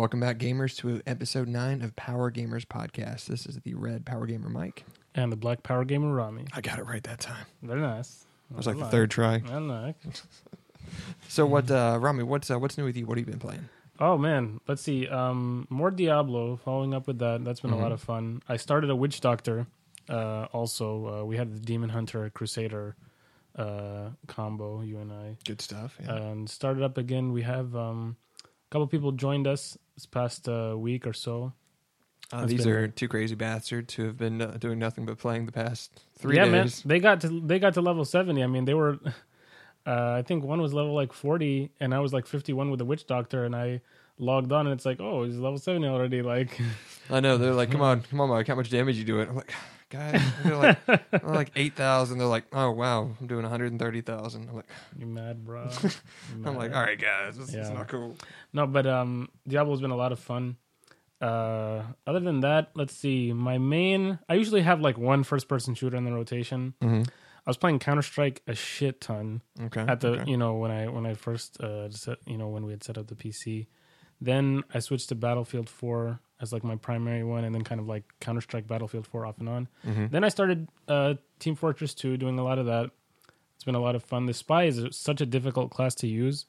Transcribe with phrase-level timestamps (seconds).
[0.00, 3.26] Welcome back, gamers, to episode nine of Power Gamers Podcast.
[3.26, 4.86] This is the red Power Gamer Mike.
[5.14, 6.46] And the Black Power Gamer Rami.
[6.54, 7.44] I got it right that time.
[7.62, 8.24] Very nice.
[8.50, 9.42] It was like the third try.
[9.46, 9.96] I like.
[11.28, 12.22] So, what, uh, Rami?
[12.22, 13.04] What's uh, what's new with you?
[13.06, 13.68] What have you been playing?
[14.00, 15.06] Oh man, let's see.
[15.06, 16.56] Um, more Diablo.
[16.64, 17.94] Following up with that, that's been a lot Mhm.
[17.94, 18.42] of fun.
[18.48, 19.66] I started a Witch Doctor.
[20.08, 22.96] Uh, also, uh, we had the Demon Hunter Crusader
[23.56, 24.80] uh, combo.
[24.80, 25.96] You and I, Good stuff.
[26.02, 26.14] Yeah.
[26.16, 27.32] and started up again.
[27.32, 31.52] We have um, a couple people joined us this past uh, week or so.
[32.32, 35.46] Uh, these been- are two crazy bastards who have been uh, doing nothing but playing
[35.46, 36.84] the past three yeah, days.
[36.84, 38.42] man, they got to they got to level seventy.
[38.42, 38.98] I mean, they were.
[39.86, 42.84] Uh, I think one was level like forty, and I was like fifty-one with the
[42.84, 43.80] Witch Doctor, and I
[44.18, 46.20] logged on, and it's like, oh, he's level seventy already.
[46.20, 46.60] Like,
[47.08, 49.36] I know they're like, "Come on, come on, Mike, how much damage you doing?" I'm
[49.36, 49.54] like,
[49.90, 50.78] "Guys, they're like,
[51.12, 52.18] I'm like eight thousand.
[52.18, 54.48] They're like, "Oh wow, I'm doing one hundred and thirty thousand.
[54.48, 55.68] I'm like, you mad, bro?
[56.44, 57.72] I'm like, all right, guys, this is Yeah.
[57.72, 58.16] not cool.
[58.52, 60.56] No, but um, Diablo's been a lot of fun.
[61.20, 63.32] Uh, other than that, let's see.
[63.32, 66.72] My main, I usually have like one first-person shooter in the rotation.
[66.80, 67.02] Mm-hmm.
[67.04, 69.80] I was playing Counter Strike a shit ton Okay.
[69.86, 70.30] at the, okay.
[70.30, 72.96] you know, when I when I first uh, set, you know, when we had set
[72.96, 73.66] up the PC.
[74.22, 77.86] Then I switched to Battlefield 4 as like my primary one, and then kind of
[77.88, 79.68] like Counter Strike Battlefield 4 off and on.
[79.86, 80.10] Mhm.
[80.10, 82.90] Then I started uh, Team Fortress 2, doing a lot of that.
[83.54, 84.24] It's been a lot of fun.
[84.26, 86.46] The spy is such a difficult class to use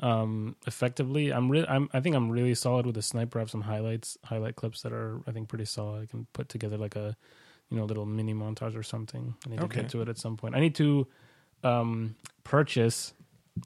[0.00, 1.30] um, effectively.
[1.32, 3.38] I'm really, I'm, I think I'm really solid with the sniper.
[3.38, 6.02] I have some highlights, highlight clips that are, I think, pretty solid.
[6.02, 7.16] I can put together like a,
[7.70, 9.34] you know, little mini montage or something.
[9.46, 9.76] I need Okay.
[9.76, 10.54] to get to it at some point.
[10.56, 11.06] I need to
[11.62, 13.12] um, purchase,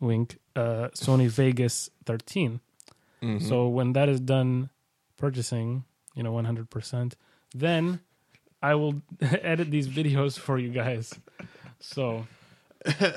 [0.00, 2.60] wink, uh, Sony Vegas 13.
[3.22, 3.40] Mhm.
[3.48, 4.68] So when that is done
[5.16, 7.12] purchasing, you know, 100%,
[7.54, 8.00] then
[8.62, 11.14] I will edit these videos for you guys.
[11.80, 12.26] So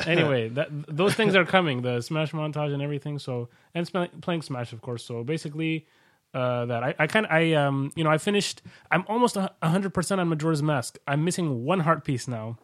[0.06, 3.20] anyway, that those things are coming, the Smash montage and everything.
[3.20, 5.04] So and sp- playing Smash, of course.
[5.04, 5.86] So basically,
[6.34, 8.62] uh, that I, I kind of I um you know I finished.
[8.92, 10.98] I'm almost a hundred percent on Majora's Mask.
[11.08, 12.58] I'm missing one heart piece now.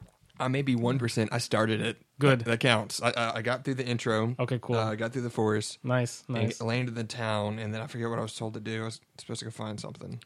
[0.44, 1.30] I may be one percent.
[1.32, 2.02] I started it.
[2.20, 2.40] Good.
[2.40, 3.02] That, that counts.
[3.02, 4.36] I, I I got through the intro.
[4.40, 5.80] Okay, cool, Uh, I got through the forest.
[5.84, 6.60] nice, nice.
[6.60, 8.82] And landed in the town, and then I forget what I was told to do.
[8.82, 10.22] I was supposed to go find something.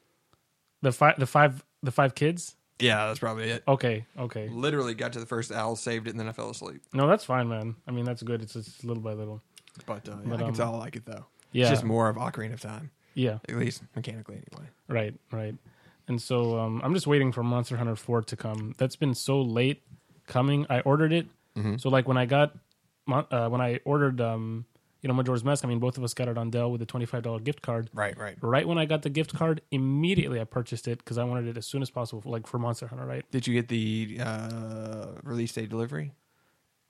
[0.81, 2.55] The five, the five, the five kids.
[2.79, 3.63] Yeah, that's probably it.
[3.67, 4.49] Okay, okay.
[4.49, 6.81] Literally got to the first owl, saved it, and then I fell asleep.
[6.93, 7.75] No, that's fine, man.
[7.87, 8.41] I mean, that's good.
[8.43, 9.41] It's just little by little.
[9.87, 11.25] But, uh, yeah, But, I can um, tell I like it though.
[11.51, 13.39] Yeah, It's just more of Ocarina of Time, yeah.
[13.49, 14.69] at least mechanically anyway.
[14.87, 15.55] Right, right.
[16.07, 18.73] And so um, I'm just waiting for Monster Hunter 4 to come.
[18.77, 19.81] That's been so late
[20.27, 20.65] coming.
[20.69, 21.27] I ordered it.
[21.55, 21.79] Mhm.
[21.81, 22.55] So like when I got
[23.09, 24.65] uh, when I ordered um,
[25.01, 26.85] you know Majora's Mask, I mean both of us got it on Dell with a
[26.85, 27.89] $25 gift card.
[27.93, 28.37] Right, right.
[28.41, 31.57] Right when I got the gift card, immediately I purchased it because I wanted it
[31.57, 33.25] as soon as possible, for, like for Monster Hunter, right?
[33.31, 36.11] Did you get the uh, release day delivery?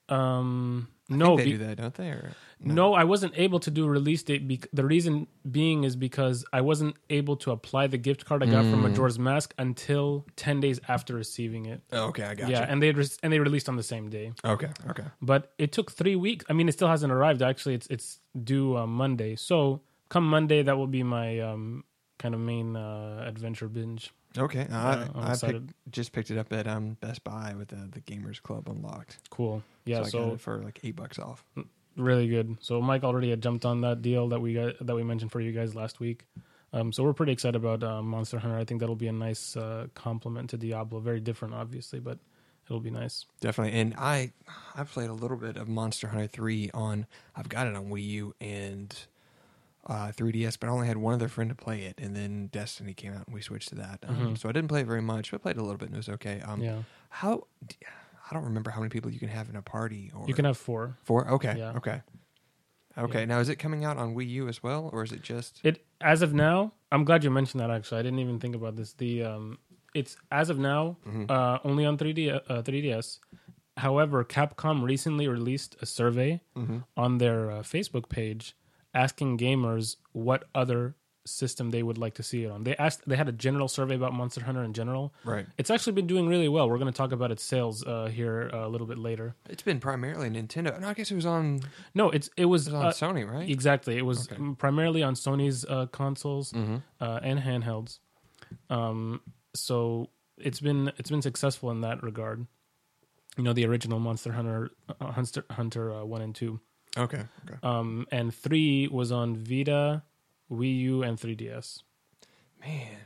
[0.09, 2.09] Um, no, they be- do that, don't they?
[2.09, 4.47] Or no, I wasn't able to do release date.
[4.47, 8.47] Bec- the reason being is because I wasn't able to apply the gift card I
[8.47, 8.90] got from Mm.
[8.90, 11.81] Majora's Mask until ten days after receiving it.
[11.94, 12.66] Oh, okay, I got yeah, you.
[12.72, 14.34] and they re- and they released on the same day.
[14.44, 15.06] Okay, okay.
[15.22, 16.45] But it took three weeks.
[16.50, 17.41] I mean, it still hasn't arrived.
[17.41, 19.35] Actually, it's it's due uh, Monday.
[19.35, 21.84] So come Monday, that will be my um,
[22.18, 24.12] kind of main uh, adventure binge.
[24.38, 27.90] Okay, I, I'm I picked, just picked it up at um, Best Buy with the,
[27.92, 29.18] the Gamers Club unlocked.
[29.30, 29.64] Cool.
[29.86, 29.98] Yeah.
[29.98, 31.44] so I So, got it for like eight bucks off.
[31.96, 32.58] really good.
[32.62, 35.40] So Mike already had jumped on that deal that we got that we mentioned for
[35.42, 36.25] you guys last week.
[36.74, 38.58] Um, so we're pretty excited about uh, Monster Hunter.
[38.58, 41.00] I think that'll be a nice uh, complement to Diablo.
[41.00, 42.19] Very different, obviously, but
[42.68, 43.25] it'll be nice.
[43.40, 44.34] Definitely, and I
[44.75, 47.08] I played a little bit of Monster Hunter three on.
[47.36, 48.94] I've got it on Wii U and
[49.88, 52.94] uh, 3DS, but I only had one other friend to play it, and then Destiny
[52.94, 54.03] came out, and we switched to that.
[54.08, 54.38] Um, Mhm.
[54.38, 55.98] So I didn't play it very much, but I played a little bit, and it
[55.98, 56.42] was okay.
[56.42, 56.84] Um, yeah.
[57.10, 57.48] How
[58.30, 60.12] I don't remember how many people you can have in a party.
[60.13, 60.98] Or You can have four.
[61.04, 61.30] four.
[61.31, 61.72] Okay, Yeah.
[61.78, 62.01] okay,
[62.98, 63.19] okay.
[63.19, 63.25] Yeah.
[63.25, 65.62] Now is it coming out on Wii U as well, or is it just?
[65.63, 67.72] It as of now, I'm glad you mentioned that.
[67.72, 68.94] Actually, I didn't even think about this.
[68.94, 69.60] The um,
[69.94, 71.31] it's as of now Mhm.
[71.31, 73.19] uh, only on 3D uh, 3DS.
[73.78, 76.83] However, Capcom recently released a survey Mhm.
[76.98, 78.56] on their uh, Facebook page
[79.03, 80.95] asking gamers what other
[81.25, 82.63] system they would like to see it on.
[82.63, 85.13] They asked they had a general survey about Monster Hunter in general.
[85.25, 85.45] Right.
[85.57, 86.69] It's actually been doing really well.
[86.69, 89.35] We're going to talk about its sales uh, here uh, a little bit later.
[89.49, 90.79] It's been primarily Nintendo.
[90.79, 91.61] No, I guess it was on.
[91.94, 93.49] No, it's it was It was on uh, Sony, right?
[93.49, 93.97] exactly.
[93.97, 94.41] It was Okay.
[94.57, 96.77] primarily on Sony's uh, consoles mm-hmm.
[97.01, 97.99] uh, and handhelds.
[98.69, 99.21] Um,
[99.53, 102.47] so it's been it's been successful in that regard.
[103.38, 106.59] You know, the original Monster Hunter uh, Hunter Hunter uh, one and two.
[106.97, 107.23] Okay.
[107.47, 107.57] Okay.
[107.63, 110.03] Um, and three was on Vita,
[110.51, 111.83] Wii U, and 3DS.
[112.59, 112.97] Man,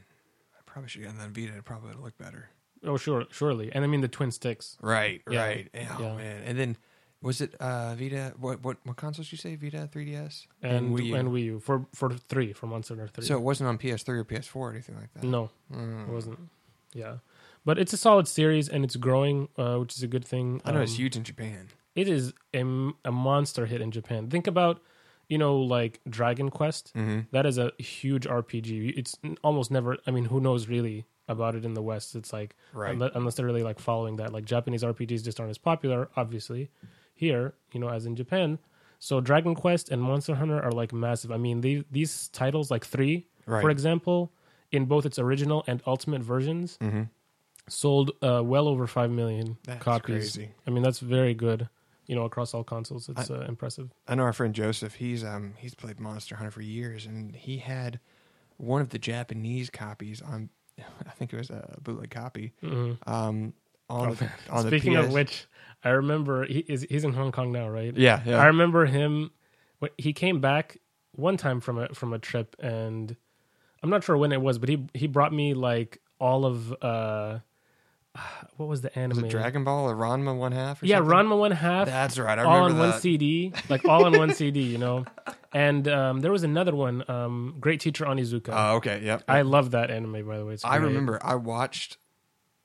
[0.57, 1.55] I probably should get on that Vita.
[1.57, 2.49] It probably would look better.
[2.83, 3.71] Oh, sure, surely.
[3.71, 4.77] And I mean the twin sticks.
[4.81, 5.21] Right.
[5.29, 5.43] Yeah.
[5.45, 5.69] Right.
[5.75, 6.15] Oh Yeah.
[6.15, 6.43] man.
[6.45, 6.77] And then
[7.21, 8.33] was it uh Vita?
[8.39, 9.55] What what what consoles did you say?
[9.55, 11.15] Vita, 3DS, And Wii U.
[11.15, 13.25] and Wii U for for three for Monster Hunter three.
[13.25, 15.23] So it wasn't on PS3 or PS4 or anything like that.
[15.23, 16.07] no, Mm.
[16.07, 16.39] it wasn't.
[16.93, 17.17] Yeah,
[17.63, 20.61] but it's a solid series and it's growing, uh, which is a good thing.
[20.65, 21.67] I know it's Um, huge in Japan.
[21.95, 22.59] It is a,
[23.05, 24.29] a monster hit in Japan.
[24.29, 24.81] Think about,
[25.27, 26.93] you know, like Dragon Quest.
[26.95, 27.21] Mm-hmm.
[27.31, 28.93] That is a huge RPG.
[28.97, 29.97] It's almost never.
[30.07, 32.15] I mean, who knows really about it in the West?
[32.15, 32.97] It's like Right.
[32.97, 34.31] unle- unless they're really like following that.
[34.33, 36.69] Like Japanese RPGs just aren't as popular, obviously,
[37.13, 38.59] here, you know, as in Japan.
[38.99, 41.31] So Dragon Quest and Monster Hunter are like massive.
[41.31, 43.61] I mean, they, these titles, like three, Right.
[43.61, 44.31] for example,
[44.71, 47.03] in both its original and ultimate versions, Mm-hmm.
[47.67, 50.33] sold uh, well over five million That's copies.
[50.35, 50.51] crazy.
[50.67, 51.67] I mean, that's very good.
[52.12, 53.90] You know, across all consoles, it's uh, impressive.
[54.06, 54.96] I know our friend Joseph.
[54.96, 58.02] He's um he's played Monster Hunter for years, and he had
[58.58, 60.50] one of the Japanese copies on.
[61.08, 62.52] I think it was a bootleg copy.
[62.62, 62.98] Mhm.
[63.08, 63.54] Um,
[63.90, 65.48] on Oh, the, on Speaking of which,
[65.86, 67.96] I remember he is he's in Hong Kong now, right?
[67.96, 68.40] yeah, yeah.
[68.42, 69.31] I remember him
[69.80, 70.80] when he came back
[71.13, 73.16] one time from a from a trip, and
[73.81, 77.40] I'm not sure when it was, but he he brought me like all of uh,
[78.58, 79.18] what was the anime?
[79.22, 80.81] was it Dragon Ball or Ranma one half?
[80.81, 81.13] Or Yeah, something?
[81.16, 81.88] Ranma one half.
[81.88, 82.38] That's right.
[82.38, 83.00] I all remember on one.
[83.00, 85.06] CD, like all on one CD, you know.
[85.54, 88.50] And um, there was another one, um, Great Teacher Onizuka.
[88.54, 89.02] Oh, okay.
[89.04, 89.24] Yep.
[89.28, 90.58] I love that anime, by the way.
[90.63, 91.98] I remember I watched.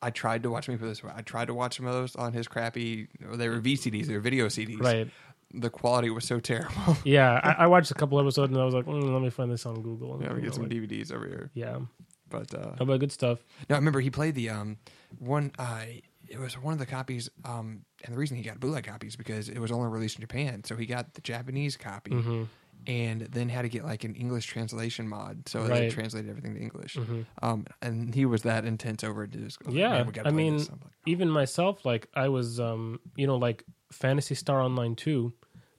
[0.03, 0.69] I tried to watch.
[0.69, 3.09] Me for this I tried to watch some of those on his crappy.
[3.21, 4.07] They were VCDs.
[4.07, 4.81] They were video CDs.
[4.81, 5.09] Right.
[5.55, 6.97] The quality was so terrible.
[7.05, 9.51] Yeah, I, I watched a couple episodes and I was like, mm, let me find
[9.51, 10.19] this on Google.
[10.21, 11.51] yeah, we get some like- DVDs over here.
[11.55, 11.79] yeah,
[12.29, 13.39] But uh, no, but good stuff.
[13.69, 14.79] no, I remember he played the um
[15.19, 15.53] one.
[15.59, 15.85] Uh,
[16.29, 17.31] it was one of the copies.
[17.45, 20.65] Um, and the reason he got bootleg copies because it was only released in Japan,
[20.65, 22.13] so he got the Japanese copy.
[22.13, 22.45] hmm
[22.89, 26.61] and then had to get like an English translation mod, so they translated everything to
[26.61, 26.95] English.
[26.95, 29.33] hmm Um, and he was that intense over it.
[29.33, 33.01] to Just go, Yeah, "Man, I mean, this." I'm even myself, like I was, um,
[33.17, 35.33] you know, like Phantasy Star Online 2,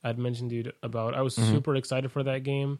[0.03, 1.13] I'd mentioned you about.
[1.15, 1.49] I was Mhm.
[1.51, 2.79] super excited for that game.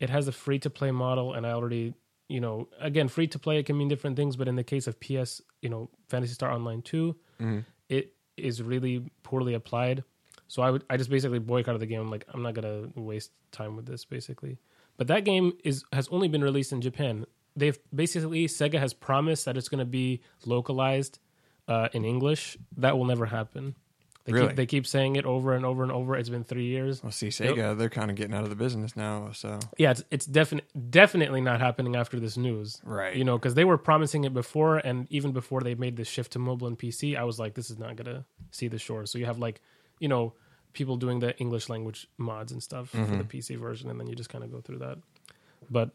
[0.00, 1.94] It has a free to play model, and I already,
[2.28, 4.86] you know, again, free to play it can mean different things, but in the case
[4.86, 7.64] of PS, you know, Phantasy Star Online 2, mhm.
[7.88, 10.04] it is really poorly applied.
[10.46, 12.00] So I would, I just basically boycotted the game.
[12.00, 14.58] I'm like, I'm not gonna waste time with this, basically.
[14.96, 17.26] But that game is has only been released in Japan.
[17.54, 21.18] They've basically Sega has promised that it's gonna be localized
[21.66, 22.56] uh, in English.
[22.76, 23.74] That will never happen.
[24.28, 24.48] They Really?
[24.48, 26.14] keep they keep saying it over and over and over.
[26.14, 27.02] It's been three years.
[27.02, 29.32] Well, see, Sega, they're kind of getting out of the business now.
[29.32, 32.78] So Yeah, it's it's definite definitely not happening after this news.
[32.84, 36.04] right, You know, because they were promising it before, and even before they made the
[36.04, 39.06] shift to mobile and PC, I was like, this is not gonna see the shore.
[39.06, 39.62] So you have like,
[39.98, 40.34] you know,
[40.74, 43.28] people doing the English language mods and stuff for the Mhm.
[43.30, 44.98] PC version, and then you just kind of go through that.
[45.70, 45.90] But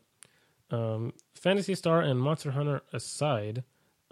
[0.71, 3.63] um, Phantasy Star and Monster Hunter aside,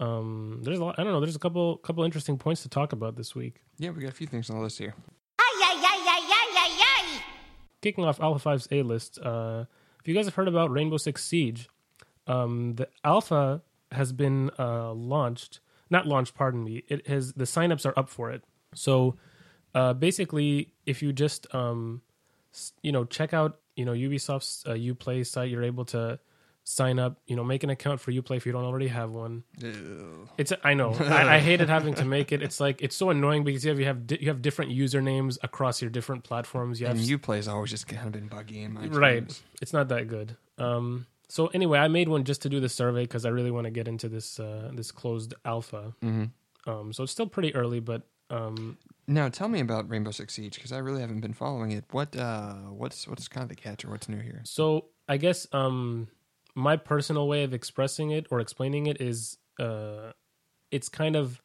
[0.02, 0.98] um, there's a lot.
[0.98, 1.20] I don't know.
[1.20, 3.62] There's a couple couple interesting points to talk about this week.
[3.78, 4.94] yeah, we got a few things on the list here.
[5.38, 7.22] Ay, ay, ay,
[7.82, 9.64] kicking off Alpha 5's A list, uh,
[10.00, 11.68] if you guys have heard about Rainbow Six Siege,
[12.26, 15.60] um, the alpha has been uh, launched.
[15.90, 16.84] Not launched, pardon me.
[16.88, 18.42] It has the signups are up for it.
[18.74, 19.16] So
[19.74, 22.00] uh, basically, if you just um,
[22.82, 26.18] you know check out you know Ubisoft's uh, UPlay site, you're able to
[26.64, 27.20] sign up.
[27.26, 29.44] You know, make an account for UPlay if you don't already have one.
[29.58, 30.28] Ew.
[30.38, 32.42] It's I know I, I hated having to make it.
[32.42, 35.38] It's like it's so annoying because you have you have di- you have different usernames
[35.42, 36.80] across your different platforms.
[36.80, 39.88] You have And UPlay's always just kind of been buggy in my right it's not
[39.88, 43.28] that good um so anyway i made one just to do the survey because i
[43.30, 46.24] really want to get into this uh this closed alpha hmm
[46.66, 48.76] um so it's still pretty early but um
[49.06, 51.84] Now, tell me about Rainbow Six Siege because I really haven't been following it.
[51.90, 54.40] What uh, what's what's kind of the catch or what's new here?
[54.44, 56.08] so i guess um
[56.54, 60.12] my personal way of expressing it or explaining it is uh
[60.70, 61.40] it's kind of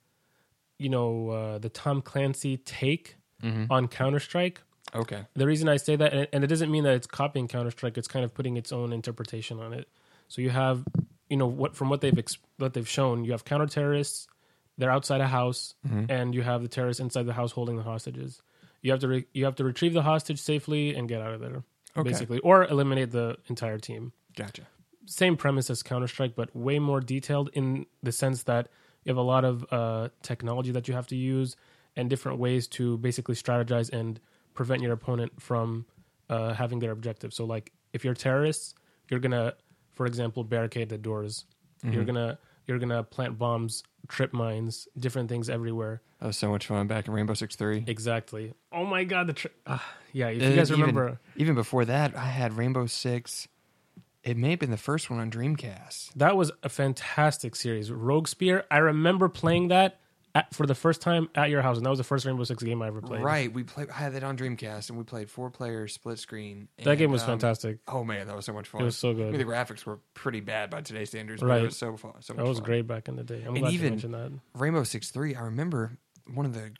[0.79, 3.71] you know uh the tom clancy take Mm-hmm.
[3.71, 4.61] on counter-strike
[4.95, 5.25] Okay.
[5.35, 7.97] the reason I say that, and- and it doesn't mean that it's copying Counter Strike.
[7.99, 9.87] It's kind of putting its own interpretation on it.
[10.27, 10.83] So you have,
[11.29, 14.27] you know, what from what they've ex- what they've shown, you have counter terrorists.
[14.79, 16.09] They're outside a house, Mhm.
[16.09, 18.41] and you have the terrorists inside the house holding the hostages.
[18.81, 21.41] You have to re- you have to retrieve the hostage safely and get out of
[21.41, 21.63] there,
[21.95, 22.09] Okay.
[22.09, 24.13] basically, or eliminate the entire team.
[24.35, 24.63] Gotcha.
[25.07, 28.67] Same premise as Counter Strike, but way more detailed in the sense that
[29.03, 31.55] you have a lot of uh, technology that you have to use
[31.95, 34.19] and different ways to basically strategize and
[34.53, 35.85] prevent your opponent from
[36.29, 37.33] uh, having their objective.
[37.33, 38.75] So, like if you're terrorists,
[39.09, 39.53] you're gonna,
[39.93, 41.45] for example, barricade the doors
[41.83, 46.01] You're gonna you're gonna plant bombs, trip mines, different things everywhere.
[46.19, 47.83] That was so much fun back in Rainbow Six Three.
[47.87, 48.53] Exactly.
[48.71, 49.79] Oh my god, the tri- uh,
[50.11, 50.27] yeah.
[50.29, 53.47] If you guys remember, even before that, I had Rainbow Six.
[54.27, 56.11] It may have been the first one on Dreamcast.
[56.17, 57.89] that was a fantastic series.
[57.89, 58.65] Rogue Spear.
[58.69, 60.01] I remember playing that
[60.35, 62.61] at, for the first time at your house, and that was the first Rainbow Six
[62.61, 63.21] game I ever played.
[63.21, 63.89] Right, we played.
[63.89, 66.67] I had that on Dreamcast, and we played four players split screen.
[66.79, 67.79] That and, game was um, fantastic.
[67.87, 68.81] Oh man, that was so much fun.
[68.81, 69.39] It was so I mean, good.
[69.39, 71.61] the graphics were pretty bad by today's standards, but Right.
[71.61, 72.15] it was so fun.
[72.19, 72.65] So much That was fun.
[72.65, 73.41] great back in the day.
[73.43, 74.31] I'm And glad even- you mentioned that.
[74.55, 75.35] Rainbow Six Three.
[75.35, 75.97] I remember
[76.33, 76.73] one of the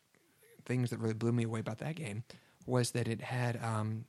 [0.65, 2.25] things that really blew me away about that game
[2.65, 4.03] was that it had um,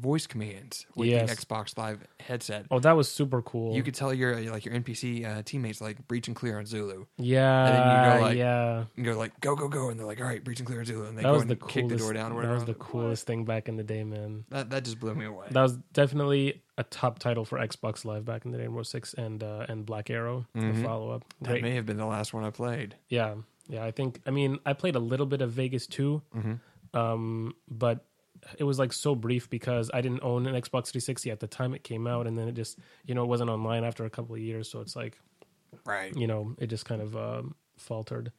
[0.00, 1.28] voice commands with Yes.
[1.28, 2.66] the Xbox Live headset.
[2.70, 3.74] Oh, that was super cool.
[3.76, 7.04] You could tell your like your NPC uh, teammates like breach and clear on Zulu.
[7.18, 8.78] yeah, and then you go, like, yeah.
[8.80, 10.80] You can go like go go go, and they're like all right, breach and clear
[10.80, 11.90] on Zulu, and they That go was and the kick coolest.
[11.90, 12.32] the door down.
[12.32, 12.54] Or that whatever.
[12.54, 14.44] was the coolest thing back in the day, man.
[14.50, 15.46] That that just blew me away.
[15.50, 19.12] That was definitely a top title for Xbox Live back in the day, Rainbow Six
[19.14, 20.76] and uh, and Black Arrow, Mhm.
[20.76, 21.24] the follow up.
[21.42, 21.62] That Great.
[21.62, 22.96] may have been the last one I played.
[23.08, 23.34] Yeah,
[23.68, 23.84] yeah.
[23.84, 24.20] I think.
[24.26, 26.96] I mean, I played a little bit of Vegas too, Mm-hmm.
[26.98, 28.04] um, but
[28.58, 31.74] it was like so brief because I didn't own an Xbox 360 at the time
[31.74, 34.34] it came out, and then it just you know it wasn't online after a couple
[34.34, 35.18] of years, so it's like
[35.84, 36.14] Right.
[36.16, 38.32] you know it just kind of um, faltered,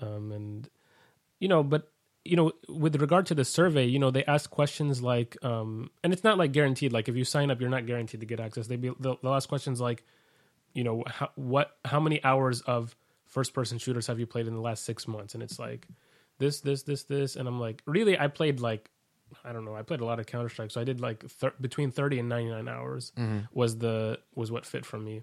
[0.00, 0.68] um, and
[1.40, 1.90] you know, but
[2.28, 6.12] you know, with regard to the survey, you know, they ask questions like, um, and
[6.12, 6.92] it's not like guaranteed.
[6.92, 8.66] Like if you sign up, you're not guaranteed to get access.
[8.66, 10.04] They be they'll ask questions like,
[10.74, 12.94] you know, how, what, how many hours of
[13.26, 15.34] first person shooters have you played in the last six months?
[15.34, 15.86] And it's like
[16.38, 18.90] this, this, this, this, and I'm like, really, I played like.
[19.44, 19.74] I don't know.
[19.74, 22.28] I played a lot of Counter Strike, so I did like thir- between thirty and
[22.28, 23.12] ninety nine hours
[23.52, 25.22] was the was what fit for me.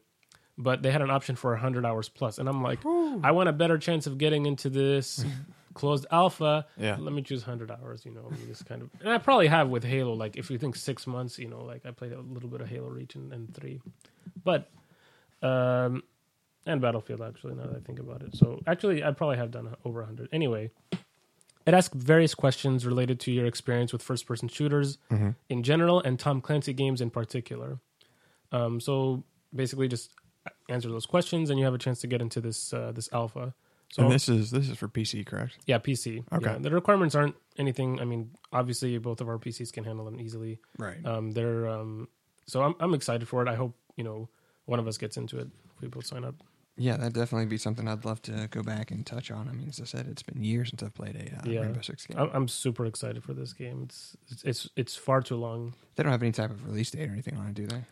[0.58, 3.54] But they had an option for hundred hours plus, and I'm like, I want a
[3.54, 5.26] better chance of getting into this
[5.74, 6.66] closed alpha.
[6.78, 6.96] Yeah.
[6.98, 8.06] Let me choose hundred hours.
[8.06, 10.14] You know, I mean, this kind of, and I probably have with Halo.
[10.14, 12.70] Like, if you think six months, you know, like I played a little bit of
[12.70, 13.82] Halo Reach and, and three,
[14.46, 14.70] but
[15.42, 16.04] um,
[16.66, 17.56] and Battlefield actually.
[17.56, 20.30] Now that I think about it, so actually, I probably have done over hundred.
[20.32, 20.72] Anyway,
[21.66, 24.98] it asks various questions related to your experience with first-person shooters
[25.50, 27.80] in general and Tom Clancy games in particular.
[28.52, 30.12] Um, so basically, just
[30.70, 33.54] answer those questions, and you have a chance to get into this uh, this alpha.
[33.92, 35.58] So and this is this is for PC, correct?
[35.66, 36.24] yeah, PC.
[36.34, 36.52] Okay.
[36.52, 38.00] Yeah, the requirements aren't anything.
[38.02, 40.60] I mean, obviously, both of our PCs can handle them easily.
[40.78, 41.04] Right.
[41.06, 42.08] Um, they're um,
[42.46, 43.48] so I'm I'm excited for it.
[43.48, 44.30] I hope you know
[44.66, 46.36] one of us gets into it if we both sign up.
[46.78, 49.48] Yeah, that'd definitely be something I'd love to go back and touch on.
[49.48, 51.62] I mean, as I said, it's been years since I've played a uh, Yeah.
[51.62, 52.18] Rainbow Six game.
[52.20, 53.84] I'm, I'm super excited for this game.
[53.84, 55.74] It's it's it's, it's far too long.
[55.96, 57.84] They don't have any type of release date or anything on it, do they?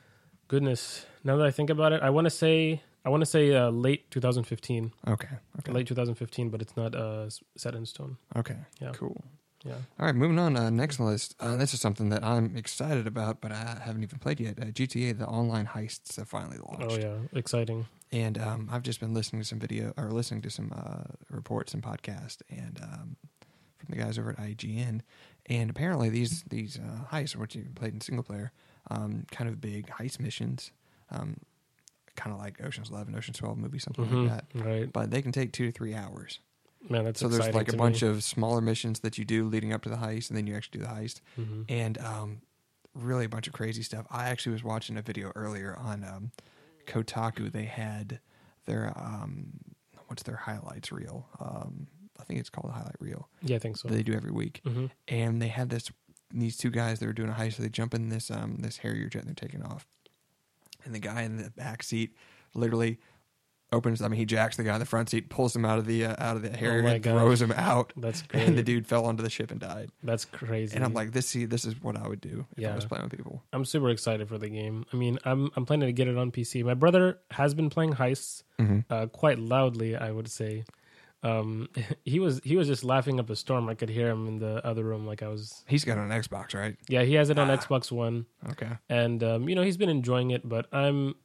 [0.48, 3.54] Goodness, now that I think about it, I want to say I want to say
[3.54, 5.28] uh, late 2015, Okay.
[5.60, 5.72] Okay.
[5.72, 8.18] late 2015, but it's not uh, set in stone.
[8.36, 8.56] Okay.
[8.82, 8.92] Yeah.
[8.94, 9.24] Cool.
[9.66, 9.76] Yeah.
[10.00, 10.58] All right, moving on.
[10.58, 11.36] Uh, next on the list.
[11.40, 14.60] Uh, this is something that I'm excited about, but I haven't even played yet.
[14.60, 16.98] Uh, GTA: The Online Heists have finally launched.
[16.98, 17.86] Oh yeah, exciting.
[18.12, 21.74] And um, I've just been listening to some video or listening to some uh, reports
[21.74, 23.16] and podcasts and um,
[23.80, 25.02] from the guys over at IGN.
[25.48, 28.52] And apparently these these uh, heists, which you played in single player,
[28.92, 30.72] um, kind of big heist missions,
[31.10, 31.38] um,
[32.16, 34.46] kind of like Ocean's Eleven, Ocean's Twelve movie, something Mhm, like that.
[34.66, 36.40] Right, But they can take two to three hours.
[36.90, 37.04] Man.
[37.06, 38.08] That's so there's like a bunch me.
[38.10, 40.80] of smaller missions that you do leading up to the heist, and then you actually
[40.80, 41.66] do the heist Mhm.
[41.70, 42.42] and um,
[42.94, 44.06] really a bunch of crazy stuff.
[44.12, 46.32] I actually was watching a video earlier on um,
[46.88, 47.52] Kotaku.
[47.52, 48.20] They had
[48.66, 49.60] their um,
[50.08, 51.28] what's their highlights reel?
[51.40, 51.88] Um,
[52.20, 53.28] I think it's called a highlight reel.
[53.42, 53.88] Yeah, I think so.
[53.88, 54.92] they do every week, Mhm.
[55.08, 55.92] and they had this
[56.36, 57.54] these two guys that were doing a heist.
[57.54, 59.88] So they jump in this um, this Harrier jet and they're taking off,
[60.86, 62.16] and the guy in the back seat
[62.56, 63.00] literally
[63.74, 64.02] opens.
[64.02, 66.06] I mean, he jacks the guy in the front seat, pulls him out of the
[66.06, 67.92] uh, out of the Harrier, Oh and throws him out.
[67.98, 68.44] That's great.
[68.48, 69.90] And the dude fell onto the ship and died.
[70.04, 70.76] That's crazy.
[70.76, 72.76] And I'm like, this see, this is what I would do if I Yeah.
[72.76, 73.44] was playing with people.
[73.52, 74.86] I'm super excited for the game.
[74.94, 76.64] I mean, I'm I'm planning to get it on PC.
[76.64, 78.44] My brother has been playing heists
[78.90, 80.64] uh, quite loudly, I would say.
[81.24, 81.70] Um,
[82.04, 83.70] he was he was just laughing up a storm.
[83.70, 85.64] I could hear him in the other room, like I was.
[85.68, 86.76] He's got it on Xbox, right?
[86.90, 87.56] Yeah, he has it on Ah.
[87.56, 88.70] Xbox One, Okay.
[88.90, 90.48] and um, you know he's been enjoying it.
[90.48, 91.16] But I'm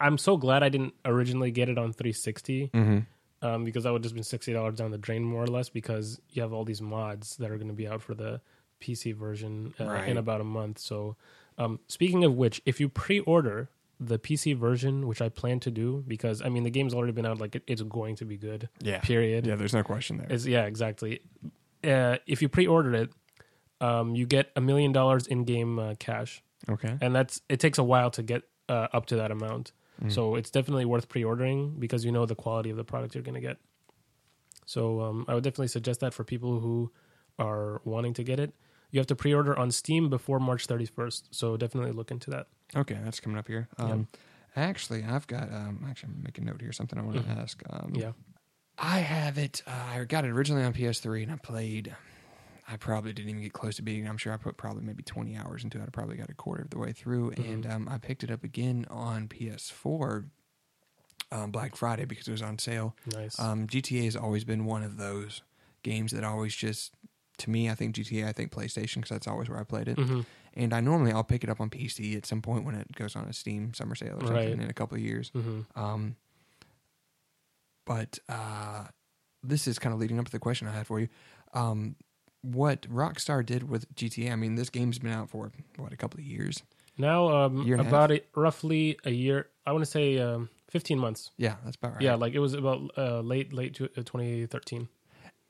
[0.00, 3.46] I'm so glad I didn't originally get it on 360 Mm-hmm.
[3.46, 5.68] um, because that would just been sixty dollars down the drain more or less.
[5.68, 8.40] Because you have all these mods that are going to be out for the
[8.80, 10.08] PC version uh, Right.
[10.08, 10.78] in about a month.
[10.78, 11.16] So,
[11.58, 16.04] um, speaking of which, if you pre-order the PC version, which I plan to do,
[16.06, 18.68] because I mean the game's already been out, like it, it's going to be good.
[18.80, 19.00] Yeah.
[19.00, 19.46] Period.
[19.46, 20.30] Yeah, there's no question there.
[20.30, 21.20] Is yeah, exactly.
[21.82, 23.10] Uh, if you pre-order it,
[23.80, 26.96] um, you get a million dollars in-game uh, cash, okay.
[27.00, 29.72] and that's it takes a while to get uh, up to that amount.
[30.02, 30.12] Mm.
[30.12, 33.34] So it's definitely worth pre-ordering because you know the quality of the product you're going
[33.34, 33.58] to get.
[34.66, 36.92] So um, I would definitely suggest that for people who
[37.38, 38.52] are wanting to get it.
[38.90, 41.22] You have to pre-order on Steam before March 31st.
[41.30, 42.46] So definitely look into that.
[42.74, 43.68] Okay, that's coming up here.
[43.78, 44.08] Um,
[44.56, 45.52] Actually, I've got.
[45.52, 46.72] Um, actually, I'm making a note here.
[46.72, 47.62] Something I want to ask.
[47.70, 48.12] Um, Yeah.
[48.76, 49.62] I have it.
[49.66, 51.94] Uh, I got it originally on PS3, and I played.
[52.70, 54.04] I probably didn't even get close to beating.
[54.04, 54.08] it.
[54.10, 55.84] I'm sure I put probably maybe 20 hours into it.
[55.84, 58.44] I probably got a quarter of the way through, and um, I picked it up
[58.44, 60.26] again on PS4
[61.32, 62.94] um, Black Friday because it was on sale.
[63.14, 63.38] Nice.
[63.40, 65.40] Um, GTA has always been one of those
[65.82, 66.92] games that always just,
[67.38, 69.96] to me, I think GTA, I think PlayStation because that's always where I played it.
[69.96, 70.26] Mhm.
[70.54, 73.14] And I normally I'll pick it up on PC at some point when it goes
[73.16, 74.48] on a Steam summer sale or something Right.
[74.48, 75.30] in a couple of years.
[75.34, 75.64] Mhm.
[75.76, 76.16] Um,
[77.86, 78.84] but uh,
[79.42, 81.08] this is kind of leading up to the question I had for you.
[82.42, 84.32] What Rockstar did with GTA?
[84.32, 86.62] I mean, this game's been out for what a couple of years.
[86.96, 89.48] Now, um, Year about a, roughly a year.
[89.66, 91.30] I want to say um, 15 months.
[91.36, 92.02] Yeah, that's about right.
[92.02, 94.88] Yeah, like it was about uh, late late uh, 2013.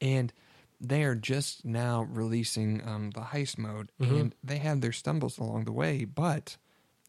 [0.00, 0.32] and
[0.80, 4.20] they are just now releasing um, the heist mode, Mhm.
[4.20, 6.56] and they had their stumbles along the way, but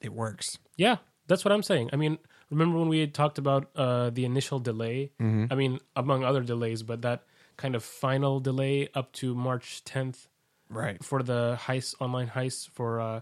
[0.01, 0.57] it works.
[0.75, 1.91] Yeah, that's what I'm saying.
[1.93, 2.17] I mean,
[2.49, 5.11] remember when we had talked about uh, the initial delay?
[5.21, 5.45] Mm-hmm.
[5.51, 7.25] I mean, among other delays, but that
[7.63, 10.27] kind of final delay up to March 10th
[10.69, 11.03] Right.
[11.03, 13.19] for the heist online heist for uh,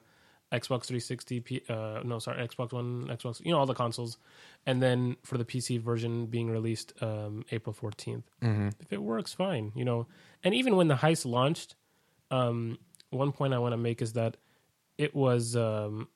[0.51, 4.17] Xbox 360, P, uh, no, sorry, Xbox One, Xbox, you know, all the consoles,
[4.65, 8.23] and then for the PC version being released um, April 14th.
[8.41, 8.69] Mm-hmm.
[8.79, 10.07] If it works, fine, you know.
[10.43, 11.75] And even when the heist launched,
[12.31, 12.77] um,
[13.09, 14.37] one point I want to make is that
[14.97, 16.07] it was um,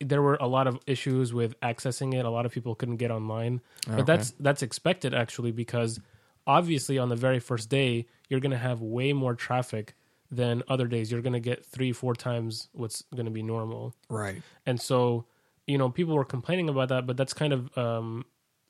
[0.00, 2.24] there were a lot of issues with accessing it.
[2.24, 3.96] A lot of people couldn't get online, Okay.
[3.98, 6.00] but that's that's expected actually because
[6.46, 9.94] obviously on the very first day you're going to have way more traffic
[10.30, 11.10] than other days.
[11.10, 13.94] You're going to get three, four times what's going to be normal.
[14.08, 14.42] Right.
[14.64, 15.26] And so,
[15.66, 18.24] you know, people were complaining about that, but that's kind of um,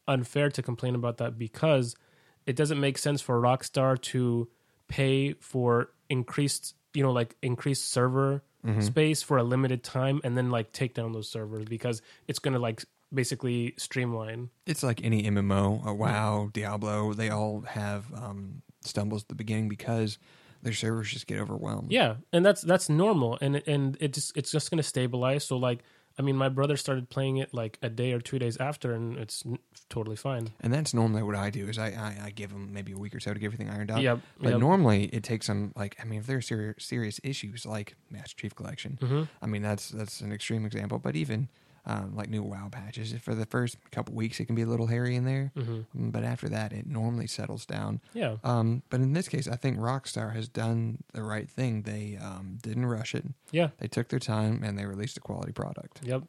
[0.07, 1.97] unfair to complain about that because
[2.45, 4.49] it doesn't make sense for Rockstar to
[4.89, 8.43] pay for increased, you know, like increased server
[8.81, 12.55] space for a limited time and then like take down those servers because it's going
[12.55, 14.51] to like basically streamline.
[14.67, 17.13] It's like any MMO, a WoW, Diablo.
[17.13, 20.19] They all have um, stumbles at the beginning because
[20.63, 21.93] their servers just get overwhelmed.
[21.93, 25.45] Yeah, and that's that's normal, and and it just it's just going to stabilize.
[25.45, 25.81] So like,
[26.19, 29.17] I mean, my brother started playing it like a day or two days after, and
[29.19, 29.59] it's n-
[29.91, 30.51] totally fine.
[30.61, 33.15] And that's normally what I do is I, I, I give them maybe a week
[33.15, 34.01] or so to get everything ironed out.
[34.01, 34.61] Yep, But yep.
[34.61, 38.35] normally it takes them like I mean if there are serious serious issues like Master
[38.37, 39.23] Chief Collection, Mm-hmm.
[39.43, 40.99] I mean that's that's an extreme example.
[40.99, 41.49] But even
[41.87, 44.87] um, like new WoW patches, for the first couple weeks it can be a little
[44.89, 46.07] hairy in there, Mm-hmm.
[46.09, 48.01] Mm, but after that it normally settles down.
[48.13, 51.83] Yeah, Um, but in this case, I think Rockstar has done the right thing.
[51.83, 53.25] They um, didn't rush it.
[53.53, 56.01] yeah, They took their time and they released a quality product.
[56.03, 56.23] yep.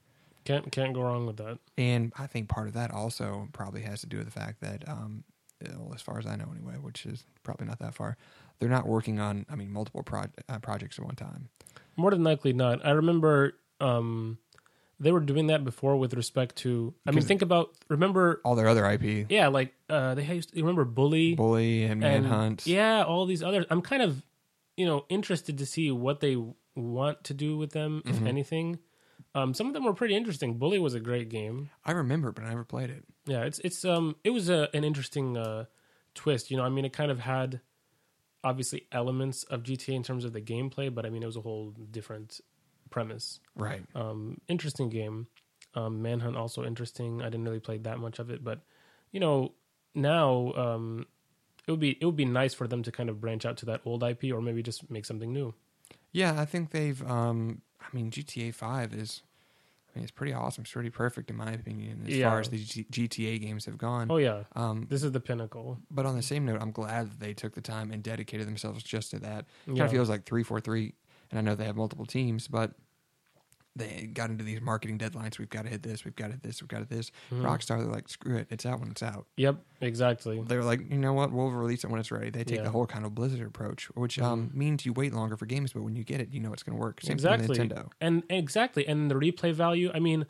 [0.45, 1.57] Can't can't go wrong with that.
[1.77, 4.87] And I think part of that also probably has to do with the fact that,
[4.87, 5.25] um,
[5.77, 8.15] well, as far as I know anyway, which is probably not that far,
[8.59, 11.49] they're not working on, I mean, multiple pro- uh, projects at one time.
[11.97, 12.85] More than likely not.
[12.85, 14.37] I remember um,
[14.99, 16.93] they were doing that before with respect to.
[17.05, 18.41] I mean, Because- think about remember.
[18.43, 20.55] All their other IP, Yeah, like uh, they used.
[20.55, 21.35] You remember Bully?
[21.35, 22.65] Bully and and- Manhunt.
[22.67, 23.65] Yeah, all these others.
[23.69, 24.23] I'm kind of,
[24.75, 26.35] you know, interested to see what they
[26.75, 28.27] want to do with them, if Mm-hmm.
[28.27, 28.79] anything.
[29.35, 30.57] Um, some of them were pretty interesting.
[30.57, 31.69] Bully was a great game.
[31.85, 33.03] I remember, but I never played it.
[33.25, 35.65] Yeah, it's it's um it was a, an interesting uh,
[36.15, 36.49] twist.
[36.49, 37.61] You know, I mean, it kind of had
[38.43, 41.41] obviously elements of GTA in terms of the gameplay, but I mean, it was a
[41.41, 42.39] whole different
[42.89, 43.39] premise.
[43.55, 43.83] Right.
[43.95, 45.27] Um, interesting game.
[45.75, 47.21] Um, Manhunt also interesting.
[47.21, 48.61] I didn't really play that much of it, but
[49.11, 49.53] you know,
[49.93, 51.05] now um,
[51.67, 53.65] it would be it would be nice for them to kind of branch out to
[53.67, 55.53] that old IP or maybe just make something new.
[56.11, 57.01] Yeah, I think they've.
[57.09, 59.21] Um, I mean, GTA Five is.
[59.93, 60.61] I mean, it's pretty awesome.
[60.63, 62.29] It's pretty perfect in my opinion as Yeah.
[62.29, 64.11] far as the G- GTA games have gone.
[64.11, 65.79] Oh yeah, Um, this is the pinnacle.
[65.89, 68.83] but on the same note, I'm glad that they took the time and dedicated themselves
[68.83, 69.45] just to that.
[69.65, 69.85] Kind Yeah.
[69.85, 70.93] of feels like three four three,
[71.31, 72.71] and I know they have multiple teams, but
[73.75, 75.37] they got into these marketing deadlines.
[75.37, 76.03] We've got to hit this.
[76.03, 76.63] We've got to hit this.
[76.63, 77.11] We've got to hit this.
[77.31, 77.45] Mm-hmm.
[77.45, 78.47] Rockstar, they're like, screw it.
[78.49, 79.27] It's out when it's out.
[79.37, 80.41] Yep, exactly.
[80.47, 81.31] They're like, you know what?
[81.31, 82.31] We'll release it when it's ready.
[82.31, 82.63] They take Yeah.
[82.63, 85.83] the whole kind of Blizzard approach, which um, means you wait longer for games, but
[85.83, 87.01] when you get it, you know it's going to work.
[87.01, 87.91] Same exactly thing with Nintendo.
[88.01, 90.25] and exactly and the replay value i mean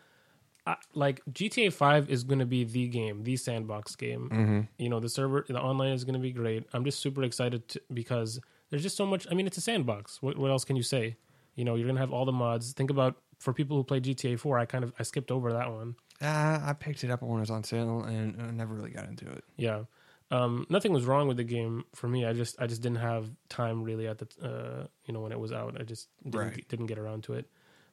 [0.65, 4.59] I, like gta 5 is going to be the game the sandbox game Mm-hmm.
[4.77, 7.65] you know the server the online is going to be great i'm just super excited
[7.69, 10.21] to, because there's just so much i mean it's a sandbox.
[10.21, 11.17] What, what else can you say?
[11.55, 12.73] You know you're going to have all the mods.
[12.73, 15.71] Think about for people who play gta 4 i kind of i skipped over that
[15.71, 15.95] one.
[16.21, 19.07] Uh, I picked it up when it was on sale and I never really got
[19.07, 19.43] into it.
[19.55, 19.83] yeah.
[20.29, 22.25] Um, nothing was wrong with the game for me.
[22.25, 25.39] I just i just didn't have time really at the uh, you know when it
[25.39, 25.77] was out.
[25.79, 26.67] I just didn't, Right.
[26.67, 27.45] didn't get around to it.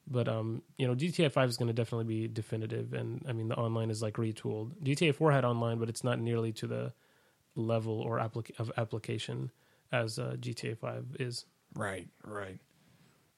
[0.07, 3.47] But um you know gta 5 is going to definitely be definitive and i mean
[3.47, 4.71] the online is like retooled.
[4.83, 6.93] Gta 4 had online but it's not nearly to the
[7.55, 9.49] level or applic- of application
[9.91, 11.45] as uh, gta 5 is
[11.75, 12.59] Right, right.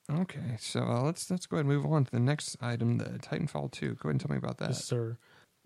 [0.09, 3.19] Okay, so uh, let's let's go ahead and move on to the next item, the
[3.19, 3.95] Titanfall 2.
[3.95, 4.69] Go ahead and tell me about that.
[4.69, 5.17] yes sir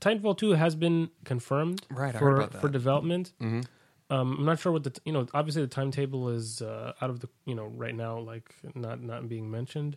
[0.01, 2.71] Titanfall 2 has been confirmed Right, for for that.
[2.71, 3.33] development.
[3.39, 3.65] Mhm.
[4.09, 5.25] Um, I'm not sure what the t- you know.
[5.33, 9.29] Obviously, the timetable is uh, out of the you know right now, like not not
[9.29, 9.95] being mentioned,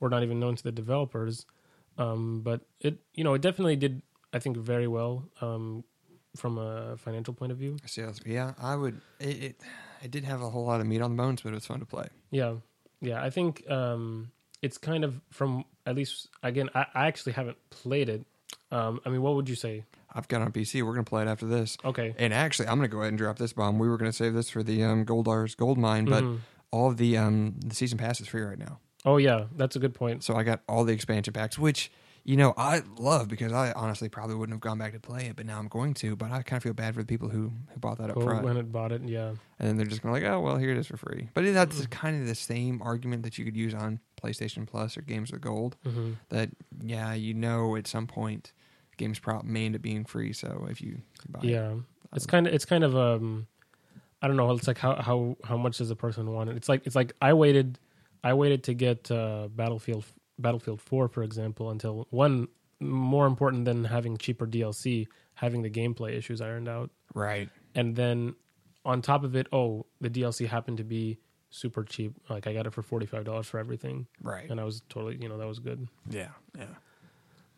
[0.00, 1.44] or not even known to the developers.
[1.98, 5.84] Um, but it you know it definitely did I think very well um,
[6.36, 7.76] from a financial point of view.
[7.84, 9.00] Sales, yeah, I would.
[9.18, 9.56] It, it
[10.02, 11.80] it didn't have a whole lot of meat on the bones, but it was fun
[11.80, 12.08] to play.
[12.30, 12.54] Yeah,
[13.00, 13.22] yeah.
[13.22, 14.30] I think um,
[14.62, 16.70] it's kind of from at least again.
[16.74, 18.24] I, I actually haven't played it.
[18.72, 19.84] Um, I mean, what would you say?
[20.12, 20.82] I've got it on PC.
[20.82, 21.76] We're gonna play it after this.
[21.84, 23.78] Okay, And actually, I'm gonna go ahead and drop this bomb.
[23.78, 26.38] We were gonna save this for the um, Goldar's Gold Mine, but Mhm.
[26.72, 28.78] all of the um, the season pass is free right now.
[29.04, 30.22] Oh yeah, that's a good point.
[30.24, 31.90] So I got all the expansion packs, which
[32.30, 35.34] you know I love because I honestly probably wouldn't have gone back to play it,
[35.34, 36.14] but now I'm going to.
[36.14, 38.22] But I kind of feel bad for the people who who bought that up Who
[38.22, 39.02] front, went and bought it?
[39.02, 41.28] Yeah, and then they're just going to like, oh well, here it is for free.
[41.34, 45.02] But that's kind of the same argument that you could use on PlayStation Plus or
[45.02, 45.76] Games with Gold.
[45.82, 48.52] hmm That yeah, you know, at some point,
[48.96, 50.32] Games Prop may end up being free.
[50.32, 51.74] So if you buy it, yeah.
[52.14, 53.48] It's kind of it's kind of um,
[54.22, 54.52] I don't know.
[54.52, 56.56] It's like how how how much does a person want it?
[56.56, 57.80] It's like it's like I waited,
[58.22, 60.04] I waited to get uh, Battlefield
[60.40, 62.48] Battlefield Four, for example, until one
[62.80, 66.90] more important than having cheaper DLC, having the gameplay issues ironed out.
[67.14, 68.34] right, and then
[68.84, 71.18] on top of it, oh, the DLC happened to be
[71.50, 72.14] super cheap.
[72.28, 75.18] Like I got it for forty five dollars for everything, right, and I was totally,
[75.20, 75.88] you know, that was good.
[76.08, 76.64] yeah, yeah.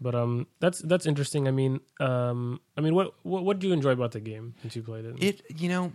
[0.00, 1.46] But um, that's that's interesting.
[1.46, 4.74] I mean, um, I mean, what what what do you enjoy about the game since
[4.74, 5.22] you played it?
[5.22, 5.92] It you know,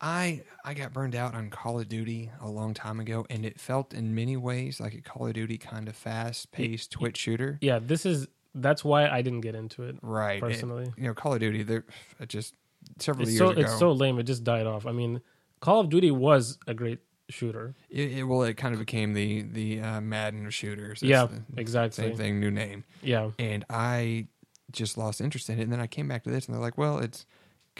[0.00, 3.60] I I got burned out on Call of Duty a long time ago, and it
[3.60, 7.58] felt in many ways like a Call of Duty kind of fast paced twitch shooter.
[7.60, 10.38] yeah, this is that's why I didn't get into it Right.
[10.38, 10.92] It- personally.
[10.96, 11.62] you know, Call of Duty.
[11.62, 11.84] There,
[12.26, 12.54] just
[12.98, 13.60] several It's years so ago.
[13.60, 14.18] it's so lame.
[14.18, 14.86] It just died off.
[14.86, 15.20] I mean,
[15.60, 17.76] Call of Duty was a great shooter.
[17.90, 21.02] it, it well, it kind of became the the uh, Madden of shooters.
[21.02, 22.04] Yeah, exactly.
[22.08, 22.84] same thing, new name.
[23.02, 24.26] Yeah, And I
[24.72, 26.78] just lost interest in it, and then I came back to this, and they're like,
[26.78, 27.26] "Well, it's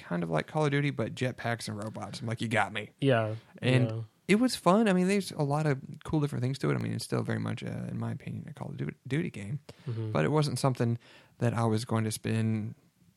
[0.00, 2.90] kind of like Call of Duty, but jetpacks and robots." I'm like, "You got me."
[3.00, 3.96] yeah, And yeah.
[4.28, 4.88] it was fun.
[4.88, 6.74] I mean, there's a lot of cool different things to it.
[6.74, 9.60] I mean, it's still very much, uh, in my opinion, a Call of Duty game,
[9.88, 10.12] Mhm.
[10.12, 10.98] but it wasn't something
[11.38, 12.74] that I was going to spend,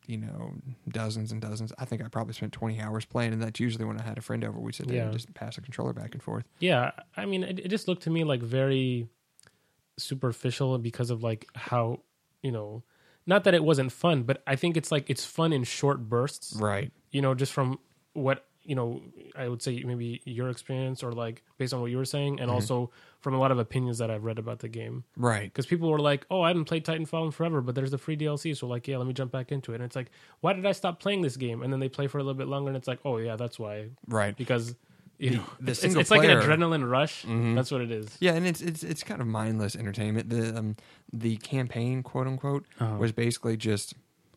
[0.08, 0.54] you know,
[0.90, 1.72] dozens and dozens.
[1.78, 4.22] I think I probably spent 20 hours playing, and that's usually when I had a
[4.22, 4.60] friend over.
[4.60, 6.46] We'd sit there and just pass the controller back and forth.
[6.60, 9.08] Yeah, I mean, it, it just looked to me like very
[9.98, 12.00] superficial because of like how
[12.42, 12.84] you know,
[13.26, 16.56] not that it wasn't fun, but I think it's like it's fun in short bursts.
[16.56, 16.92] Right.
[17.12, 17.80] You know, just from
[18.14, 19.02] what you know,
[19.36, 22.48] I would say maybe your experience or like based on what you were saying, and
[22.48, 22.56] mm-hmm.
[22.56, 25.04] also from a lot of opinions that I've read about the game.
[25.18, 25.44] Right.
[25.44, 28.16] Because people were like, "Oh, I haven't played Titanfall in forever, but there's the free
[28.16, 30.66] DLC, so like, yeah, let me jump back into it." And it's like, why did
[30.66, 31.62] I stop playing this game?
[31.62, 33.60] And then they play for a little bit longer, and it's like, oh yeah, that's
[33.60, 34.36] why Right.
[34.36, 34.76] because
[35.24, 37.24] you know the it's, single it's like an player- adrenaline rush.
[37.26, 37.56] Mhm.
[37.56, 38.08] That's what it is.
[38.20, 40.30] Yeah, and it's it's it's kind of mindless entertainment.
[40.30, 40.76] The um
[41.12, 42.98] the campaign, quote unquote, Uh-huh.
[42.98, 43.94] was basically just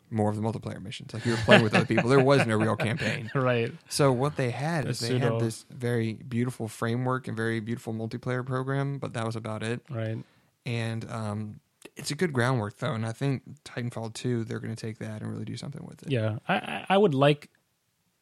[0.08, 1.12] more of the multiplayer missions.
[1.12, 2.08] Like you were playing with other people.
[2.08, 3.28] There was no real campaign.
[3.34, 3.72] Right.
[3.88, 7.58] So what they had is The they pseudo- had this very beautiful framework and very
[7.58, 9.80] beautiful multiplayer program, but that was about it.
[9.90, 10.18] Right.
[10.64, 11.60] And um,
[11.96, 15.22] it's a good groundwork though, and I think Titanfall two they're going to take that
[15.22, 16.12] and really do something with it.
[16.12, 16.38] Yeah.
[16.48, 17.50] I, I I would like,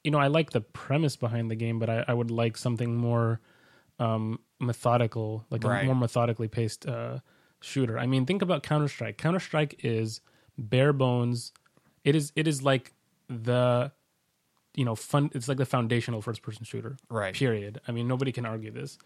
[0.05, 2.95] you know, I like the premise behind the game, but I, I would like something
[2.97, 3.40] more
[3.99, 5.83] um, methodical, like Right.
[5.83, 7.19] a more methodically paced uh,
[7.61, 7.99] shooter.
[7.99, 9.17] I mean, think about Counter Strike.
[9.19, 10.21] Counter Strike is
[10.59, 11.53] bare bones.
[12.05, 12.93] It is it is like
[13.29, 13.90] the
[14.75, 15.31] you know fun.
[15.35, 16.97] It's like the foundational first person shooter.
[17.09, 17.35] Right.
[17.35, 17.81] Period.
[17.88, 18.99] I mean, nobody can argue this.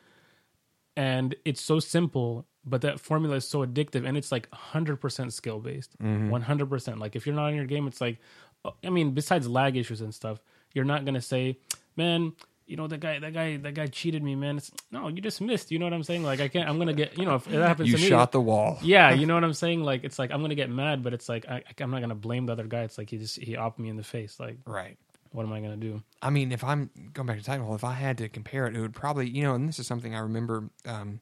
[0.96, 5.60] And it's so simple, but that formula is so addictive, and it's like 100% skill
[5.60, 5.94] based.
[6.00, 6.98] 100%.
[6.98, 8.18] Like if you're not in your game, it's like,
[8.64, 10.40] uh, I mean, besides lag issues and stuff,
[10.74, 11.58] you're not gonna say,
[11.96, 12.32] man,
[12.66, 14.58] you know that guy, that guy, that guy cheated me, man.
[14.58, 15.70] It's, no, you just missed.
[15.70, 16.22] You know what I'm saying?
[16.22, 16.68] Like I can't.
[16.68, 17.16] I'm gonna get.
[17.18, 18.78] You know, if that happens You to me, shot the wall.
[18.82, 19.82] yeah, you know what I'm saying?
[19.82, 22.46] Like it's like I'm gonna get mad, but it's like I, I'm not gonna blame
[22.46, 22.82] the other guy.
[22.82, 24.38] It's like he just he opped me in the face.
[24.38, 24.98] Like Right.
[25.30, 26.02] what am I gonna do?
[26.20, 28.80] I mean, if I'm going back to Titanfall, if I had to compare it, it
[28.80, 31.20] would probably, you know, and this is something I remember um,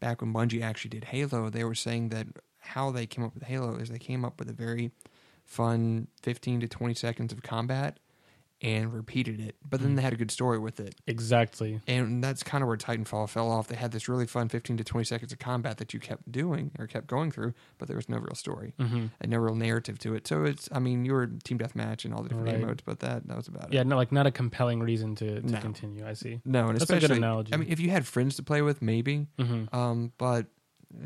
[0.00, 1.48] back when Bungie actually did Halo.
[1.48, 2.26] They were saying that
[2.58, 4.90] how they came up with Halo is they came up with a very
[5.44, 7.98] fun 15 to 20 seconds of combat
[8.62, 10.94] and repeated it, but then they had a good story with it.
[11.08, 11.80] Exactly.
[11.88, 13.66] And that's kind of where Titanfall fell off.
[13.66, 16.70] They had this really fun 15 to 20 seconds of combat that you kept doing
[16.78, 19.98] or kept going through, but there was no real story hmm and no real narrative
[19.98, 20.26] to it.
[20.28, 23.00] So it's, I mean, you were team deathmatch and all the different game modes, but
[23.00, 23.72] that that was about it.
[23.74, 25.58] Yeah, no, like not a compelling reason to, to No.
[25.60, 26.06] continue.
[26.06, 26.40] I see.
[26.44, 27.52] No, and That's a good especially, analogy.
[27.52, 29.26] I mean, if you had friends to play with, maybe.
[29.38, 30.46] hmm Um, but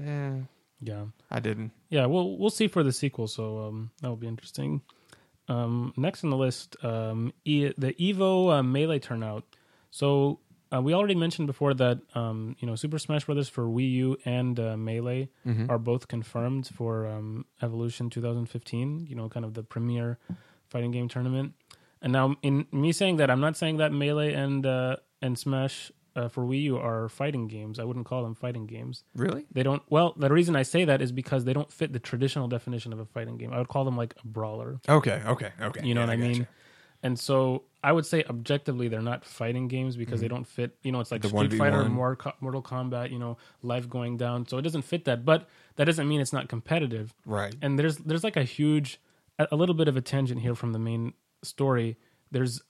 [0.05, 0.41] eh,
[0.83, 1.73] Yeah, I didn't.
[1.89, 2.05] yeah.
[2.07, 4.83] We'll we'll see for the sequel, so um, that will be interesting.
[5.49, 9.45] Um, next on the list, um, e- the Evo uh, melee turnout.
[9.91, 10.41] So
[10.75, 14.17] uh, we already mentioned before that um, you know Super Smash Brothers for Wii U
[14.25, 15.71] and uh, Melee Mm-hmm.
[15.71, 19.07] are both confirmed for um, Evolution 2015.
[19.09, 20.19] You know, kind of the premier
[20.69, 21.55] fighting game tournament.
[22.03, 25.91] And now, in me saying that, I'm not saying that Melee and uh, and Smash
[26.17, 27.79] uh, for Wii U are fighting games.
[27.79, 29.05] I wouldn't call them fighting games.
[29.15, 29.47] Really?
[29.53, 29.83] They don't.
[29.91, 32.99] Well, the reason I say that is because they don't fit the traditional definition of
[32.99, 33.53] a fighting game.
[33.53, 34.81] I would call them like a brawler.
[34.89, 35.23] Okay.
[35.27, 35.53] Okay.
[35.61, 35.87] Okay.
[35.87, 36.33] You know Yeah, what I, mean?
[36.39, 36.49] gotcha.
[37.03, 40.77] And so I would say objectively they're not fighting games because they don't fit.
[40.83, 41.37] You know, it's like Mm-hmm.
[41.37, 41.91] The Street Fighter, 1v1.
[41.91, 43.13] Mor- Mortal Kombat.
[43.13, 44.49] You know, life going down.
[44.49, 45.25] So it doesn't fit that.
[45.25, 47.15] But that doesn't mean it's not competitive.
[47.27, 47.55] Right.
[47.61, 48.99] And there's there's like a huge,
[49.39, 51.13] a, a little bit of a tangent here from the main
[51.45, 51.99] story.
[52.33, 52.63] There's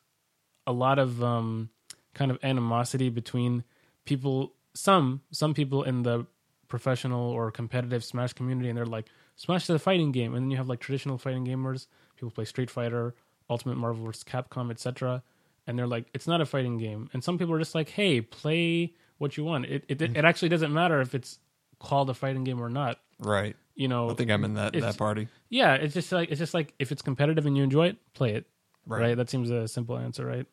[0.66, 1.70] a lot of um,
[2.16, 3.62] kind of animosity between
[4.04, 4.54] people.
[4.74, 6.26] Some some people in the
[6.68, 10.34] professional or competitive Smash community, and they're like, Smash is a fighting game.
[10.34, 11.86] And then you have like traditional fighting gamers.
[12.16, 13.14] People play Street Fighter,
[13.48, 14.24] Ultimate Marvel vs.
[14.24, 15.22] Capcom, etc.
[15.66, 17.08] And they're like, it's not a fighting game.
[17.12, 19.66] And some people are just like, hey, play what you want.
[19.66, 21.38] It it, it actually doesn't matter if it's
[21.78, 22.98] called a fighting game or not.
[23.20, 23.56] right.
[23.78, 25.28] You know, I think I'm in that that party.
[25.50, 28.32] yeah, it's just like it's just like if it's competitive and you enjoy it, play
[28.34, 28.46] it.
[28.86, 29.00] Right.
[29.00, 29.16] Right.
[29.16, 30.46] That seems a simple answer, right?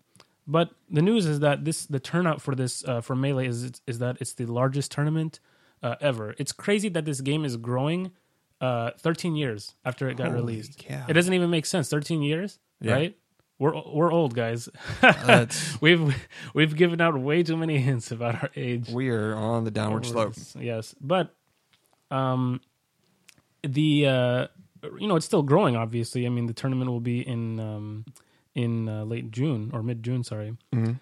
[0.45, 3.99] But the news is that this the turnout for this uh, for melee is is
[3.99, 5.39] that it's the largest tournament
[5.81, 6.35] uh, ever.
[6.37, 8.11] It's crazy that this game is growing
[8.59, 10.77] uh, 13 years after it got Holy released.
[10.79, 11.05] cow.
[11.07, 11.89] It doesn't even make sense.
[11.89, 12.93] 13 years, Yeah.
[12.93, 13.17] right?
[13.59, 14.67] We're we're old guys.
[15.01, 16.13] That's we've
[16.53, 18.89] we've given out way too many hints about our age.
[18.89, 20.33] we are on the downward slope.
[20.59, 21.33] Yes, but
[22.11, 22.59] um,
[23.63, 24.47] the uh,
[24.99, 25.75] you know it's still growing.
[25.77, 28.05] Obviously, I mean the tournament will be in um,
[28.55, 30.23] in uh, late June or mid June.
[30.23, 30.55] Sorry.
[30.73, 30.93] Mm-hmm.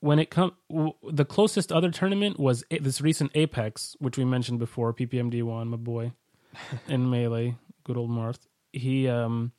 [0.00, 4.24] When it come, w- the closest other tournament was a- this recent Apex, which we
[4.24, 4.92] mentioned before.
[4.92, 6.12] PPMD one, my boy,
[6.88, 8.40] in melee, good old Marth.
[8.72, 9.52] He um,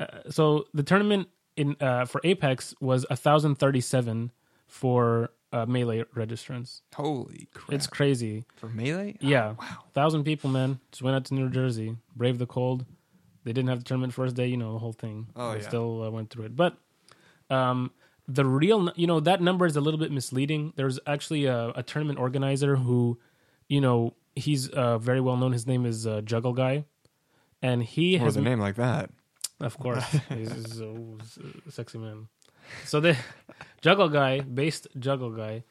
[0.00, 4.32] uh, so the tournament in uh, for Apex was thousand thirty seven
[4.66, 6.80] for uh, melee registrants.
[6.94, 7.72] Holy crap!
[7.72, 8.44] It's crazy.
[8.56, 9.16] for melee.
[9.20, 9.52] Yeah.
[9.52, 9.84] wow.
[9.94, 10.80] Thousand people, man.
[10.90, 12.84] Just went out to New Jersey, braved the cold.
[13.44, 15.28] They didn't have the tournament first day, you know, the whole thing.
[15.36, 15.68] Oh, they yeah.
[15.68, 16.56] still uh, went through it.
[16.56, 16.76] But
[17.50, 17.92] um,
[18.26, 20.72] the real, you know, that number is a little bit misleading.
[20.76, 23.18] There's actually a, a tournament organizer who,
[23.68, 25.52] you know, he's uh, very well known.
[25.52, 26.84] His name is uh, Juggle Guy.
[27.62, 29.10] And he What has a name like that?
[29.60, 30.94] of course, he's, he's a,
[31.66, 32.28] a sexy man.
[32.84, 33.16] So the
[33.80, 35.64] Juggle Guy, based Juggle Guy,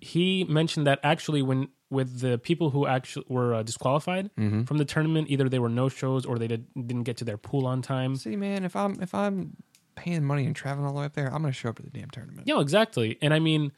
[0.00, 4.64] he mentioned that actually when with the people who actually were uh, disqualified Mm-hmm.
[4.64, 7.36] from the tournament, either they were no shows or they did, didn't get to their
[7.38, 8.16] pool on time.
[8.16, 9.56] See, man, if I'm if I'm
[9.94, 11.90] paying money and traveling all the way up there, I'm gonna show up to the
[11.90, 12.46] damn tournament.
[12.48, 13.16] Yeah, exactly.
[13.22, 13.70] And I mean,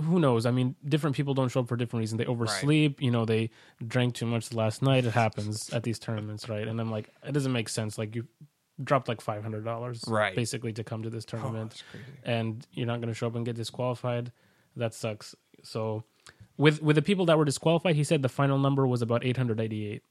[0.00, 0.46] who knows?
[0.46, 2.18] I mean, different people don't show up for different reasons.
[2.20, 3.02] They oversleep.
[3.02, 3.50] You know, they
[3.84, 5.04] drank too much last night.
[5.04, 6.68] It happens at these tournaments, right?
[6.68, 7.98] And I'm like, it doesn't make sense.
[7.98, 8.26] Like you
[8.82, 10.36] dropped like five hundred dollars, Right.
[10.36, 11.82] basically to come to this Oh, tournament.
[11.90, 12.04] crazy.
[12.22, 14.30] and you're not going to show up and get disqualified.
[14.76, 15.34] That sucks.
[15.62, 16.04] So,
[16.56, 20.02] with with the people that were disqualified, he said the final number was about 888.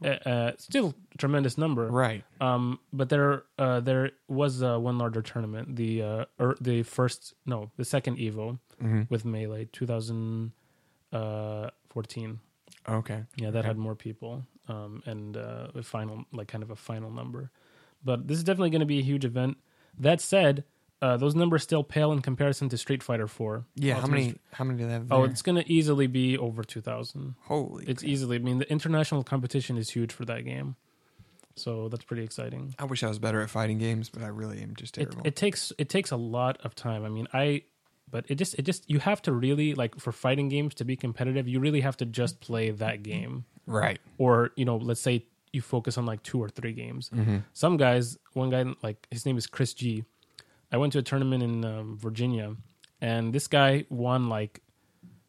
[0.00, 2.22] Uh, uh, still a tremendous number, Right.
[2.40, 7.34] Um, but there uh, there was uh, one larger tournament, the uh, or the first
[7.46, 9.02] no, the second Evo Mm-hmm.
[9.10, 12.40] with Melee 2014.
[12.88, 13.24] Okay.
[13.36, 17.10] Yeah, that had more people um, and uh, a final, like kind of a final
[17.10, 17.50] number.
[18.04, 19.56] But this is definitely going to be a huge event.
[19.98, 20.62] That said,
[21.00, 23.64] uh, those numbers still pale in comparison to Street Fighter 4.
[23.76, 24.00] Yeah.
[24.00, 24.34] How many?
[24.52, 25.06] How many do they have?
[25.12, 27.34] Oh, it's going to easily be over 2,000.
[27.44, 27.84] holy.
[27.86, 30.76] It's easily, I mean, the international competition is huge for that game.
[31.56, 32.74] So that's pretty exciting.
[32.78, 35.22] I wish I was better at fighting games, but I really am just It, terrible.
[35.24, 37.04] it takes it takes a lot of time.
[37.04, 37.62] I mean, I
[38.10, 40.94] but it just it just you have to really like for fighting games to be
[40.96, 43.44] competitive, you really have to just play that game.
[43.66, 43.98] right.
[44.18, 47.38] or you know let's say you focus on like two or three games Mm-hmm.
[47.54, 50.04] some guys one guy like his name is chris g
[50.72, 52.54] i went to a tournament in um, virginia
[53.00, 54.60] and this guy won like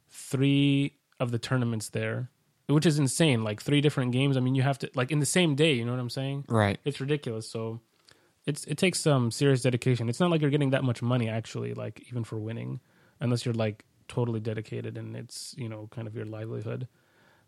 [0.09, 2.29] three of the tournaments there
[2.73, 4.37] which is insane like three different games.
[4.37, 6.45] I mean you have to like in the same day you know what i'm saying?
[6.47, 6.79] Right.
[6.85, 7.49] it's ridiculous.
[7.49, 7.81] So
[8.45, 10.09] it's it takes some serious dedication.
[10.09, 12.79] It's not like you're getting that much money actually like even for winning
[13.19, 16.87] unless you're like totally dedicated and it's you know kind of your livelihood.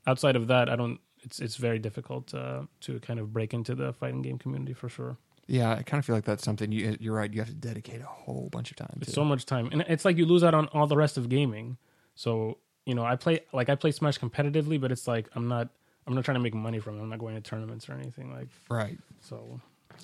[0.07, 3.75] Outside of that i don't it's it's very difficult uh, to kind of break into
[3.75, 6.95] the fighting game community for sure Yeah, I kind of feel like that's something you.
[6.99, 7.31] You're right.
[7.33, 8.97] You have to dedicate a whole bunch of time.
[9.01, 9.13] it's to.
[9.13, 11.77] so much time and it's like you lose out on all the rest of gaming
[12.15, 15.69] so you know i play like i play smash competitively but it's like i'm not
[16.07, 18.33] i'm not trying to make money from it i'm not going to tournaments or anything
[18.33, 18.97] like right.
[19.19, 19.59] so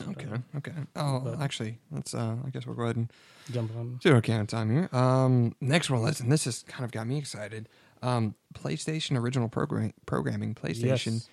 [0.10, 0.28] Okay.
[0.58, 0.73] Okay.
[0.95, 2.13] Oh, But- actually, let's.
[2.13, 3.12] Uh, I guess we'll go ahead and
[3.52, 4.89] jump on Zero count time here.
[4.91, 6.30] Um, next one, listen.
[6.30, 7.67] This has kind of got me excited.
[8.04, 10.54] Um, PlayStation original program programming.
[10.54, 11.30] PlayStation Yes.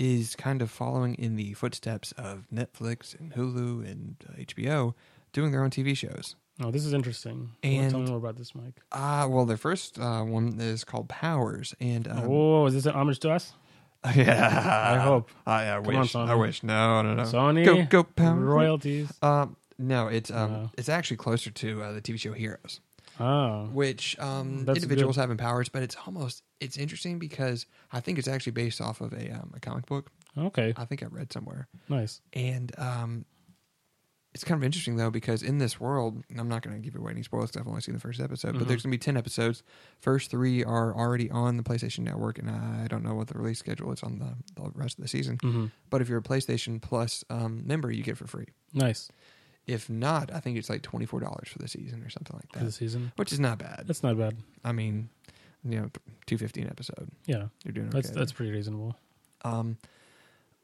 [0.00, 4.94] Is kind of following in the footsteps of Netflix and Hulu and uh, HBO,
[5.34, 6.36] doing their own TV shows.
[6.62, 7.50] Oh, this is interesting.
[7.62, 8.80] And- tell me more about this, Mike.
[8.92, 12.94] Ah, well, the first uh, one is called Powers, and um, oh, is this an
[12.94, 13.52] homage to us?
[14.16, 15.28] yeah, I hope.
[15.46, 16.16] I, I Come on, wish.
[16.16, 16.62] I wish.
[16.62, 17.22] No, no, no.
[17.24, 18.38] Sony, go go Powers.
[18.42, 19.12] royalties.
[19.20, 20.70] Um, no, it's um, Wow.
[20.78, 22.80] it's actually closer to uh, the TV show Heroes,
[23.18, 25.20] Oh, which um, individuals good.
[25.20, 29.12] having powers, but it's almost it's interesting because I think it's actually based off of
[29.12, 30.10] a um, a comic book.
[30.36, 32.20] okay, I think I read somewhere, nice.
[32.32, 33.24] and um,
[34.32, 37.10] it's kind of interesting though because in this world, I'm not going to give away
[37.10, 38.68] any spoilers because I've only seen the first episode, but Mhm.
[38.68, 39.64] there's going to be ten episodes.
[39.98, 43.58] First three are already on the PlayStation Network, and I don't know what the release
[43.58, 45.38] schedule is on the, the rest of the season.
[45.42, 48.46] hmm But if you're a PlayStation Plus um, member, you get it for free.
[48.72, 49.10] Nice
[49.66, 52.52] If not, I think it's like twenty four dollars for the season or something like
[52.52, 53.10] for the that, season.
[53.16, 53.82] which is not bad.
[53.88, 54.36] That's not bad.
[54.64, 55.08] I mean,
[55.64, 55.90] you know,
[56.26, 57.08] two fifteen episode.
[57.26, 58.00] Yeah, You're doing okay.
[58.00, 58.96] that's that's pretty reasonable.
[59.44, 59.78] Um,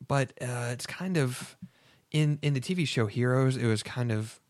[0.06, 1.56] but uh, it's kind of
[2.10, 3.56] in in the TV show Heroes.
[3.56, 4.40] It was kind of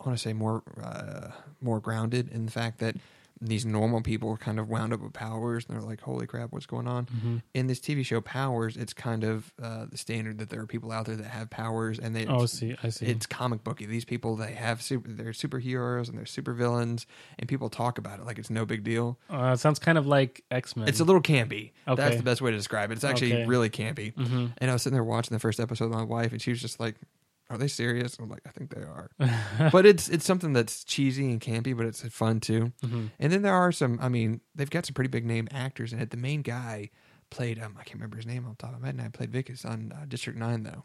[0.00, 1.28] I want to say more uh,
[1.60, 2.96] more grounded in the fact that
[3.42, 6.66] these normal people kind of wound up with powers, and they're like, "Holy crap, what's
[6.66, 10.50] going on?" hmm In this TV show Powers, it's kind of uh, the standard that
[10.50, 13.06] there are people out there that have powers, and they Oh, see, I see.
[13.06, 13.86] it's comic booky.
[13.86, 17.06] These people they have super, they're superheroes and they're supervillains,
[17.38, 19.18] and people talk about it like it's no big deal.
[19.30, 20.88] uh, it sounds kind of like X Men.
[20.88, 21.72] It's a little campy.
[21.86, 22.94] That's the best way to describe it.
[22.94, 23.46] It's actually Okay.
[23.46, 24.14] really campy.
[24.14, 26.50] hmm And I was sitting there watching the first episode with my wife, and she
[26.50, 26.96] was just like,
[27.50, 29.10] "Are they serious?" I'm like, "I think they are."
[29.72, 32.72] but it's it's something that's cheesy and campy, but it's fun too.
[32.82, 33.98] hmm And then there are some.
[34.00, 36.10] I mean, they've got some pretty big name actors in it.
[36.10, 36.90] The main guy
[37.30, 37.60] played.
[37.60, 38.94] Um, I can't remember his name on top of my head.
[38.96, 40.84] And I played Wikus on uh, District Nine though.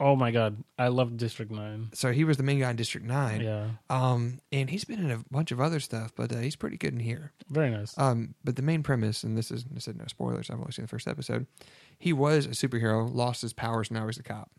[0.00, 1.90] Oh my god, I love District Nine.
[1.92, 3.40] So he was the main guy in District Nine.
[3.40, 6.76] Yeah, Um, and he's been in a bunch of other stuff, but uh, he's pretty
[6.76, 7.32] good in here.
[7.48, 7.96] very nice.
[7.96, 10.50] Um, but the main premise, and this is I said no spoilers.
[10.50, 11.46] I've only seen the first episode.
[11.98, 14.50] He was a superhero, lost his powers, now he's a cop.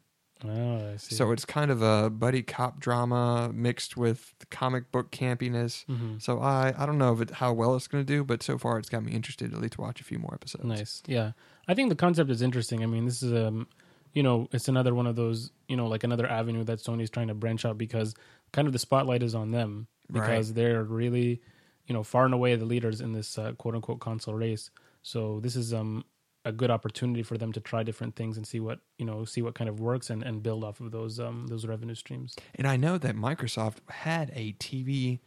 [0.45, 1.15] Oh, I see.
[1.15, 5.85] So it's kind of a buddy cop drama mixed with comic book campiness.
[5.85, 6.21] Mhm.
[6.21, 8.57] So I I don't know if it, how well it's going to do, but so
[8.57, 10.65] far it's got me interested at least to watch a few more episodes.
[10.65, 11.03] Nice.
[11.07, 11.31] Yeah.
[11.67, 12.83] I think the concept is interesting.
[12.83, 13.67] I mean, this is um
[14.13, 17.29] you know, it's another one of those, you know, like another avenue that Sony's trying
[17.29, 18.13] to branch out because
[18.51, 21.41] kind of the spotlight is on them because they're really,
[21.87, 24.69] you know, far and away the leaders in this uh, quote unquote console race.
[25.01, 26.05] So this is um
[26.45, 29.41] a good opportunity for them to try different things and see what, you know, see
[29.41, 32.41] what kind of works and, and build off of those um those revenue streams.
[32.55, 35.21] And I know that Microsoft had a TV,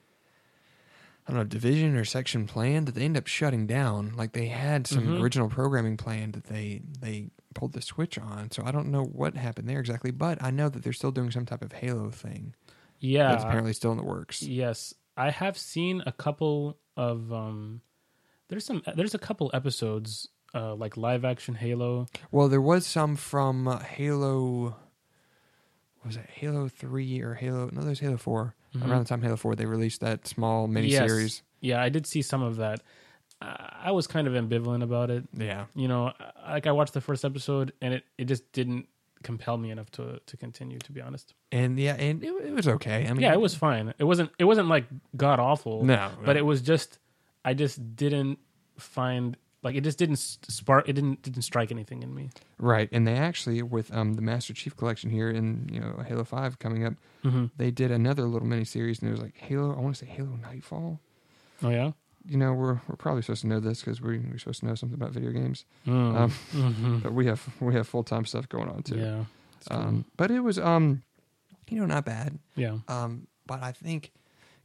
[1.27, 4.15] I don't know, division or section planned that they ended up shutting down.
[4.15, 5.19] Like they had some Mhm.
[5.19, 8.51] original programming planned that they they pulled the switch on.
[8.53, 11.31] So I don't know what happened there exactly, but I know that they're still doing
[11.33, 12.55] some type of Halo thing
[12.99, 13.27] Yeah.
[13.27, 14.51] that's apparently still in the works.
[14.51, 17.83] Yes, I have seen a couple of um
[18.49, 22.07] there's some there's a couple episodes uh like live action Halo.
[22.31, 24.77] Well, there was some from uh, Halo.
[26.05, 27.69] Was it Halo Three or Halo?
[27.73, 28.91] No, there's Halo 4 Mhm.
[28.91, 31.23] Around the time Halo Four, they released that small miniseries.
[31.23, 31.43] Yes.
[31.61, 32.83] Yeah, I did see some of that.
[33.41, 35.25] I I was kind of ambivalent about it.
[35.33, 36.13] Yeah, You know,
[36.47, 38.89] like I watched the first episode and it it just didn't
[39.23, 41.35] compel me enough to to continue to be honest.
[41.51, 43.07] and yeah, and it, it was okay.
[43.09, 43.95] I mean, Yeah, it was fine.
[43.99, 44.85] It wasn't it wasn't like
[45.17, 45.85] god awful.
[45.85, 46.99] no, But it was just
[47.45, 48.39] I just didn't
[48.79, 52.31] find like it just didn't spark it didn't didn't strike anything in me.
[52.59, 52.89] right.
[52.93, 56.59] And they actually, with um the Master Chief collection here in you know Halo Five
[56.59, 57.51] coming up, Mhm.
[57.57, 59.75] they did another little mini series and it was like Halo.
[59.77, 60.99] I want to say Halo Nightfall.
[61.63, 61.93] Oh yeah.
[62.29, 64.75] You know, we're we're probably supposed to know this because we we're supposed to know
[64.75, 65.65] something about video games.
[65.87, 66.17] Mm.
[66.17, 67.03] Um, Mhm.
[67.05, 68.99] But we have we have full time stuff going on too.
[68.99, 69.25] Yeah.
[69.71, 71.03] Um, but it was um,
[71.69, 72.39] you know, not bad.
[72.55, 72.79] yeah.
[72.89, 74.13] Um, but I think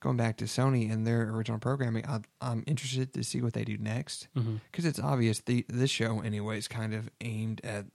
[0.02, 3.64] going back to Sony and their original programming, I, I'm interested to see what they
[3.64, 4.28] do next
[4.72, 7.86] because it's obvious the this show anyway is kind of aimed at,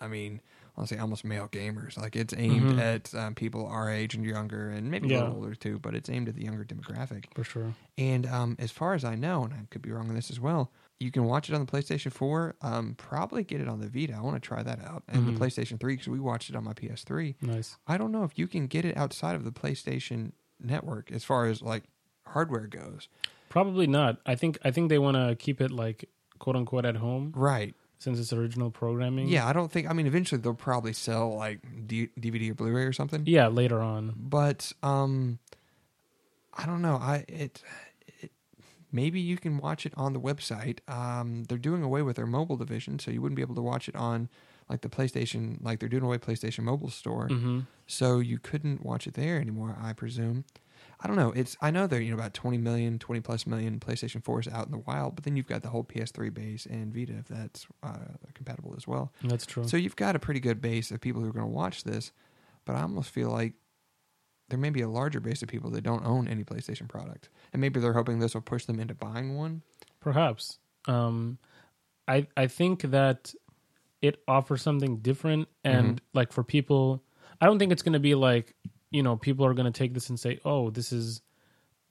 [0.00, 0.40] I mean,
[0.76, 1.96] I'll say almost male gamers.
[1.98, 2.78] Like it's aimed Mhm.
[2.78, 5.80] at um, people our age and younger, and maybe a little older too.
[5.80, 7.24] But it's aimed at the younger demographic.
[7.34, 7.74] For sure.
[7.96, 10.38] And um, as far as I know, and I could be wrong on this as
[10.38, 12.56] well, you can watch it on the PlayStation 4.
[12.62, 14.14] Um, probably get it on the Vita.
[14.14, 15.34] I want to try that out, and Mhm.
[15.38, 17.34] the PlayStation 3 because we watched it on my PS3.
[17.40, 17.76] Nice.
[17.88, 20.30] I don't know if you can get it outside of the PlayStation
[20.60, 21.84] network as far as like
[22.26, 23.08] hardware goes.
[23.48, 24.18] Probably not.
[24.26, 27.74] I think I think they want to keep it like quote unquote at home Right.
[27.98, 29.28] since it's original programming.
[29.28, 32.84] Yeah, I don't think I mean eventually they'll probably sell like D- DVD or Blu-ray
[32.84, 33.22] or something.
[33.26, 34.14] Yeah, later on.
[34.16, 35.38] But um
[36.54, 36.96] I don't know.
[36.96, 37.62] I it,
[38.20, 38.30] it
[38.92, 40.80] maybe you can watch it on the website.
[40.88, 43.88] Um they're doing away with their mobile division, so you wouldn't be able to watch
[43.88, 44.28] it on
[44.68, 47.26] like the PlayStation like they're doing away PlayStation Mobile Store.
[47.28, 47.60] hmm
[47.90, 50.44] so you couldn't watch it there anymore i presume
[51.00, 53.80] i don't know it's i know there you know about 20 million 20 plus million
[53.80, 56.92] playstation 4s out in the wild but then you've got the whole ps3 base and
[56.92, 57.96] vita if that's uh,
[58.34, 59.66] compatible as well That's true.
[59.66, 62.12] so you've got a pretty good base of people who are going to watch this
[62.66, 63.54] but i almost feel like
[64.50, 67.60] there may be a larger base of people that don't own any PlayStation product, and
[67.60, 69.60] maybe they're hoping this will push them into buying one.
[70.00, 70.58] Perhaps.
[70.86, 71.36] Um,
[72.06, 73.34] I I think that
[74.02, 75.76] it offers something different, mm-hmm.
[75.76, 77.02] and like for people,
[77.40, 78.54] I don't think it's going to be like
[78.90, 81.20] you know people are going to take this and say, oh, this is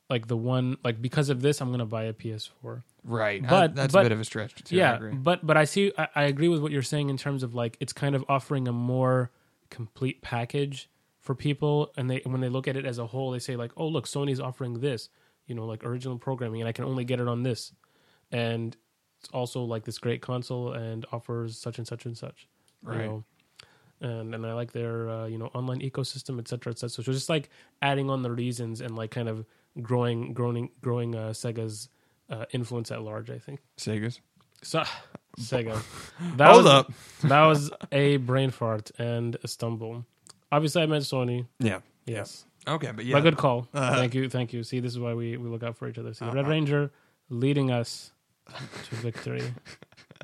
[0.10, 2.84] like the one like because of this, I'm going to buy a PS4.
[3.03, 4.55] Right, But- that's but- a bit of a stretch.
[4.64, 5.14] Too, I yeah, agree.
[5.14, 5.91] but but I see.
[5.97, 8.68] I, I agree with what you're saying in terms of like it's kind of offering
[8.68, 9.32] a more
[9.70, 10.89] complete package
[11.20, 13.72] for people, and they when they look at it as a whole, they say like,
[13.78, 15.10] oh look, Sony's offering this,
[15.45, 17.74] you know, like original programming, and I can only get it on this,
[18.32, 18.76] and
[19.34, 22.47] also like this great console and offers such and such and such,
[22.84, 23.05] you Right.
[23.05, 23.24] know.
[23.99, 27.03] And and I like their uh, you know online ecosystem, et cetera, et cetera.
[27.03, 27.49] So just like
[27.82, 29.43] adding on the reasons and like kind of
[29.82, 31.89] growing, growing, growing uh, Sega's
[32.30, 33.30] uh, influence at large.
[33.32, 33.59] I think.
[33.78, 34.22] Sega's.
[34.63, 34.84] So,
[35.39, 35.80] Sega.
[36.38, 36.91] That Hold was, up.
[37.24, 40.05] that was a brain fart and a stumble.
[40.51, 41.45] Obviously, I meant Sony.
[41.59, 41.80] Yeah.
[42.05, 43.68] Yes, Okay, but yeah, but good call.
[43.74, 44.63] Uh, thank you, thank you.
[44.63, 46.13] See, this is why we, we look out for each other.
[46.13, 46.49] See, Red Uh-huh.
[46.49, 46.91] Ranger
[47.30, 48.13] leading us
[48.89, 49.43] to victory.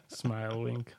[0.07, 0.93] Smile, wink.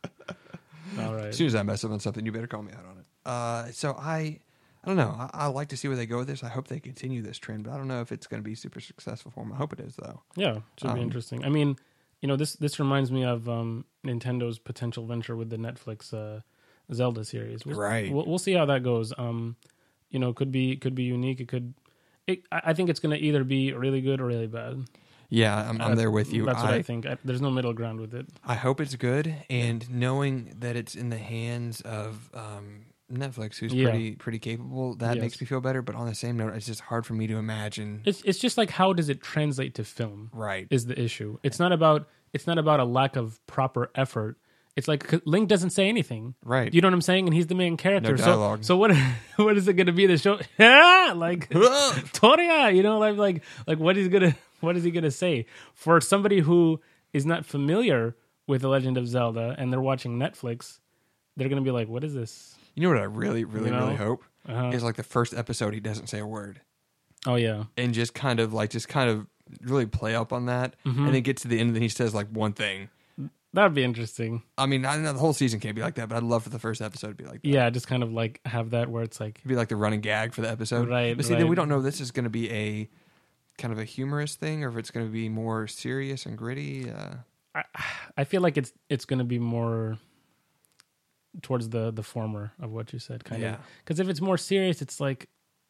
[0.98, 1.26] All right.
[1.26, 3.06] As soon as I mess up on something, you better call me out on it.
[3.24, 4.38] Uh, so I,
[4.82, 5.14] I don't know.
[5.18, 6.42] I, I like to see where they go with this.
[6.44, 8.54] I hope they continue this trend, but I don't know if it's going to be
[8.54, 9.52] super successful for them.
[9.52, 10.20] I hope it is, though.
[10.36, 11.44] Yeah, should Um, be interesting.
[11.44, 11.76] I mean,
[12.20, 16.40] you know, this this reminds me of um, Nintendo's potential venture with the Netflix uh,
[16.92, 17.64] Zelda series.
[17.64, 18.12] We'll, Right.
[18.12, 19.12] We'll, we'll see how that goes.
[19.16, 19.56] Um,
[20.10, 21.40] you know, could be could be unique.
[21.40, 21.74] It could.
[22.26, 24.84] It, I I think it's going to either be really good or really bad.
[25.34, 26.44] Yeah, I'm, I'm there with you.
[26.46, 27.06] That's what I, I, think.
[27.06, 28.26] I, there's no middle ground with it.
[28.44, 33.72] I hope it's good, and knowing that it's in the hands of um, Netflix, who's
[33.74, 33.90] Yeah.
[33.90, 35.22] pretty pretty capable, that Yes.
[35.22, 35.82] makes me feel better.
[35.82, 38.02] But on the same note, it's just hard for me to imagine.
[38.04, 40.30] It's it's just like how does it translate to film?
[40.32, 40.66] right.
[40.70, 41.38] Is the issue?
[41.42, 44.38] It's not about it's not about a lack of proper effort.
[44.76, 46.34] It's like Link doesn't say anything.
[46.44, 46.72] Right.
[46.74, 47.26] You know what I'm saying?
[47.26, 48.10] And he's the main character.
[48.10, 48.64] No dialogue.
[48.64, 48.90] So, so what?
[49.36, 50.06] What is it going to be?
[50.06, 50.38] The show?
[50.58, 51.48] Yeah, like
[52.12, 52.70] Toria.
[52.70, 56.40] You know, like like like what is gonna what is he gonna say for somebody
[56.40, 56.80] who
[57.12, 58.16] is not familiar
[58.46, 60.78] with the Legend of Zelda and they're watching Netflix?
[61.36, 63.84] They're gonna be like, "What is this?" you know what I really, really, You know?
[63.84, 64.70] really hope Uh-huh.
[64.74, 66.60] is like the first episode he doesn't say a word,
[67.26, 69.26] Oh yeah, and just kind of like just kind of
[69.62, 71.06] really play up on that, Mm-hmm.
[71.06, 72.88] and then get to the end and then he says like one thing.
[73.54, 74.42] That'd be interesting.
[74.58, 76.50] I mean, I know the whole season can't be like that, but I'd love for
[76.50, 77.48] the first episode to be like that.
[77.48, 80.00] Yeah, just kind of like have that where it's like, It'd be like the running
[80.00, 80.88] gag for the episode.
[80.88, 82.90] Right, But see, then we don't know if this is going to be a
[83.56, 86.90] kind of a humorous thing or if it's going to be more serious and gritty.
[86.90, 87.62] Uh,
[88.16, 89.96] I feel like it's it's going to be more
[91.42, 93.54] towards the the former of what you said, kind Yeah.
[93.54, 93.60] of.
[93.84, 95.28] Because if it's more serious, it's like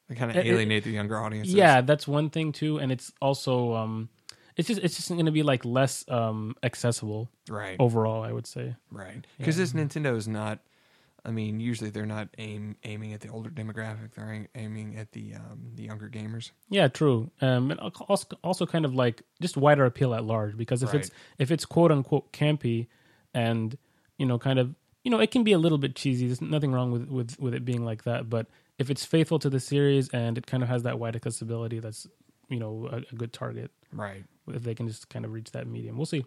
[0.08, 1.54] they kind of It- it- alienate the younger audiences.
[1.54, 4.08] yeah, that's one thing too, and it's also um,
[4.56, 7.76] it's just it's just going to be like less um accessible Right.
[7.78, 8.22] overall.
[8.22, 8.76] I would say.
[8.90, 9.26] Right.
[9.38, 10.60] Because this Nintendo is not.
[11.26, 14.12] I mean, usually they're not aim aiming at the older demographic.
[14.14, 16.50] They're aiming at the um, the younger gamers.
[16.68, 17.30] Yeah, true.
[17.40, 21.10] Um, and also, also kind of like just wider appeal at large because if it's
[21.38, 22.88] if it's quote unquote campy,
[23.32, 23.76] and
[24.18, 26.26] you know, kind of you know, it can be a little bit cheesy.
[26.26, 28.28] There's nothing wrong with with with it being like that.
[28.28, 28.46] But
[28.78, 32.06] if it's faithful to the series and it kind of has that wide accessibility, that's
[32.50, 33.70] you know a, a good target.
[33.92, 34.24] Right.
[34.48, 36.24] If they can just kind of reach that medium, we'll see.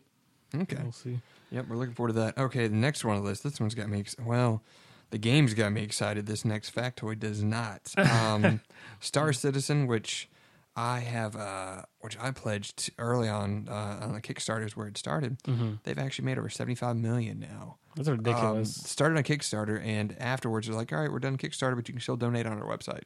[0.55, 0.77] Okay.
[0.81, 1.19] We'll see.
[1.51, 2.37] Yep, we're looking forward to that.
[2.37, 3.43] Okay, the next one on the list.
[3.43, 3.99] This one's got me.
[3.99, 4.63] Ex- well,
[5.11, 6.25] the game's got me excited.
[6.25, 7.93] This next factoid does not.
[7.97, 8.61] Um,
[8.99, 10.29] Star Citizen, which
[10.75, 14.97] I have, uh, which I pledged early on uh, on the Kickstarter, is where it
[14.97, 15.37] started.
[15.83, 17.77] They've actually made over seventy five million now.
[17.95, 18.75] That's Um, ridiculous.
[18.75, 22.01] started on Kickstarter, and afterwards they're like, "All right, we're done Kickstarter, but you can
[22.01, 23.03] still donate on our website."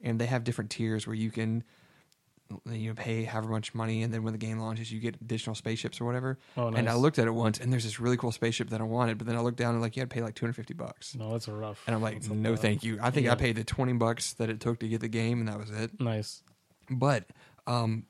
[0.00, 1.62] And they have different tiers where you can,
[2.70, 6.00] you pay however much money, and then when the game launches, you get additional spaceships
[6.00, 6.38] or whatever.
[6.56, 6.78] Oh, nice.
[6.78, 9.18] And I looked at it once, and there's this really cool spaceship that I wanted,
[9.18, 11.32] but then I looked down and like you had to pay like 250 bucks, no,
[11.32, 11.82] that's rough.
[11.86, 12.98] and I'm like, no, thank you.
[13.02, 15.48] I think I paid the 20 bucks that it took to get the game, and
[15.48, 16.00] that was it.
[16.00, 16.42] Nice.
[16.90, 17.24] But
[17.66, 18.04] um,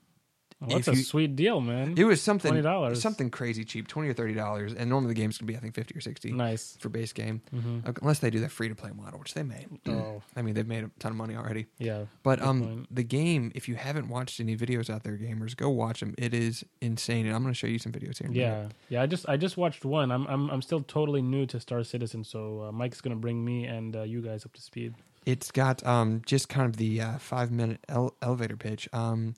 [0.67, 1.95] Well, that's If a you- sweet deal, man.
[1.97, 2.97] it was something $20.
[2.97, 5.75] something crazy cheap, 20 or 30 dollars, and normally the games can be I think
[5.75, 6.77] 50 or 60 nice.
[6.81, 7.87] for base game, Mhm.
[7.89, 9.67] Uh, unless they do that free to play model, which they may.
[9.87, 11.67] Oh, I mean, they've made a ton of money already.
[11.79, 12.05] yeah.
[12.23, 12.95] But um, point.
[12.95, 16.15] the game, if you haven't watched any videos out there, gamers, go watch them.
[16.19, 18.29] It is insane, and I'm going to show you some videos here.
[18.29, 18.41] a minute.
[18.41, 19.03] Yeah, yeah.
[19.03, 20.11] I just I just watched one.
[20.11, 23.65] I'm I'm I'm still totally new to Star Citizen, so uh, Mike's gonna bring me
[23.67, 24.95] and uh, you guys up to speed.
[25.27, 28.89] It's got um just kind of the uh, five minute ele- elevator pitch.
[28.93, 29.35] Um,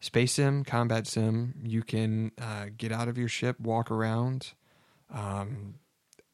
[0.00, 1.54] space sim, combat sim.
[1.62, 4.52] You can uh, get out of your ship, walk around.
[5.10, 5.74] Um,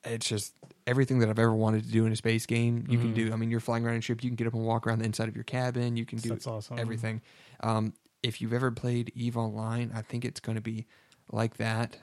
[0.05, 0.55] it's just
[0.87, 2.85] everything that I've ever wanted to do in a space game.
[2.89, 3.15] You can Mhm.
[3.15, 3.33] do.
[3.33, 4.23] I mean, you're flying around in a ship.
[4.23, 5.97] You can get up and walk around the inside of your cabin.
[5.97, 6.79] You can do That's awesome.
[6.79, 7.23] everything.
[7.61, 7.93] Um,
[8.23, 10.87] if you've ever played Eve Online, I think it's going to be
[11.33, 11.99] like that,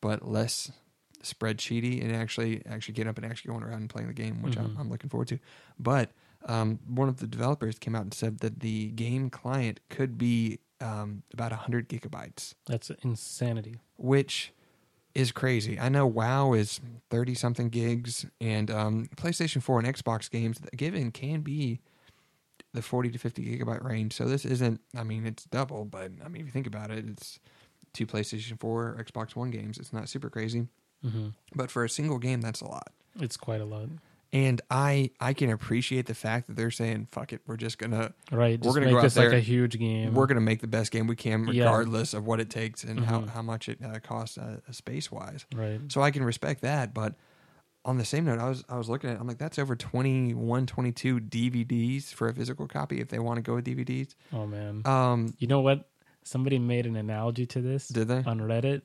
[0.00, 0.72] but less
[1.22, 4.56] spreadsheety and actually actually get up and actually going around and playing the game, which
[4.56, 4.78] I'm, Mhm.
[4.80, 5.38] I'm looking forward to.
[5.78, 6.10] But
[6.46, 10.58] um, one of the developers came out and said that the game client could be
[10.80, 13.76] um, about 100 gigabytes, That's insanity.
[13.96, 14.52] which
[15.14, 15.78] is crazy.
[15.78, 16.80] I know WoW is
[17.10, 21.80] 30 something gigs, and um, PlayStation 4 and Xbox games given can be
[22.72, 24.14] the 40 to 50 gigabyte range.
[24.14, 27.04] So this isn't, I mean, it's double, but I mean, if you think about it,
[27.06, 27.38] it's
[27.92, 29.76] two PlayStation 4, Xbox One games.
[29.78, 30.66] It's not super crazy,
[31.02, 32.90] hmm but for a single game, that's a lot.
[33.20, 33.90] It's quite a lot.
[34.34, 38.14] And I I can appreciate the fact that they're saying, "Fuck it, we're just gonna
[38.30, 38.58] Right.
[38.58, 40.14] We're Just gonna make go this like a huge game.
[40.14, 41.64] we're gonna make the best game we can, Yeah.
[41.64, 43.28] regardless of what it takes and how Mhm.
[43.28, 45.80] how much it uh, costs uh, space wise." right.
[45.88, 47.14] So I can respect that, but
[47.84, 49.76] on the same note, I was I was looking at, it, I'm like, that's over
[49.76, 54.14] 21, 22 DVDs for a physical copy if they want to go with DVDs.
[54.32, 54.80] Oh man.
[54.86, 55.88] Um, You know what?
[56.24, 57.88] Somebody made an analogy to this.
[57.88, 58.22] Did they?
[58.24, 58.82] on Reddit?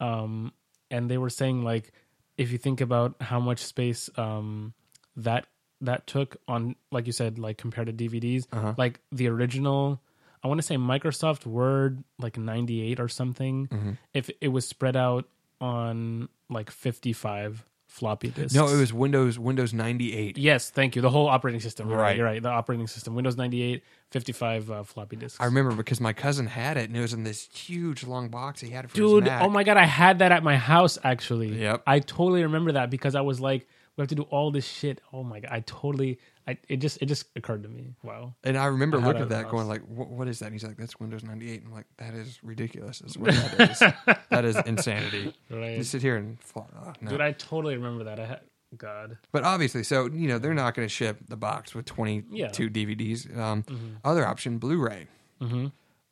[0.00, 0.52] Um,
[0.90, 1.92] and they were saying like,
[2.36, 4.74] if you think about how much space um
[5.16, 5.46] that
[5.80, 8.74] that took on, like you said, like compared to DVDs, Uh-huh.
[8.78, 10.00] like the original.
[10.42, 13.66] I want to say Microsoft Word like 98 or something.
[13.68, 13.92] Mm-hmm.
[14.12, 15.26] If it was spread out
[15.60, 17.64] on like 55
[17.94, 18.52] floppy disks.
[18.54, 20.36] no, it was Windows Windows 98.
[20.36, 21.02] Yes, thank you.
[21.02, 21.88] The whole operating system.
[21.88, 21.96] Right.
[22.00, 22.16] Right.
[22.16, 22.42] You're right.
[22.42, 23.14] The operating system.
[23.14, 25.40] Windows 98, 55 uh, floppy disks.
[25.40, 28.60] I remember because my cousin had it and it was in this huge long box.
[28.60, 29.42] He had it for Dude, his Mac.
[29.42, 31.60] oh my god, I had that at my house actually.
[31.60, 31.84] Yep.
[31.86, 33.66] I totally remember that because I was like,
[33.96, 35.00] we have to do all this shit.
[35.12, 37.94] Oh my god, I totally I it just it just occurred to me.
[38.02, 38.34] Wow.
[38.44, 40.64] And I remember I looking at that, going like, what, "What is that?" And he's
[40.64, 42.98] like, "That's Windows 98." And I'm like, "That is ridiculous.
[42.98, 43.78] That's what that is.
[44.30, 45.78] that is insanity." Right.
[45.78, 47.10] You sit here and fly, oh, no.
[47.12, 48.20] Dude, I totally remember that.
[48.20, 48.40] I had
[48.76, 49.16] God.
[49.32, 52.48] but obviously, so you know, they're not going to ship the box with 22 Yeah.
[52.48, 53.36] DVDs.
[53.38, 53.64] Um,
[54.04, 55.06] Other option, Blu-ray.
[55.40, 55.66] Mm-hmm.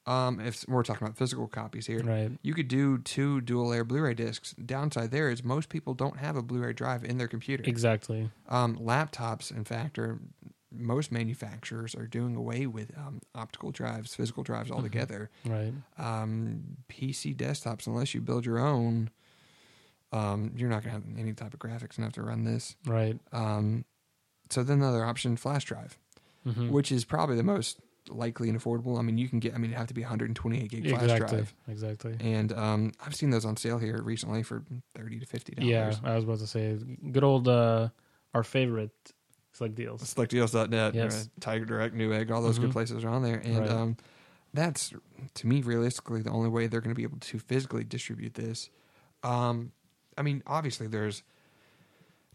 [0.07, 2.33] Um, if we're talking about physical copies here, Right.
[2.43, 4.53] you could do two dual layer Blu-ray discs.
[4.55, 7.63] Downside there is most people don't have a Blu-ray drive in their computer.
[7.67, 8.29] Exactly.
[8.49, 10.19] Um, laptops, in fact, are
[10.75, 14.77] most manufacturers are doing away with um, optical drives, physical drives Mm-hmm.
[14.79, 15.31] altogether.
[15.45, 15.73] Right.
[15.99, 19.11] Um, PC desktops, unless you build your own,
[20.13, 22.75] um, you're not going to have any type of graphics enough to run this.
[22.87, 23.19] Right.
[23.33, 23.85] Um,
[24.51, 25.97] so then another option, flash drive,
[26.47, 26.71] Mm-hmm.
[26.71, 27.79] which is probably the most
[28.17, 28.99] likely and affordable.
[28.99, 29.55] I mean, you can get.
[29.55, 31.39] I mean, it have to be 128 gig flash Exactly.
[31.39, 32.17] drive, Exactly.
[32.21, 34.63] and um, I've seen those on sale here recently for
[34.97, 36.01] 30 to 50 dollars.
[36.03, 36.79] Yeah, I was about to say
[37.11, 37.89] good old uh
[38.35, 38.93] our favorite
[39.53, 40.03] select deals.
[40.03, 41.27] SelectDeals.net, Yes.
[41.27, 42.63] uh, Tiger Direct, Newegg, all those Mhm.
[42.63, 43.71] good places are on there, and Right.
[43.71, 43.97] um,
[44.55, 44.93] that's
[45.35, 48.71] to me realistically the only way they're going to be able to physically distribute this.
[49.23, 49.73] Um,
[50.17, 51.23] I mean, obviously there's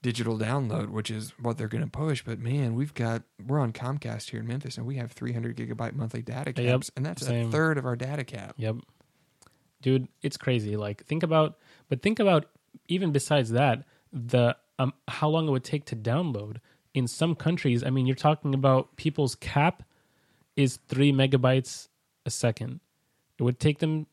[0.01, 3.73] digital download, which is what they're going to push, but man, we've got we're on
[3.73, 7.25] Comcast here in Memphis, and we have 300 gigabyte monthly data caps, Yep, and that's
[7.25, 7.47] same.
[7.49, 8.53] a third of our data cap.
[8.57, 8.75] Yep.
[9.81, 10.75] Dude, it's crazy.
[10.77, 11.57] Like think about
[11.89, 12.45] but think about
[12.87, 13.83] even besides that,
[14.13, 16.57] the um how long it would take to download.
[16.93, 19.83] In some countries, I mean you're talking about people's cap
[20.55, 21.89] is three megabytes
[22.25, 22.79] a second.
[23.39, 24.07] It would take them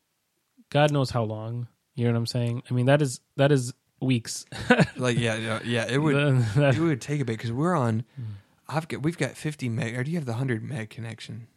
[0.69, 1.67] God knows how long.
[1.95, 2.63] You know what I'm saying?
[2.69, 4.45] I mean that is that is weeks.
[4.97, 6.15] Like, yeah, yeah, yeah it would
[6.55, 8.05] it would take a bit because we're on.
[8.15, 8.23] Hmm.
[8.69, 11.47] I've got we've got 50 meg, or do you have the 100 meg connection?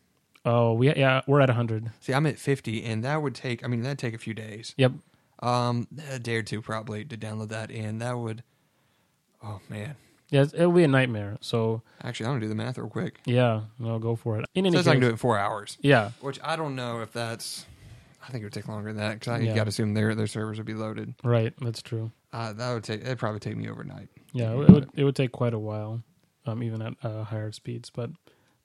[0.45, 1.91] oh, we yeah, we're at 100.
[2.01, 3.63] See, I'm at 50, and that would take.
[3.65, 4.75] I mean, that'd take a few days.
[4.77, 4.93] Yep.
[5.41, 8.43] Um, a day or two probably to download that, and that would.
[9.43, 9.95] Oh man,
[10.31, 11.39] Yeah, it'll be a nightmare.
[11.41, 13.21] So, actually, I'm gonna do the math real quick.
[13.25, 14.47] yeah, no, go for it.
[14.55, 16.75] In any says case, I can do it in four hours, yeah, which I don't
[16.75, 17.67] know if that's.
[18.27, 19.55] I think it would take longer than that because I Yeah.
[19.55, 21.15] got to assume their their servers would be loaded.
[21.23, 22.11] right, that's true.
[22.33, 23.01] Uh, that would take.
[23.01, 24.09] It'd probably take me overnight.
[24.33, 26.03] Yeah, it would it would take quite a while,
[26.47, 27.91] um, even at uh, higher speeds.
[27.91, 28.11] But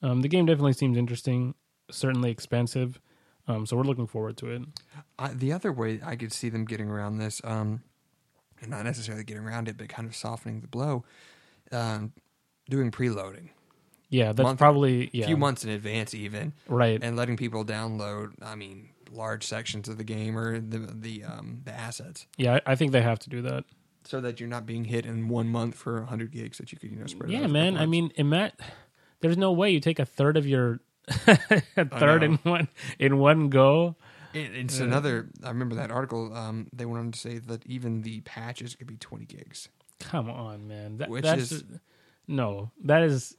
[0.01, 1.55] um, the game definitely seems interesting.
[1.91, 2.99] Certainly expensive,
[3.47, 4.61] um, so we're looking forward to it.
[5.20, 7.84] I, the other way I could see them getting around this, um,
[8.61, 11.03] and not necessarily getting around it, but kind of softening the blow,
[11.72, 12.14] um,
[12.70, 13.49] doing preloading.
[14.09, 16.99] Yeah, that's Month- probably yeah, a few months in advance even right?
[17.01, 21.61] and letting people download i mean large sections of the game or the the um
[21.66, 23.64] the assets yeah, I, I think they have to do that.
[24.05, 26.91] so that you're not being hit in one month for 100 gigs that you could
[26.91, 27.78] you know spread Yeah, man.
[27.78, 28.51] I mean, ima-
[29.22, 30.80] there's no way you take a third of your
[31.78, 32.68] a third in one
[32.99, 33.95] in one go.
[34.34, 38.01] It- it's another i remember that article um they went on to say that even
[38.01, 40.97] the patches could be 20 gigs Come on, man.
[40.97, 41.64] That, Which that's is-
[42.28, 42.72] no.
[42.84, 43.36] That is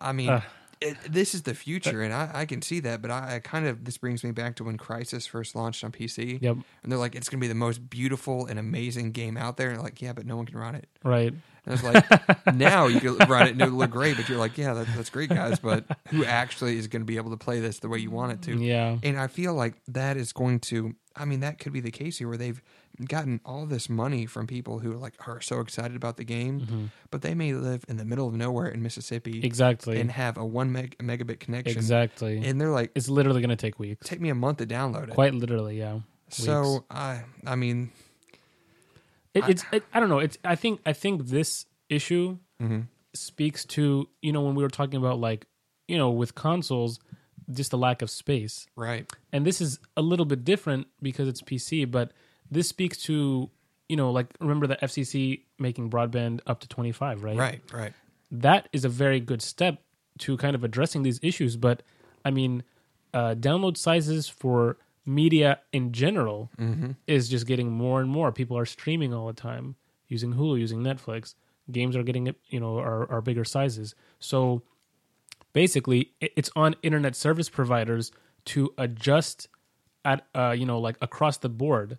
[0.00, 0.42] i mean Ugh.
[0.80, 3.38] It, this is the uh, future and I, I can see that but I, I
[3.40, 6.56] kind of this brings me back to when Crysis first launched on pc yep.
[6.82, 9.70] and they're like it's going to be the most beautiful and amazing game out there
[9.70, 11.32] and like yeah but no one can run it Right.
[11.66, 14.56] And it's like now you can run it and it'll look great, but you're like,
[14.56, 15.58] yeah, that, that's great, guys.
[15.58, 18.32] But who actually is going to be able to play this the way you want
[18.32, 18.56] it to?
[18.56, 18.98] Yeah.
[19.02, 20.94] And I feel like that is going to.
[21.14, 22.62] I mean, that could be the case here, where they've
[23.06, 27.22] gotten all this money from people who like are so excited about the game, but
[27.22, 30.00] they may live in the middle of nowhere in Mississippi Exactly.
[30.00, 32.38] and have a one meg- megabit connection, exactly.
[32.44, 34.06] and they're like, it's literally going to take weeks.
[34.08, 35.10] take me a month to download it.
[35.10, 36.00] Quite literally, yeah.
[36.28, 36.84] so weeks.
[36.90, 37.90] I, I mean,
[39.34, 40.18] It, it's it, I don't know.
[40.18, 42.80] It's I think I think this issue Mm-hmm.
[43.14, 45.46] speaks to you know when we were talking about like
[45.86, 46.98] you know with consoles
[47.52, 51.40] just the lack of space right, and this is a little bit different because it's
[51.40, 52.10] PC but
[52.50, 53.50] this speaks to
[53.88, 57.92] you know like remember the FCC making broadband up to 25 right right, right.
[58.30, 59.82] that is a very good step
[60.18, 61.56] to kind of addressing these issues.
[61.56, 61.82] But
[62.24, 62.62] I mean,
[63.14, 64.76] uh, download sizes for
[65.06, 66.50] media in general
[67.06, 68.30] is just getting more and more.
[68.30, 69.76] People are streaming all the time,
[70.08, 71.34] using Hulu, using Netflix.
[71.70, 73.94] Games are getting you know are, are bigger sizes.
[74.18, 74.62] So
[75.52, 78.12] basically, it's on internet service providers
[78.46, 79.48] to adjust
[80.04, 81.98] at uh, you know like across the board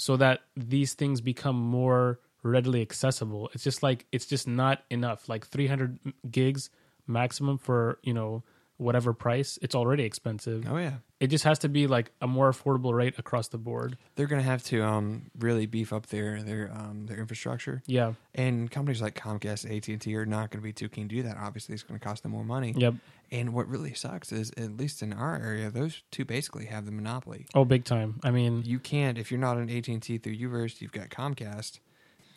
[0.00, 3.50] so that these things become more readily accessible.
[3.52, 5.28] It's just like it's just not enough.
[5.28, 5.98] Like 300
[6.30, 6.70] gigs
[7.06, 8.42] maximum for, you know,
[8.80, 9.58] whatever price.
[9.62, 10.64] It's already expensive.
[10.68, 13.96] Oh yeah, It just has to be like a more affordable rate across the board.
[14.16, 17.82] they're going to have to um, really beef up their their um, their infrastructure.
[17.86, 18.14] Yeah.
[18.34, 21.14] And companies like Comcast, AT and T are not going to be too keen to
[21.16, 21.36] do that.
[21.36, 22.74] Obviously, it's going to cost them more money.
[22.76, 22.94] Yep.
[23.32, 26.90] And what really sucks is, at least in our area, those two basically have the
[26.90, 27.46] monopoly.
[27.54, 28.18] Oh, big time.
[28.24, 31.10] I mean, You can't if you're not an AT and T through Uverse, you've got
[31.10, 31.78] Comcast.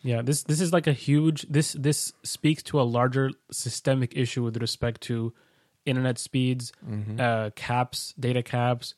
[0.02, 4.42] yeah, this this is like a huge this this speaks to a larger systemic issue
[4.44, 5.32] with respect to
[5.86, 6.72] internet speeds,
[7.18, 8.94] uh caps, data caps,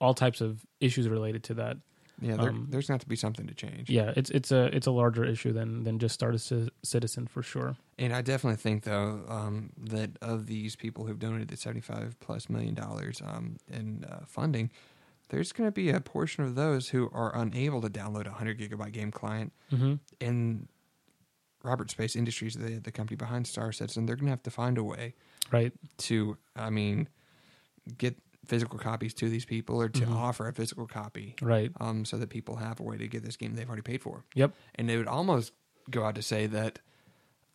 [0.00, 1.78] all types of issues related to that.
[2.20, 3.90] Yeah, there, Um, there's going to have to be something to change.
[3.90, 7.42] Yeah, it's it's a it's a larger issue than than just start a citizen for
[7.42, 7.76] sure.
[7.98, 12.48] And I definitely think, though, um, that of these people who've donated the 75 plus
[12.48, 14.70] million dollars um, in uh, funding,
[15.28, 18.58] there's going to be a portion of those who are unable to download a 100
[18.60, 19.52] gigabyte game client.
[19.70, 19.94] Mm-hmm.
[20.20, 20.68] And
[21.66, 24.78] Roberts Space Industries, the, the company behind Star Citizen, they're going to have to find
[24.78, 25.14] a way
[25.52, 25.72] Right.
[25.98, 27.08] to, I mean,
[27.98, 30.12] get physical copies to these people or to Mhm.
[30.14, 31.72] offer a physical copy Right.
[31.80, 34.24] um, so that people have a way to get this game they've already paid for.
[34.34, 34.54] Yep.
[34.76, 35.52] And they would almost
[35.90, 36.78] go out to say that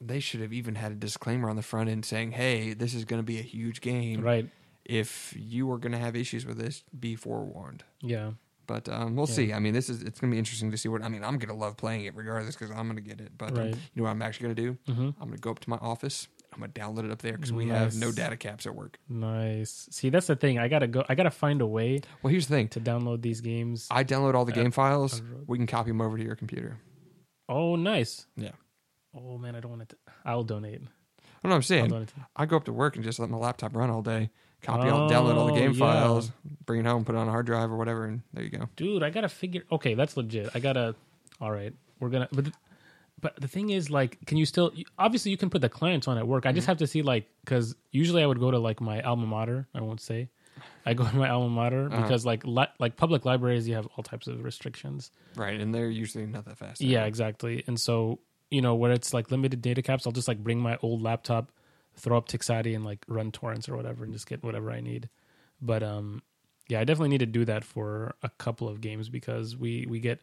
[0.01, 3.05] they should have even had a disclaimer on the front end saying, "Hey, this is
[3.05, 4.21] going to be a huge game.
[4.21, 4.49] Right.
[4.83, 8.31] If you are going to have issues with this, be forewarned." Yeah.
[8.71, 9.33] But um, we'll Yeah.
[9.35, 9.53] see.
[9.53, 11.01] I mean, this is it's going to be interesting to see what.
[11.03, 13.31] I mean, I'm going to love playing it regardless because I'm going to get it.
[13.37, 14.77] But um, you know what I'm actually going to do?
[14.93, 15.21] Mm-hmm.
[15.21, 16.29] I'm going to go up to my office.
[16.53, 18.97] I'm going to download it up there because we have no data caps at work.
[19.09, 19.87] Nice.
[19.91, 20.57] See, that's the thing.
[20.59, 21.03] I gotta go.
[21.09, 22.67] I gotta find a way Well, here's the thing.
[22.69, 23.87] to download these games.
[23.91, 25.19] I download all the Uh, game files.
[25.19, 25.45] on the road.
[25.47, 26.77] We can copy them over to your computer.
[27.49, 28.25] oh, nice.
[28.37, 28.51] Yeah.
[29.13, 29.95] Oh man, I don't want to.
[30.25, 30.75] I'll donate.
[30.75, 30.85] I know
[31.41, 31.89] what I'm I'll saying.
[31.89, 32.13] donate.
[32.35, 34.29] I go up to work and just let my laptop run all day.
[34.61, 35.79] Copy all, download all the Oh, game yeah.
[35.79, 36.31] files,
[36.65, 38.69] bring it home, put it on a hard drive or whatever, and there you go.
[38.75, 39.63] Dude, I gotta figure.
[39.71, 40.49] Okay, that's legit.
[40.53, 40.95] I gotta.
[41.39, 42.27] All right, we're gonna.
[42.31, 42.53] But, the-
[43.19, 44.71] but the thing is, like, can you still?
[44.97, 46.45] Obviously, you can put the clients on at work.
[46.45, 46.71] I just Mm-hmm.
[46.71, 49.67] have to see, like, because usually I would go to like my alma mater.
[49.75, 50.29] I won't say.
[50.85, 52.01] I go to my alma mater Uh-huh.
[52.01, 55.11] because, like, li- like public libraries, you have all types of restrictions.
[55.35, 56.81] Right, and they're usually not that fast.
[56.81, 57.63] Yeah, exactly.
[57.67, 60.77] And so, you know, where it's like limited data caps, I'll just like bring my
[60.81, 61.51] old laptop,
[61.95, 65.09] throw up Tixati and like run torrents or whatever and just get whatever I need.
[65.61, 66.21] But um
[66.67, 69.99] yeah, I definitely need to do that for a couple of games because we we
[69.99, 70.21] get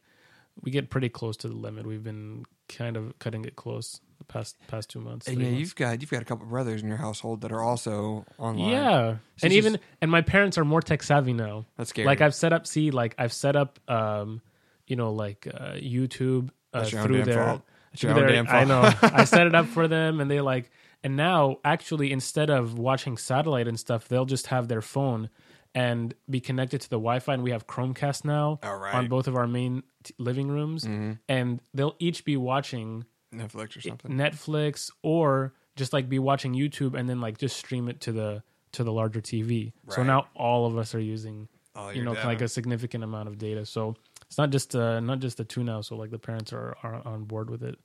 [0.62, 1.86] we get pretty close to the limit.
[1.86, 5.28] We've been kind of cutting it close the past past 2 months.
[5.28, 5.60] And yeah, months.
[5.60, 8.70] you've got you've got a couple of brothers in your household that are also online.
[8.70, 9.16] Yeah.
[9.36, 11.66] So and even just- and my parents are more tech savvy now.
[11.76, 12.06] that's scary.
[12.06, 14.40] Like I've set up see like I've set up um
[14.86, 17.62] you know like uh YouTube uh, That's your own through damn their fault.
[17.96, 18.92] Through their- I know.
[19.02, 20.70] I set it up for them and they like
[21.05, 25.30] and now actually instead of watching satellite and stuff, they'll just have their phone
[25.74, 28.94] and be connected to the Wi-Fi and we have Chromecast now right.
[28.94, 31.18] on both of our main t- living rooms Mhm.
[31.28, 34.12] and they'll each be watching Netflix or something.
[34.12, 38.42] Netflix or just like be watching YouTube and then like just stream it to the
[38.72, 39.72] to the larger TV.
[39.88, 41.49] So now all of us are using
[41.94, 42.26] you know data.
[42.26, 43.64] like a significant amount of data.
[43.64, 43.94] So
[44.26, 45.80] it's not just uh not just the two now.
[45.82, 47.78] So like the parents are are on board with it.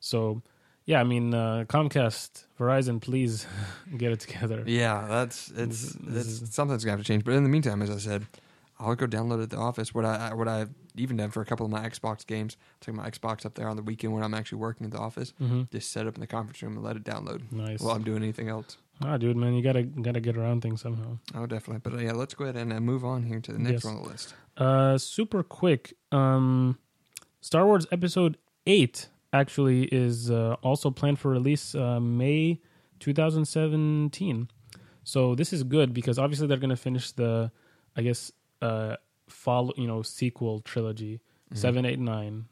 [0.00, 0.42] So
[0.86, 3.46] yeah, I mean uh Comcast, Verizon, please
[3.96, 4.62] get it together.
[4.66, 7.24] Yeah, that's it's This it's something's gonna have to change.
[7.24, 8.26] But in the meantime, as I said,
[8.78, 9.94] I'll go download at the office.
[9.94, 13.08] What I what I've even done for a couple of my Xbox games, take my
[13.10, 15.90] Xbox up there on the weekend when I'm actually working at the office, hmm just
[15.92, 17.80] set up in the conference room and let it download Nice.
[17.80, 18.78] while I'm doing anything else.
[19.02, 21.18] ah, dude, man, you gotta gotta get around things somehow.
[21.34, 21.80] Oh, definitely.
[21.82, 23.84] But uh, yeah, let's go ahead and uh, move on here to the next Yes.
[23.84, 24.34] one on the list.
[24.56, 25.94] Uh, super quick.
[26.12, 26.78] Um,
[27.42, 29.08] Star Wars Episode Eight
[29.40, 32.60] actually is uh, also planned for release uh, May
[33.00, 34.48] 2017.
[35.04, 37.50] So this is good because obviously they're going to finish the,
[37.96, 38.96] I guess, uh,
[39.28, 41.20] follow you know sequel trilogy
[41.54, 42.46] seven, eight, nine.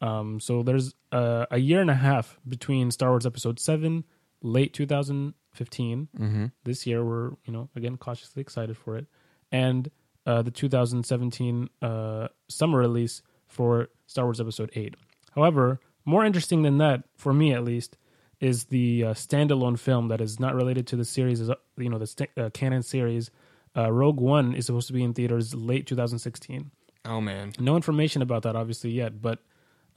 [0.00, 4.04] Um, so there's uh, a year and a half between Star Wars Episode Seven,
[4.42, 6.08] late 2015.
[6.18, 6.46] Mm-hmm.
[6.64, 9.06] This year we're you know again cautiously excited for it,
[9.52, 9.90] and
[10.26, 14.94] uh, the 2017 uh, summer release for Star Wars Episode Eight.
[15.34, 17.96] However, more interesting than that, for me at least,
[18.40, 21.88] is the uh, standalone film that is not related to the series, is, uh, you
[21.90, 23.30] know, the st- uh, canon series.
[23.76, 26.70] Uh, Rogue One is supposed to be in theaters late 2016.
[27.04, 29.38] Oh man, No information about that, obviously, yet, but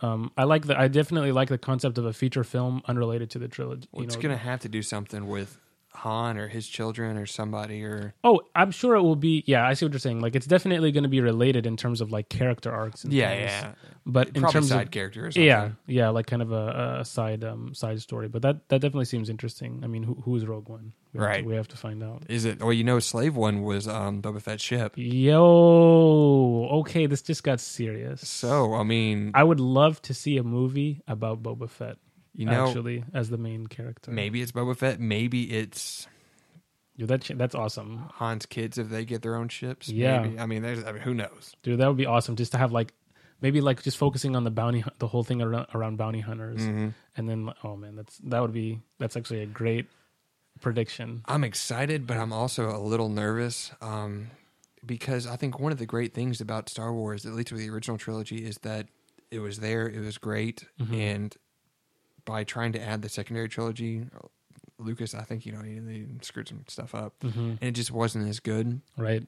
[0.01, 0.79] um, I like the.
[0.79, 3.87] I definitely like the concept of a feature film unrelated to the trilogy.
[3.91, 5.57] well, it's know, gonna have to do something with
[5.95, 9.43] Han or his children or somebody or Oh, I'm sure it will be.
[9.45, 10.21] Yeah, I see what you're saying.
[10.21, 13.03] Like, it's definitely going to be related in terms of like character arcs.
[13.03, 13.51] And yeah, things.
[13.51, 13.71] yeah,
[14.05, 17.05] But in probably terms side of character or yeah, yeah, like kind of a, a
[17.05, 18.27] side um side story.
[18.27, 19.81] But that that definitely seems interesting.
[19.83, 20.93] I mean, who, who's Rogue One?
[21.13, 21.45] We have to- Right.
[21.45, 22.23] we have to find out.
[22.27, 22.59] Is it?
[22.59, 24.93] Well, you know, Slave One was um, Boba Fett's ship.
[24.97, 28.27] Yo, okay, this just got serious.
[28.27, 31.97] So I mean, I would love to see a movie about Boba Fett.
[32.35, 34.11] You know, actually, as the main character.
[34.11, 34.99] maybe it's Boba Fett.
[34.99, 36.07] Maybe it's
[36.97, 39.89] Dude, that that's awesome, Han's kids if they get their own ships.
[39.89, 40.21] Yeah.
[40.21, 40.39] Maybe.
[40.39, 40.83] I mean, there's.
[40.83, 41.55] I mean, who knows?
[41.63, 41.79] dude.
[41.79, 42.35] That would be awesome.
[42.35, 42.93] Just to have like
[43.41, 46.89] maybe like just focusing on the bounty, the whole thing around, around bounty hunters, Mm-hmm.
[47.17, 49.87] and then oh man, that's that would be that's actually a great
[50.61, 51.23] prediction.
[51.25, 54.29] I'm excited, but I'm also a little nervous um,
[54.85, 57.69] because I think one of the great things about Star Wars, at least with the
[57.69, 58.87] original trilogy, is that
[59.31, 60.93] it was there, it was great, Mm-hmm.
[60.93, 61.37] and
[62.25, 64.05] by trying to add the secondary trilogy,
[64.79, 67.39] Lucas, I think you know he, he screwed some stuff up, Mm-hmm.
[67.39, 68.81] and it just wasn't as good.
[68.97, 69.23] Right?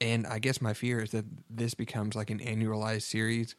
[0.00, 3.54] And I guess my fear is that this becomes like an annualized series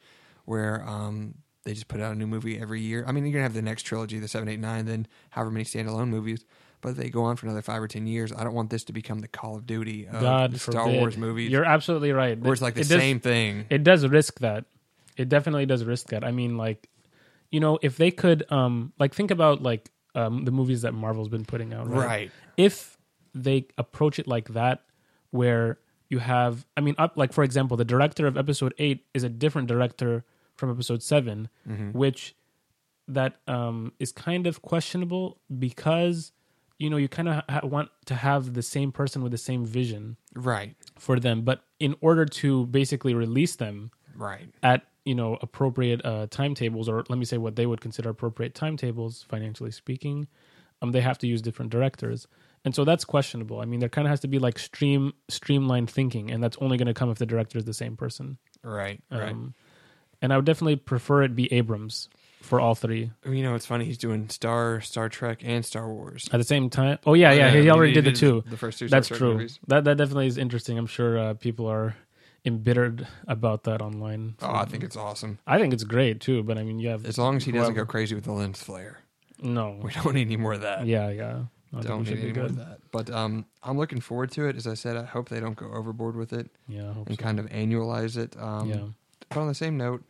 [0.46, 3.04] where um, they just put out a new movie every year.
[3.08, 5.66] I mean, you're gonna have the next trilogy, the seven, eight, nine, then however many
[5.66, 6.46] standalone movies.
[6.82, 8.32] But they go on for another five or ten years.
[8.32, 11.00] I don't want this to become the Call of Duty of God Star forbid.
[11.00, 12.40] Wars movies, You're absolutely right.
[12.40, 13.66] where it's like the It does- same thing.
[13.72, 14.66] It does risk that.
[15.18, 16.24] It definitely does risk that.
[16.24, 16.90] I mean, like,
[17.56, 19.84] you know, if they could, um, like, think about like
[20.22, 22.08] um, the movies that Marvel's been putting out, right?
[22.14, 22.32] Right.
[22.58, 22.98] If
[23.34, 24.78] they approach it like that,
[25.32, 25.80] where
[26.14, 29.30] you have, I mean, up like for example, the director of Episode Eight is a
[29.44, 30.24] different director
[30.58, 31.92] from Episode 7 Mm-hmm.
[31.98, 32.36] which
[33.08, 35.26] that um, is kind of questionable
[35.66, 36.32] because
[36.80, 39.66] you know you kind of ha- want to have the same person with the same
[39.66, 40.76] vision Right.
[40.98, 44.48] for them but in order to basically release them Right.
[44.64, 48.54] at you know appropriate uh, timetables or let me say what they would consider appropriate
[48.56, 50.28] timetables financially speaking
[50.82, 52.28] um, they have to use different directors
[52.66, 55.90] and so that's questionable i mean there kind of has to be like stream streamlined
[55.90, 59.00] thinking and that's only going to come if the director is the same person Right.
[59.12, 59.30] Right.
[59.32, 59.54] um,
[60.22, 62.10] and i would definitely prefer it be abrams
[62.42, 63.86] for all three you know, it's funny.
[63.86, 66.30] He's doing Star, Star Trek, and Star Wars.
[66.32, 68.88] at the same time oh yeah yeah, he already did the two The first two.
[68.88, 69.60] That's true Movies.
[69.68, 71.96] that that definitely is interesting i'm sure uh, people are
[72.46, 75.40] embittered about that online Oh, I think it's awesome.
[75.48, 77.74] I think it's great too, but I mean, you have As long as he doesn't
[77.74, 79.00] go crazy with the lens flare,
[79.42, 80.86] no, we don't need any more of that.
[80.86, 81.44] yeah, yeah.
[81.76, 82.80] I don't need any more of that.
[82.92, 84.56] But um, I'm looking forward to it.
[84.56, 87.16] As I said, I hope they don't go overboard with it Yeah, and so.
[87.18, 88.34] kind of annualize it.
[88.40, 88.84] Um, yeah,
[89.28, 90.02] But on the same note,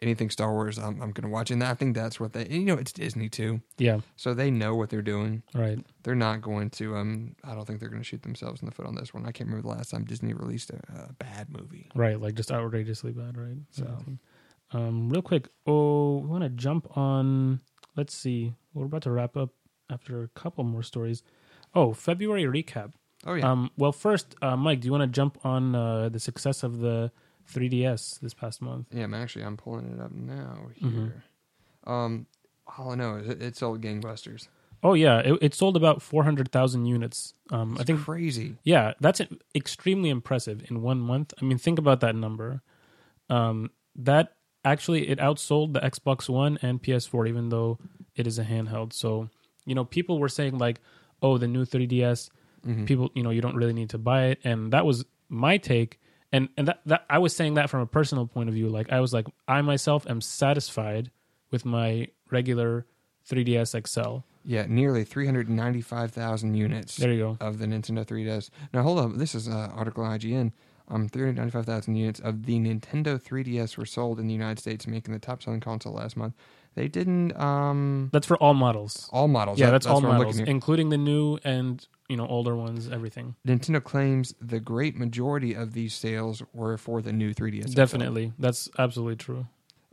[0.00, 1.50] anything Star Wars, I'm, I'm going to watch.
[1.50, 3.60] And I think that's what they, you know, it's Disney too.
[3.78, 5.42] yeah, So they know what they're doing.
[5.54, 5.78] right.
[6.02, 8.72] They're not going to, um, I don't think they're going to shoot themselves in the
[8.72, 9.24] foot on this one.
[9.26, 10.76] I can't remember the last time Disney released a,
[11.08, 11.88] a bad movie.
[11.94, 13.56] Right, like just outrageously bad, right?
[13.70, 13.84] So.
[14.72, 17.60] um, real quick, oh, we want to jump on.
[17.96, 19.50] Let's see, we're about to wrap up
[19.90, 21.22] after a couple more stories.
[21.74, 22.92] Oh, February recap.
[23.24, 23.50] Oh, yeah.
[23.50, 26.78] Um, well, first, uh, Mike, do you want to jump on uh, the success of
[26.78, 27.10] the
[27.52, 28.86] 3DS this past month?
[28.92, 31.04] yeah, I'm actually, I'm pulling it up now Mm-hmm.
[31.04, 31.24] here.
[31.86, 32.26] Um,
[32.78, 34.48] all I know is it, it sold gangbusters.
[34.82, 37.34] Oh yeah, it, it sold about 400,000 units.
[37.50, 38.56] Um, I think crazy.
[38.64, 39.20] Yeah, that's
[39.54, 41.32] extremely impressive in one month.
[41.40, 42.62] I mean, think about that number.
[43.30, 44.34] Um, that
[44.64, 47.78] actually it outsold the Xbox One and PS4, even though
[48.14, 48.92] it is a handheld.
[48.92, 49.30] So
[49.64, 50.80] you know, people were saying like,
[51.22, 52.30] "Oh, the new 3DS."
[52.84, 56.00] People, you know, you don't really need to buy it, and that was my take.
[56.32, 58.68] And and that, that I was saying that from a personal point of view.
[58.68, 61.10] Like I was like, I myself am satisfied
[61.50, 62.86] with my regular
[63.28, 64.18] 3DS XL.
[64.44, 67.36] Yeah, nearly 395,000 units There you go.
[67.40, 68.50] of the Nintendo 3DS.
[68.72, 69.16] Now, hold up.
[69.16, 70.52] This is an article on IGN.
[70.88, 75.18] Um, 395,000 units of the Nintendo 3DS were sold in the United States, making the
[75.18, 76.34] top selling console last month.
[76.76, 79.08] They didn't, um, That's for all models.
[79.12, 79.58] all models.
[79.58, 82.88] Yeah, That- that's, all models, including the new and you know older ones.
[82.88, 87.68] Everything Nintendo claims the great majority of these sales were for the new 3DS.
[87.70, 87.74] XL.
[87.74, 88.32] definitely.
[88.38, 89.46] That's absolutely true.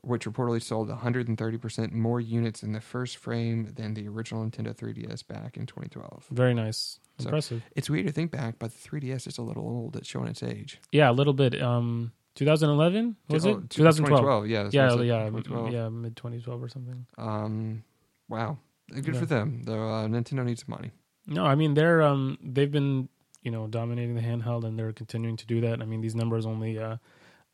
[0.05, 5.25] which reportedly sold 130% more units in the first frame than the original Nintendo 3DS
[5.25, 6.25] back in 2012.
[6.29, 7.63] Very nice, So- impressive.
[7.73, 9.95] It's weird to think back, but the 3DS is a little old.
[9.95, 10.81] It's showing its age.
[10.91, 11.61] Yeah, a little bit.
[11.61, 13.69] Um, 2011 was Oh, it?
[13.69, 14.47] 2012.
[14.47, 15.71] Yeah, Yeah, what I said, yeah, 2012.
[15.71, 17.05] yeah, mid 2012 or something.
[17.17, 17.83] Um,
[18.27, 18.57] wow,
[18.91, 19.19] good Yeah.
[19.21, 19.63] for them.
[19.63, 20.91] Though uh, Nintendo needs some money.
[21.27, 23.09] No, I mean they're um they've been
[23.41, 25.81] you know dominating the handheld and they're continuing to do that.
[25.81, 26.97] I mean these numbers only uh,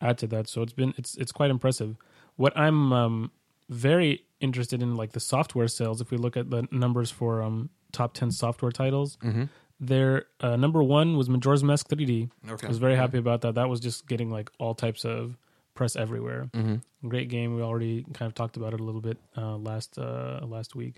[0.02, 1.96] add to that, so it's been it's it's quite impressive.
[2.36, 3.32] What I'm um
[3.70, 6.02] very interested in like the software sales.
[6.02, 9.44] If we look at the numbers for um top ten software titles, Mm-hmm.
[9.80, 12.30] their uh, number one was Majora's Mask 3D.
[12.50, 13.56] Okay, I was very happy about that.
[13.56, 15.38] That was just getting like all types of
[15.76, 16.50] press everywhere.
[16.54, 17.08] Mm-hmm.
[17.08, 17.56] Great game.
[17.56, 20.96] We already kind of talked about it a little bit uh, last uh, last week.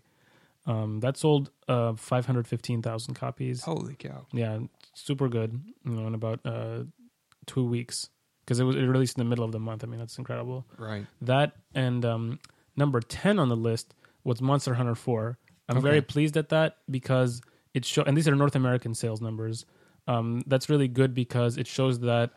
[0.66, 3.64] Um, that sold uh, 515,000 copies.
[3.64, 4.28] Holy cow!
[4.32, 4.60] Yeah,
[4.94, 5.60] super good.
[5.84, 6.84] You know, in about uh,
[7.46, 8.10] two weeks
[8.46, 9.84] because it was it released in the middle of the month.
[9.84, 10.66] I mean, that's incredible.
[10.78, 11.06] Right.
[11.22, 12.40] That and um,
[12.76, 13.94] number ten on the list
[14.24, 15.38] was Monster Hunter Four.
[15.70, 17.42] I'm very pleased at that because
[17.74, 19.66] it show and these are North American sales numbers.
[20.08, 22.32] Um, that's really good because it shows that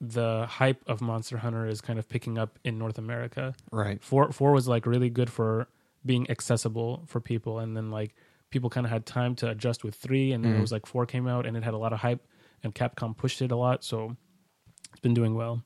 [0.00, 3.54] the hype of Monster Hunter is kind of picking up in North America.
[3.70, 4.02] Right.
[4.02, 5.68] Four four was like really good for
[6.04, 8.14] being accessible for people, and then like
[8.50, 10.60] people kind of had time to adjust with three, and then it Mhm.
[10.62, 12.26] was like four came out, and it had a lot of hype,
[12.62, 14.16] and Capcom pushed it a lot, so
[14.90, 15.62] it's been doing well.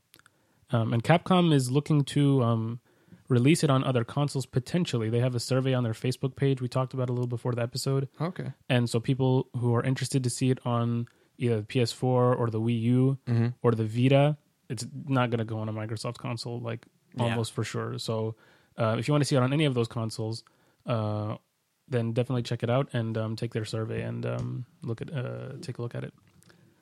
[0.70, 2.80] Um, and Capcom is looking to um,
[3.28, 5.08] release it on other consoles potentially.
[5.10, 7.62] They have a survey on their Facebook page we talked about a little before the
[7.62, 8.52] episode, Okay.
[8.68, 11.06] and so people who are interested to see it on
[11.38, 13.48] either the PS4 or the Wii U Mm-hmm.
[13.62, 14.36] or the Vita,
[14.68, 17.24] it's not going to go on a Microsoft console, like Yeah.
[17.24, 17.98] almost for sure.
[17.98, 18.34] So,
[18.78, 20.44] uh, if you want to see it on any of those consoles,
[20.86, 21.36] uh,
[21.88, 25.52] then definitely check it out and um, take their survey and um, look at uh,
[25.60, 26.14] take a look at it.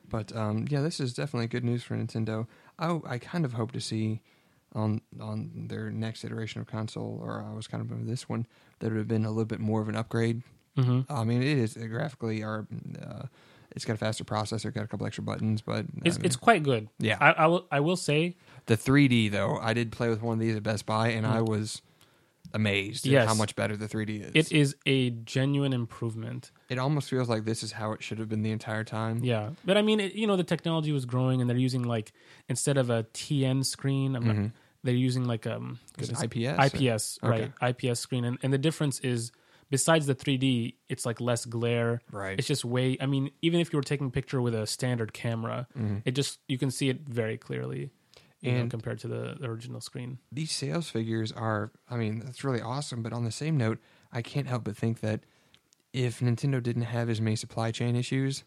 [0.08, 2.46] But um, yeah, this is definitely good news for Nintendo.
[2.78, 4.20] I I kind of hope to see
[4.74, 8.46] on on their next iteration of console, or I was kind of this one,
[8.78, 10.42] that would have been a little bit more of an upgrade.
[10.76, 11.12] Mm-hmm.
[11.12, 12.66] I mean, it is uh, graphically, or
[13.02, 13.22] uh,
[13.74, 16.36] it's got a faster processor, got a couple extra buttons, but I It's mean, it's
[16.36, 16.88] quite good.
[16.98, 17.16] yeah.
[17.20, 18.36] I, I will I will say
[18.70, 21.40] the 3D though, I did play with one of these at Best Buy, and I
[21.42, 21.82] was
[22.52, 23.12] amazed at Mm.
[23.12, 23.28] Yes.
[23.28, 24.30] how much better the 3D is.
[24.34, 26.50] it is a genuine improvement.
[26.68, 29.22] It almost feels like this is how it should have been the entire time.
[29.24, 32.12] Yeah, but I mean, it, you know, the technology was growing, and they're using like
[32.48, 34.52] instead of a TN screen, I'm not, Mhm.
[34.84, 36.58] they're using like um goodness, IPS?
[36.74, 37.52] IPS, right?
[37.60, 39.32] IPS screen, and, and the difference is
[39.68, 42.00] besides the 3D, it's like less glare.
[42.10, 42.36] Right.
[42.38, 42.96] It's just way.
[43.00, 46.02] I mean, even if you were taking a picture with a standard camera, Mhm.
[46.04, 47.90] it just you can see it very clearly,
[48.40, 50.18] you know, And- compared to the, the original screen.
[50.32, 53.78] these sales figures are i mean that's really awesome but on the same note
[54.12, 55.20] i can't help but think that
[55.92, 58.44] if nintendo didn't have as many supply chain issues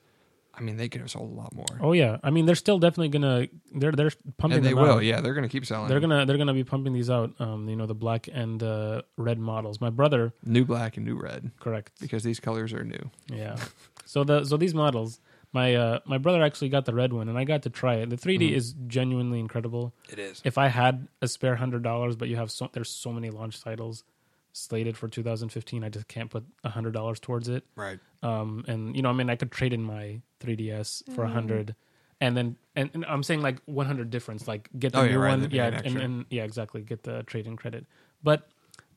[0.55, 2.79] i mean they could have sold a lot more Oh yeah, I mean, they're still
[2.79, 4.57] definitely gonna they're they're pumping.
[4.57, 5.03] and they will out.
[5.03, 7.33] yeah they're gonna keep selling They're gonna they're gonna be pumping these out.
[7.39, 9.81] Um, you know, the black and uh, red models.
[9.81, 11.91] My brother, new black and new red correct.
[11.99, 13.57] because these colors are new Yeah.
[14.05, 15.19] So the so these models,
[15.53, 18.09] my uh my brother actually got the red one and I got to try it.
[18.09, 18.55] The 3D Mhm.
[18.55, 19.93] is genuinely incredible.
[20.09, 23.13] it is If I had a spare hundred dollars, but you have so there's so
[23.13, 24.03] many launch titles
[24.51, 27.63] slated for 2015, I just can't put a hundred dollars towards it.
[27.75, 31.29] right Um, and you know, I mean, I could trade in my 3DS for a
[31.29, 31.75] hundred.
[32.21, 35.19] And then, and, and I'm saying like 100 difference, like get the Oh, yeah, new
[35.19, 37.85] right, one, yeah, and, and yeah, exactly, get the trade in credit.
[38.23, 38.47] But,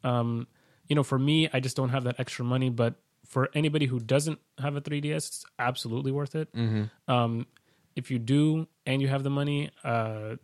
[0.04, 0.46] um,
[0.88, 2.70] you know, for me, I just don't have that extra money.
[2.70, 2.94] But
[3.37, 6.51] for anybody who doesn't have a 3DS, it's absolutely worth it.
[6.55, 6.84] mm-hmm.
[7.12, 7.47] Um,
[7.95, 10.37] if you do and you have the money, uh,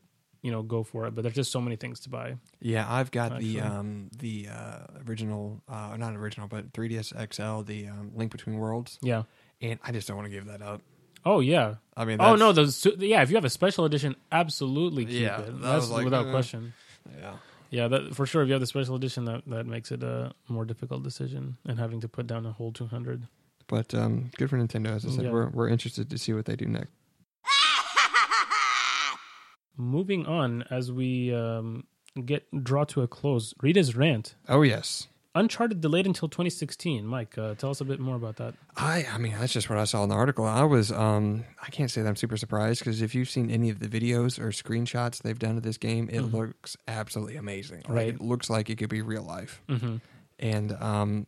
[0.43, 1.15] you know, go for it.
[1.15, 2.37] But there's just so many things to buy.
[2.61, 3.55] yeah i've got Actually.
[3.55, 8.59] the um the uh original uh not original but 3ds xl the um, link between
[8.59, 9.23] worlds Yeah.
[9.63, 10.83] and i just don't want to give that up
[11.25, 11.77] Oh yeah.
[11.97, 13.23] i mean Oh no, those yeah.
[13.23, 15.47] If you have a special edition, absolutely keep Yeah, it.
[15.47, 16.75] that That's like, without uh, question.
[17.23, 17.37] yeah
[17.73, 18.43] Yeah, that, for sure.
[18.43, 21.79] If you have the special edition, that that makes it a more difficult decision and
[21.79, 23.27] having to put down a whole two hundred.
[23.67, 25.31] but um good for nintendo as i said Yeah.
[25.33, 26.91] we're, we're interested to see what they do next
[29.77, 31.85] Moving on as we um,
[32.27, 33.55] get draw to a close.
[33.63, 34.35] Rita's rant.
[34.49, 37.07] oh yes Uncharted delayed until 2016.
[37.07, 38.55] Mike, uh, tell us a bit more about that.
[38.77, 40.45] I I mean that's just what I saw in the article.
[40.45, 43.71] I was um I can't say that I'm super surprised because if you've seen any
[43.71, 46.33] of the videos or screenshots they've done of this game, it Mhm.
[46.33, 47.79] looks absolutely amazing.
[47.89, 48.09] Like, Right.
[48.09, 49.63] it looks like it could be real life.
[49.69, 49.97] Mm-hmm.
[50.39, 51.27] And um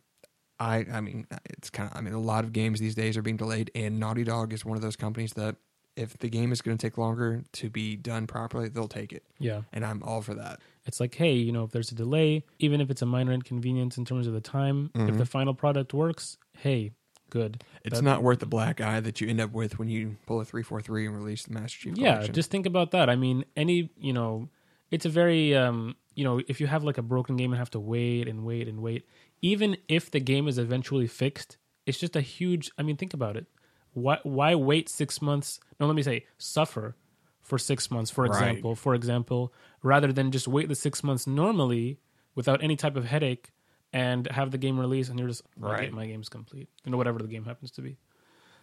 [0.59, 3.23] I I mean it's kind of I mean a lot of games these days are
[3.23, 5.55] being delayed, and Naughty Dog is one of those companies that
[5.95, 9.23] if the game is going to take longer to be done properly, they'll take it,
[9.39, 10.59] Yeah, and I'm all for that.
[10.85, 13.97] It's like, hey, you know, if there's a delay, even if it's a minor inconvenience
[13.97, 15.17] in terms of the time, if Mhm.
[15.17, 16.91] the final product works, hey,
[17.29, 17.63] good.
[17.83, 20.39] It's That- not worth the black eye that you end up with when you pull
[20.41, 21.97] a three four three and release the Master Chief.
[21.97, 22.35] yeah Collection.
[22.35, 24.47] just think about that i mean any you know
[24.91, 27.71] it's a very um you know, if you have like a broken game and have
[27.71, 29.05] to wait and wait and wait,
[29.41, 32.71] even if the game is eventually fixed, it's just a huge.
[32.77, 33.47] I mean, think about it.
[33.91, 35.59] Why why wait six months?
[35.77, 36.95] No, let me say suffer
[37.41, 38.29] for six months, for Right.
[38.31, 38.75] example.
[38.75, 39.51] For example,
[39.85, 41.99] rather than just wait the six months normally
[42.33, 43.51] without any type of headache
[43.93, 45.81] and have the game released and you're just my Right.
[45.85, 46.67] game- my game's complete.
[46.83, 47.97] You know, whatever the game happens to be.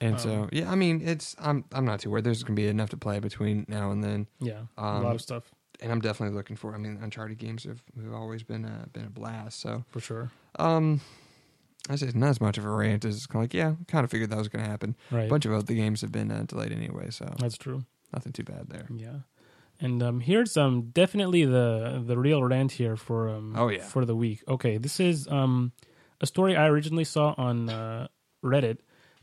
[0.00, 2.24] And so, yeah, I mean, it's I'm I'm not too worried.
[2.24, 5.14] There's going to be enough to play between now and then, Yeah, a Um, lot
[5.14, 5.44] of stuff
[5.80, 6.74] and I'm definitely looking for.
[6.74, 9.60] I mean, Uncharted games have, have always been a, been a blast.
[9.60, 10.30] So, for sure.
[10.58, 11.00] um,
[11.88, 14.04] I say it's not as much of a rant as kind of like, yeah, kind
[14.04, 14.94] of figured that was going to happen.
[15.10, 17.84] Right, A bunch of other games have been uh, delayed anyway, so that's true.
[18.12, 18.86] nothing too bad there.
[18.94, 19.20] Yeah,
[19.82, 23.82] and um, here's um definitely the the real rant here for um Oh, yeah.
[23.84, 24.42] for the week.
[24.48, 25.72] Okay, this is um
[26.20, 28.06] a story I originally saw on uh,
[28.44, 28.78] Reddit,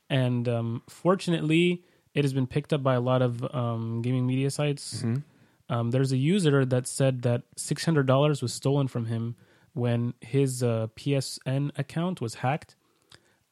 [0.10, 1.84] and um, fortunately,
[2.14, 5.02] it has been picked up by a lot of um, gaming media sites.
[5.02, 5.24] Mhm.
[5.72, 9.36] Um, there's a user that said that six hundred dollars was stolen from him
[9.74, 12.76] when his uh, PSN account was hacked,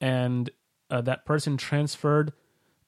[0.02, 0.50] and
[0.90, 2.34] uh, that person transferred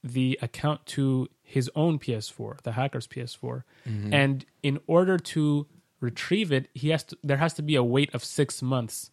[0.04, 4.14] the account to his own PS4, the hacker's PS4, Mm-hmm.
[4.14, 5.68] and in order to
[6.00, 7.18] retrieve it, he has to.
[7.24, 9.12] There has to be a wait of six months.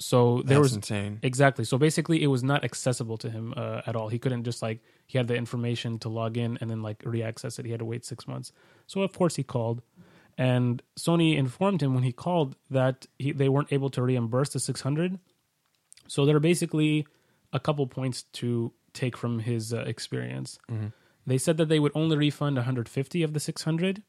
[0.00, 1.20] So there That's was insane.
[1.22, 1.64] Exactly.
[1.64, 4.08] So basically, it was not accessible to him uh, at all.
[4.08, 7.58] He couldn't just like he had the information to log in and then like re-access
[7.60, 7.64] it.
[7.64, 8.50] He had to wait six months.
[8.88, 9.82] So of course he called,
[10.36, 14.58] and Sony informed him when he called that he, they weren't able to reimburse the
[14.58, 15.20] six hundred.
[16.08, 17.06] So there are basically
[17.52, 20.58] a couple points to take from his uh, experience.
[21.26, 24.02] They said that they would only refund 150 of the 600.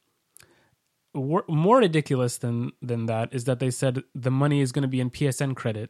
[1.14, 4.88] Wor- More ridiculous than than that is that they said the money is going to
[4.90, 5.90] be in PSN credit.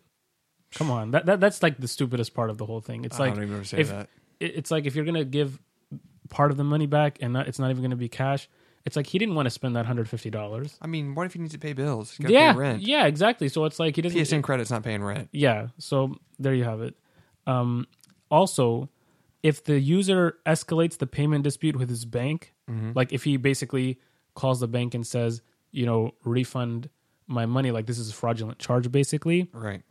[0.75, 3.05] Come on, that, that that's like the stupidest part of the whole thing.
[3.05, 4.09] It's I like don't even say if that.
[4.39, 5.59] it's like if you're going to give
[6.29, 8.47] part of the money back and not, it's not even going to be cash.
[8.85, 10.77] It's like he didn't want to spend that 150 dollars.
[10.79, 12.15] I mean, what if he needs to pay bills?
[12.19, 12.81] Yeah, pay rent.
[12.83, 13.49] yeah, exactly.
[13.49, 14.19] So it's like he doesn't.
[14.19, 15.29] PSN credit's not paying rent.
[15.31, 15.69] Yeah.
[15.79, 16.93] So there you have it.
[17.47, 17.87] Um,
[18.29, 18.89] also,
[19.43, 22.91] if the user escalates the payment dispute with his bank, mm-hmm.
[22.95, 23.99] like if he basically
[24.33, 26.89] calls the bank and says, you know, refund
[27.27, 29.81] my money, like this is a fraudulent charge, basically, Right.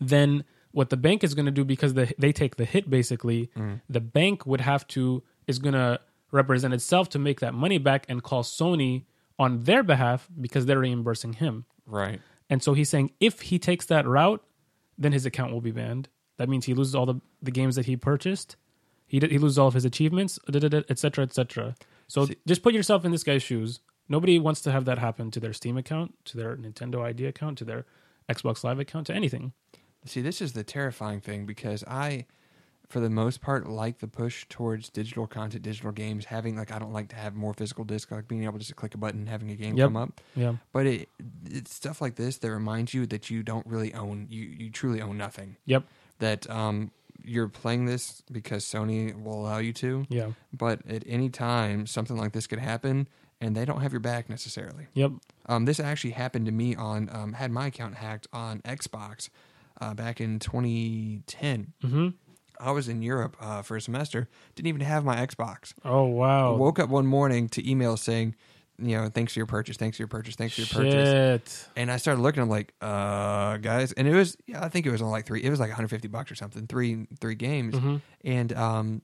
[0.00, 3.50] then what the bank is going to do because the, they take the hit, basically,
[3.56, 3.74] mm-hmm.
[3.88, 8.06] the bank would have to is going to represent itself to make that money back
[8.08, 9.04] and call Sony
[9.38, 11.66] on their behalf because they're reimbursing him.
[11.86, 12.20] Right.
[12.48, 14.42] And so he's saying if he takes that route,
[14.98, 16.08] then his account will be banned.
[16.38, 18.56] That means he loses all the, the games that he purchased.
[19.06, 21.74] He d- he loses all of his achievements, etc., etc.
[22.08, 23.80] So just put yourself in this guy's shoes.
[24.08, 27.58] Nobody wants to have that happen to their Steam account, to their Nintendo ID account,
[27.58, 27.84] to their
[28.28, 29.52] Xbox Live account, to anything.
[30.04, 32.26] See, this is the terrifying thing because I,
[32.88, 36.24] for the most part, like the push towards digital content, digital games.
[36.26, 38.74] Having like, I don't like to have more physical disc, like being able to just
[38.76, 39.86] click a button, and having a game Yep.
[39.86, 40.20] come up.
[40.34, 41.08] Yeah, But it,
[41.48, 45.00] it's stuff like this that reminds you that you don't really own, you you truly
[45.00, 45.56] own nothing.
[45.66, 45.84] yep,
[46.22, 46.92] That um,
[47.24, 50.06] you're playing this because Sony will allow you to.
[50.08, 53.08] yeah, But at any time, something like this could happen,
[53.40, 54.86] and they don't have your back necessarily.
[54.94, 55.10] yep.
[55.46, 59.28] Um, this actually happened to me on um, had my account hacked on Xbox
[59.80, 61.72] uh, back in 2010.
[61.82, 62.08] hmm
[62.60, 65.74] I was in Europe uh, for a semester, didn't even have my Xbox.
[65.84, 66.54] Oh wow!
[66.54, 68.36] I woke up one morning to email saying,
[68.82, 71.10] you know, thanks for your purchase, thanks for your purchase, thanks for your purchase.
[71.10, 71.68] Shit.
[71.76, 72.42] And I started looking.
[72.42, 75.42] I'm like, uh, guys, and it was, yeah, I think it was on like three.
[75.42, 76.66] It was like 150 bucks or something.
[76.66, 78.00] Three, three games, Mhm.
[78.24, 79.02] and um,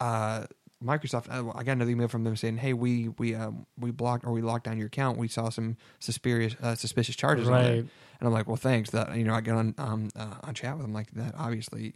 [0.00, 0.44] uh,
[0.82, 1.28] Microsoft.
[1.28, 4.32] I I got another email from them saying, hey, we we um we blocked or
[4.32, 5.18] we locked down your account.
[5.18, 7.64] We saw some suspicious uh, suspicious charges on Right.
[7.64, 7.78] it.
[8.20, 8.90] And I'm like, well, thanks.
[8.90, 11.34] That you know, I get on um uh, on chat with them like that.
[11.36, 11.94] Obviously,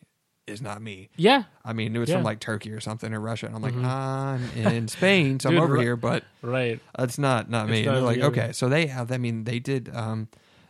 [0.52, 1.08] is not me.
[1.16, 1.44] Yeah.
[1.64, 2.16] I mean, it was Yeah.
[2.16, 3.84] from like Turkey or something or Russia, and I'm like, Mhm.
[3.84, 4.42] I'm
[4.74, 6.80] in Spain, so I'm over here, but Right.
[6.98, 7.84] it's not not me.
[7.84, 9.10] not like, okay, so they have.
[9.10, 9.90] I mean, they did.
[9.94, 10.28] Um,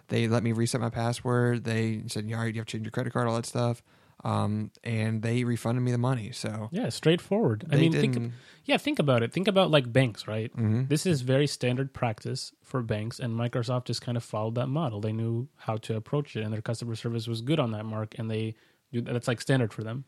[0.09, 1.65] they let me reset my password.
[1.65, 3.83] They said, "Yeah, you have to change your credit card, all that stuff."
[4.25, 6.31] Um, and they refunded me the money.
[6.31, 6.91] So Yeah.
[6.91, 7.65] Straightforward.
[7.73, 8.33] I mean, think.
[8.65, 9.33] Yeah, think about it.
[9.33, 10.55] Think about like banks, right?
[10.57, 10.89] Mhm.
[10.89, 15.01] This is very standard practice for banks, and Microsoft just kind of followed that model.
[15.01, 18.15] They knew how to approach it, and their customer service was good on that mark,
[18.17, 18.55] and they
[18.93, 20.05] that's like standard for them.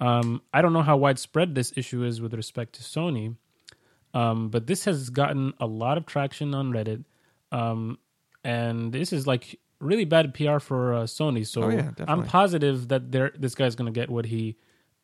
[0.00, 3.36] Um, I don't know how widespread this issue is with respect to Sony,
[4.12, 7.04] um, but this has gotten a lot of traction on Reddit,
[7.52, 7.98] um,
[8.42, 11.46] and this is like really bad PR for uh, Sony.
[11.46, 14.56] So Oh, yeah, I'm positive that they're, this guy's going to get what he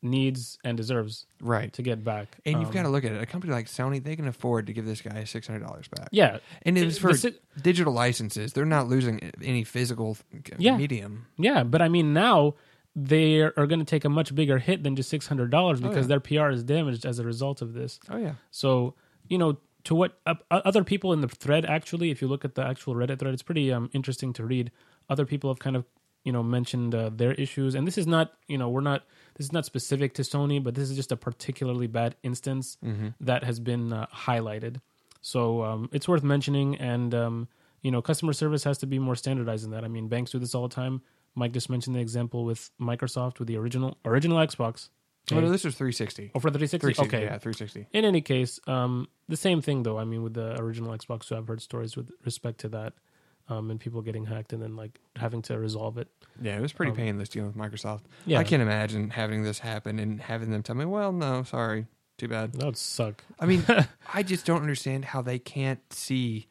[0.02, 1.72] needs and deserves right.
[1.74, 2.38] to get back.
[2.46, 3.22] And you've Um, got to look at it.
[3.22, 6.08] A company like Sony, they can afford to give this guy six hundred dollars back.
[6.10, 8.54] yeah, and it It- was for si- digital licenses.
[8.54, 10.16] They're not losing any physical
[10.58, 10.76] Yeah.
[10.76, 11.26] medium.
[11.36, 12.54] Yeah, but I mean now
[12.96, 15.96] they are going to take a much bigger hit than just six hundred dollars because
[15.96, 16.06] Oh, yeah.
[16.06, 18.00] their PR is damaged as a result of this.
[18.10, 18.94] Oh yeah, So
[19.28, 22.54] you know, to what uh, other people in the thread actually, if you look at
[22.56, 24.70] the actual Reddit thread, it's pretty um, interesting to read.
[25.08, 25.84] Other people have kind of
[26.24, 29.04] you know mentioned uh, their issues, and this is not you know we're not
[29.36, 32.76] this is not specific to Sony, but this is just a particularly bad instance
[33.20, 34.80] that has been uh, highlighted.
[35.22, 37.48] So um, it's worth mentioning, and um,
[37.82, 39.84] you know customer service has to be more standardized in that.
[39.84, 41.02] I mean, banks do this all the time.
[41.34, 44.88] Mike just mentioned the example with Microsoft with the original original Xbox.
[45.32, 46.32] Oh, no, this was 360.
[46.34, 46.78] Oh, for the 360?
[46.78, 47.24] 360, Okay.
[47.24, 47.86] yeah, 360.
[47.92, 49.98] In any case, um, the same thing though.
[49.98, 52.94] I mean, with the original Xbox, so I've heard stories with respect to that,
[53.48, 56.08] um, and people getting hacked and then like having to resolve it.
[56.40, 58.02] Yeah, it was pretty Um, painless dealing with Microsoft.
[58.26, 58.38] Yeah.
[58.40, 61.86] I can't imagine having this happen and having them tell me, "Well, no, sorry,
[62.18, 63.22] too bad." That would suck.
[63.38, 63.64] I mean,
[64.14, 66.48] I just don't understand how they can't see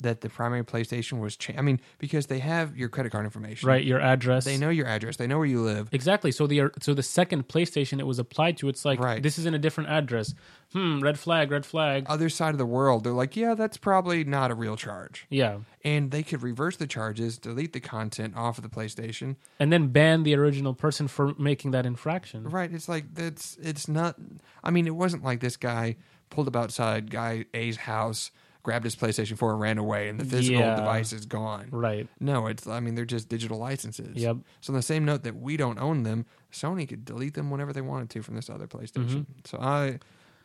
[0.00, 1.36] that the primary PlayStation was.
[1.36, 4.44] Cha- I mean, because they have your credit card information, Right, your address.
[4.44, 5.16] They know your address.
[5.16, 5.88] They know where you live.
[5.92, 6.32] exactly.
[6.32, 9.22] So the so the second PlayStation it was applied to, it's like Right.
[9.22, 10.34] this is in a different address.
[10.72, 11.00] Hmm.
[11.00, 11.50] Red flag.
[11.50, 12.06] Red flag.
[12.08, 15.58] Other side of the world, they're like, "Yeah, that's probably not a real charge," yeah,
[15.84, 19.34] and they could reverse the charges, delete the content off of the PlayStation.
[19.58, 22.44] and then ban the original person for making that infraction.
[22.44, 22.72] Right?
[22.72, 24.14] It's like that's it's not.
[24.62, 25.96] I mean, it wasn't like this guy
[26.30, 28.30] pulled up outside guy A's house,
[28.62, 30.76] grabbed his PlayStation 4 and ran away, and the physical Yeah.
[30.76, 31.68] device is gone.
[31.70, 32.08] Right.
[32.20, 32.66] No, it's.
[32.66, 34.16] I mean, they're just digital licenses.
[34.16, 34.38] Yep.
[34.60, 37.72] So, on the same note that we don't own them, Sony could delete them whenever
[37.72, 39.06] they wanted to from this other PlayStation.
[39.06, 39.22] Mm-hmm.
[39.44, 39.98] So I,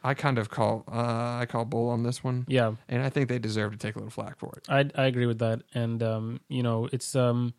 [0.04, 0.84] I kind of call.
[0.92, 2.46] Uh, I call bull on this one.
[2.48, 2.74] Yeah.
[2.88, 4.66] And I think they deserve to take a little flack for it.
[4.70, 7.54] I I agree with that, and um, you know, it's um,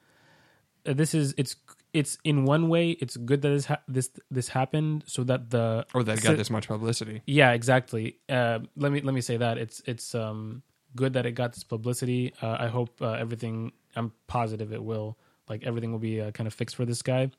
[0.84, 1.56] this is it's
[2.00, 5.66] it's in one way it's good that this ha- this this happened so that the
[5.94, 7.16] Or that so- got this much publicity.
[7.26, 8.04] yeah exactly.
[8.28, 10.62] Uh, let me let me say that it's it's um
[11.00, 12.22] good that it got this publicity.
[12.44, 13.72] Uh, I hope uh, everything.
[13.98, 15.08] I'm positive it will.
[15.50, 17.30] Like everything will be uh, kind of fixed for this guy,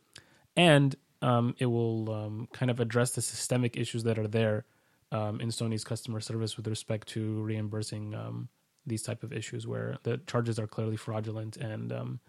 [0.55, 4.65] and um, it will um, kind of address the systemic issues that are there
[5.11, 8.49] um, in Sony's customer service with respect to reimbursing um,
[8.85, 12.19] these type of issues where the charges are clearly fraudulent and um,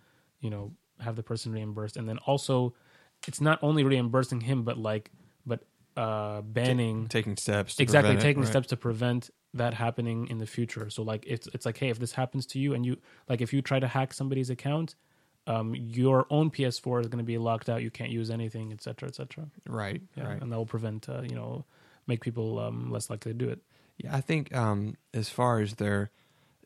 [0.41, 2.75] you know have the person reimbursed, and then also
[3.27, 5.11] it's not only reimbursing him, but like
[5.47, 5.65] but
[5.97, 7.77] uh, banning Taking steps.
[7.77, 8.51] To exactly prevent it, taking right.
[8.51, 11.99] steps to prevent that happening in the future so like it's it's like hey if
[11.99, 12.99] this happens to you and you
[13.31, 14.95] like if you try to hack somebody's account
[15.47, 19.09] um your own ps4 is going to be locked out you can't use anything etc
[19.09, 19.75] cetera, etc cetera.
[19.75, 20.03] Right.
[20.17, 20.43] yeah Right.
[20.43, 21.65] and that will prevent uh, you know
[22.07, 23.61] make people um less likely to do it
[23.97, 26.11] Yeah, I think um, as far as their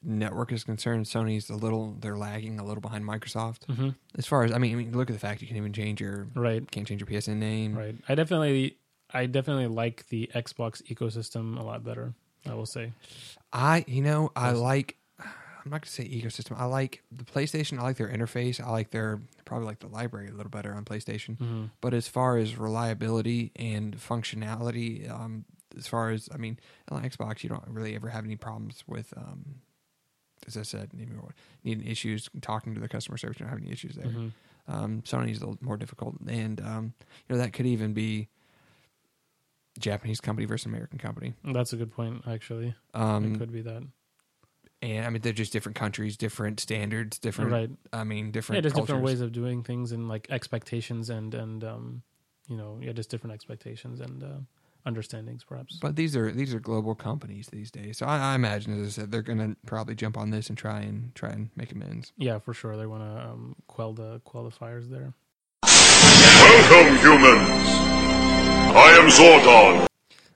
[0.02, 3.66] network is concerned, Sony's a little they're lagging a little behind Microsoft.
[3.68, 3.90] mm-hmm.
[4.18, 6.00] As far as I mean, I mean, look at the fact you can even change
[6.00, 7.76] your right can't change your PSN name.
[7.76, 8.76] right i definitely
[9.12, 12.14] i definitely like the xbox ecosystem a lot better
[12.48, 12.92] i will say
[13.52, 14.58] I you know I Yes.
[14.58, 14.96] like.
[15.64, 16.58] I'm not gonna say ecosystem.
[16.58, 17.78] I like the PlayStation.
[17.78, 18.60] I like their interface.
[18.60, 21.36] I like their probably like the library a little better on PlayStation.
[21.36, 21.64] mm-hmm.
[21.80, 25.44] But as far as reliability and functionality, um,
[25.78, 29.14] as far as I mean, on Xbox, you don't really ever have any problems with.
[29.16, 29.56] Um,
[30.46, 30.90] as I said,
[31.64, 34.06] needing issues talking to the customer service, have any issues there.
[34.06, 34.32] Mhm.
[34.68, 36.94] Um, Sony's a little more difficult, and um,
[37.28, 38.28] you know that could even be
[39.78, 41.34] Japanese company versus American company.
[41.44, 43.82] that's a good point actually Um, it could be that
[44.82, 47.50] and I mean they're just different countries, different standards, different.
[47.52, 48.56] right I mean different.
[48.58, 52.02] yeah, there's different ways of doing things and like expectations and and um,
[52.48, 54.38] you know, yeah, just different expectations and uh,
[54.84, 55.78] understandings, perhaps.
[55.80, 58.90] But these are these are global companies these days, so I, I imagine, as I
[58.90, 62.12] said, they're going to probably jump on this and try and try and make amends.
[62.16, 65.14] yeah, for sure, they want to um, quell the quell the fires there.
[65.64, 67.68] Welcome, humans!
[68.74, 69.86] I am Zordon.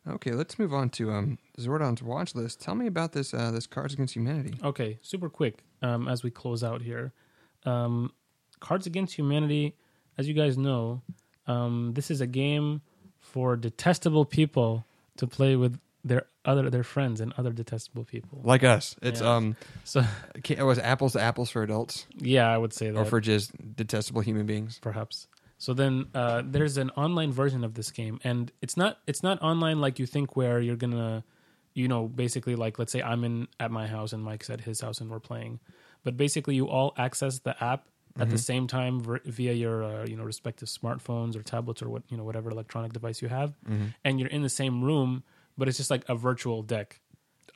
[0.09, 2.61] Okay, let's move on to um, Zordon's watch list.
[2.61, 4.59] Tell me about this uh, this Cards Against Humanity.
[4.62, 7.12] Okay, super quick um, as we close out here.
[7.64, 8.12] Um,
[8.61, 9.74] Cards Against Humanity,
[10.16, 11.03] as you guys know,
[11.49, 12.82] um, this is a game
[13.37, 14.87] for detestable people
[15.18, 18.41] to play with their other their friends and other detestable people.
[18.43, 19.35] Like us, it's Yeah.
[19.36, 20.02] um, So
[20.48, 23.52] it was apples to apples for adults, yeah, I would say that or for just
[23.77, 24.78] detestable human beings.
[24.81, 25.28] perhaps.
[25.59, 29.43] So then uh, there's an online version of this game, and it's not it's not
[29.43, 31.23] online like you think, where you're gonna,
[31.74, 34.81] you know, basically like let's say I'm in at my house and Mike's at his
[34.81, 35.60] house and we're playing,
[36.05, 37.85] but basically you all access the app
[38.18, 42.02] at the same time via your uh, you know respective smartphones or tablets or what
[42.09, 43.55] you know whatever electronic device you have,
[44.05, 45.22] and you're in the same room,
[45.59, 47.01] but it's just like a virtual deck.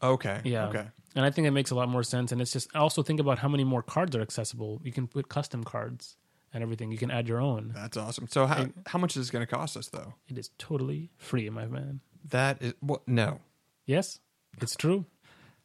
[0.02, 0.40] Okay.
[0.44, 0.68] Yeah.
[0.68, 0.86] Okay.
[1.16, 2.30] And I think it makes a lot more sense.
[2.32, 4.80] And it's just also think about how many more cards are accessible.
[4.84, 6.16] You can put custom cards
[6.54, 6.92] and everything.
[6.92, 7.72] You can add your own.
[7.74, 8.28] That's awesome.
[8.28, 10.14] So how how much is this going to cost us though?
[10.28, 12.00] It is totally free, my man.
[12.30, 13.06] That is what?
[13.08, 13.40] No,
[13.86, 14.20] Yes,
[14.60, 15.04] it's true.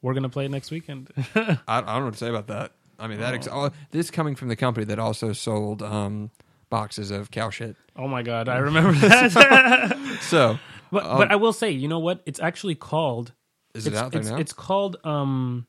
[0.02, 1.10] We're gonna play it next weekend.
[1.34, 2.72] I, I don't know what to say about that.
[2.98, 3.48] I mean that ex-
[3.90, 6.30] this coming from the company that also sold um,
[6.70, 7.76] boxes of cow shit.
[7.96, 10.18] oh my god, I remember that.
[10.20, 10.58] So
[10.90, 12.22] but Um, but I will say, you know what?
[12.26, 13.32] It's actually called
[13.74, 14.36] Is it's, it out there it's, now?
[14.38, 15.66] It's called um,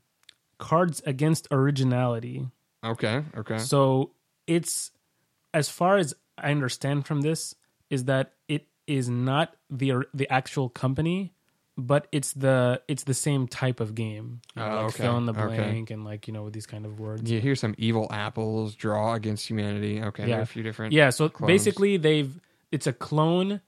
[0.59, 2.47] Cards Against Originality.
[2.83, 3.23] okay.
[3.35, 3.57] Okay.
[3.57, 4.11] So
[4.45, 4.91] it's
[5.53, 7.55] as far as I understand from this
[7.89, 11.33] is that it is not the the actual company,
[11.77, 14.41] but it's the it's the same type of game.
[14.55, 15.55] You know, Oh, like okay, fill in the okay.
[15.57, 17.29] blank and like you know with these kind of words.
[17.29, 18.75] Yeah, here's some evil apples.
[18.75, 20.01] Draw against humanity.
[20.01, 20.37] Okay, there Yeah.
[20.39, 20.93] are a few different.
[20.93, 21.47] Yeah, so clones.
[21.49, 22.39] basically they've
[22.71, 23.61] it's a clone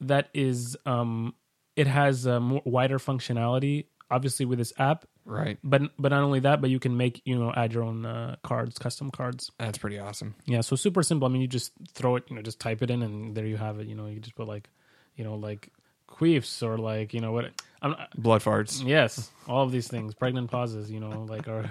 [0.00, 1.34] that is um
[1.76, 5.56] it has a more wider functionality obviously with this app right.
[5.64, 8.36] but but not only that but you can make you know add your own uh,
[8.42, 10.34] cards custom cards That's pretty awesome.
[10.44, 12.90] yeah so super simple i mean you just throw it you know just type it
[12.90, 14.68] in and there you have it you know you just put like
[15.16, 15.70] you know like
[16.12, 18.86] queefs or like you know what i'm Blood farts.
[18.86, 21.68] yes all of these things pregnant pauses you know like or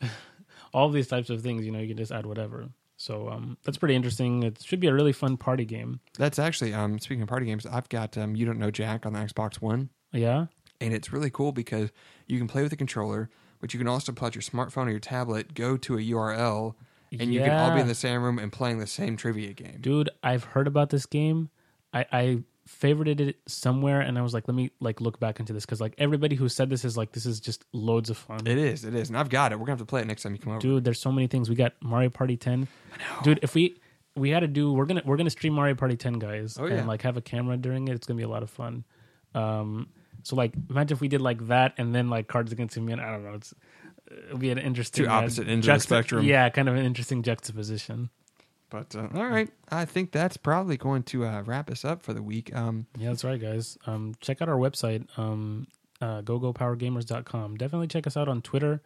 [0.72, 2.68] all of these types of things you know you can just add whatever.
[2.96, 4.42] So um that's pretty interesting.
[4.42, 6.00] It should be a really fun party game.
[6.18, 9.12] That's actually um speaking of party games, I've got um you don't know Jack on
[9.12, 10.46] the Xbox One, yeah?
[10.80, 11.90] And it's really cool because
[12.26, 13.28] you can play with the controller,
[13.60, 16.74] but you can also put your smartphone or your tablet, go to a URL,
[17.18, 19.78] and you can all be in the same room and playing the same trivia game.
[19.80, 21.50] dude i've heard about this game.
[21.92, 22.42] I i
[22.80, 25.80] favorited it somewhere and i was like let me like look back into this because
[25.80, 28.84] like everybody who said this is like this is just loads of fun It is,
[28.84, 29.56] it is, and I've got it.
[29.56, 30.60] We're gonna have to play it next time you come over.
[30.60, 32.68] dude there's so many things we got mario party 10
[33.22, 33.76] dude if we
[34.16, 36.74] we had to do we're gonna we're gonna stream mario party 10 guys Oh, yeah.
[36.74, 38.84] and like have a camera during it it's gonna be a lot of fun
[39.34, 39.88] um
[40.22, 43.10] so like imagine if we did like that and then like cards against humanity i
[43.12, 43.54] don't know it's
[44.26, 46.24] it'll be an interesting Two uh, opposite ends of the spectrum.
[46.24, 48.10] yeah kind of an interesting juxtaposition
[48.70, 52.12] But uh, all right, I think that's probably going to uh, wrap us up for
[52.14, 52.54] the week.
[52.54, 53.76] Um, Yeah, that's right, guys.
[53.86, 55.66] Um, check out our website, um,
[56.00, 57.56] uh, gogopowergamers.com.
[57.56, 58.80] Definitely check us out on Twitter.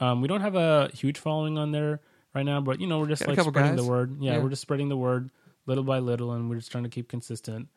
[0.00, 2.00] Um, we don't have a huge following on there
[2.34, 3.84] right now, but you know we're just like spreading guys.
[3.84, 4.16] the word.
[4.20, 4.42] Yeah, Yeah.
[4.42, 5.30] we're just spreading the word
[5.66, 7.68] little by little, and we're just trying to keep consistent.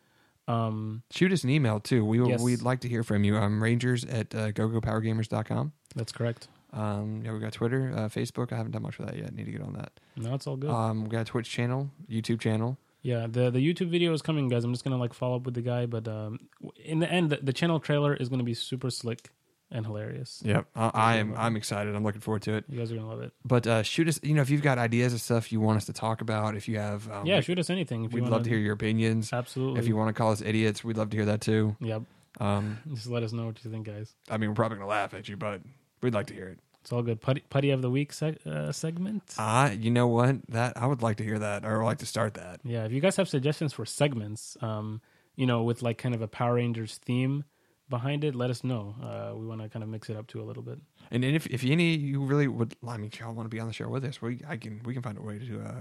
[0.48, 2.04] Um, shoot us an email too.
[2.04, 2.42] We Yes.
[2.42, 3.38] we'd like to hear from you.
[3.38, 5.74] Um, Rangers at uh, gogopowergamers.com.
[5.96, 6.48] that's correct.
[6.74, 8.54] Um, yeah, we got Twitter, uh, Facebook.
[8.54, 9.34] I haven't done much with that yet.
[9.34, 9.92] Need to get on that.
[10.16, 10.70] No, it's all good.
[10.70, 12.78] Um, we got a Twitch channel, YouTube channel.
[13.02, 14.64] yeah, the the YouTube video is coming, guys.
[14.64, 16.40] I'm just gonna like follow up with the guy, but um,
[16.84, 19.32] in the end, the, the channel trailer is gonna be super slick
[19.72, 20.42] and hilarious.
[20.46, 21.34] Yep, I, I am.
[21.38, 21.96] I'm excited.
[21.96, 22.66] I'm looking forward to it.
[22.68, 23.34] You guys are gonna love it.
[23.46, 24.20] But uh, shoot us.
[24.22, 26.68] You know, if you've got ideas of stuff you want us to talk about, if
[26.68, 28.06] you have, um, yeah, we, shoot us anything.
[28.06, 29.32] If we'd love to hear your opinions.
[29.34, 29.80] Absolutely.
[29.80, 31.76] If you want to call us idiots, we'd love to hear that too.
[31.80, 32.04] Yep.
[32.40, 34.14] Um, Just let us know what you think, guys.
[34.30, 35.62] I mean, we're probably gonna laugh at you, but
[36.02, 36.60] we'd like to hear it.
[36.82, 37.20] It's all good.
[37.22, 39.36] Putty, putty of the week seg- uh, segment.
[39.38, 40.38] Ah, you know what?
[40.50, 42.62] That I would like to hear that, or like to start that.
[42.64, 45.02] yeah, if you guys have suggestions for segments, um,
[45.36, 47.44] you know, with like kind of a Power Rangers theme
[47.90, 48.96] behind it, let us know.
[49.04, 50.80] Uh, we want to kind of mix it up too a little bit.
[51.12, 53.68] And, and if if any you really would, I mean, y'all want to be on
[53.68, 55.74] the show with us, we I can we can find a way to uh,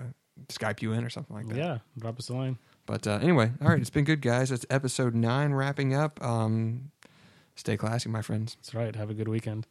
[0.48, 1.56] Skype you in or something like that.
[1.56, 2.58] Yeah, drop us a line.
[2.86, 4.48] But uh, anyway, all right, it's been good, guys.
[4.48, 6.22] That's episode nine wrapping up.
[6.24, 6.90] Um,
[7.58, 8.56] stay classy, my friends.
[8.56, 8.94] That's right.
[8.94, 9.66] Have a good weekend.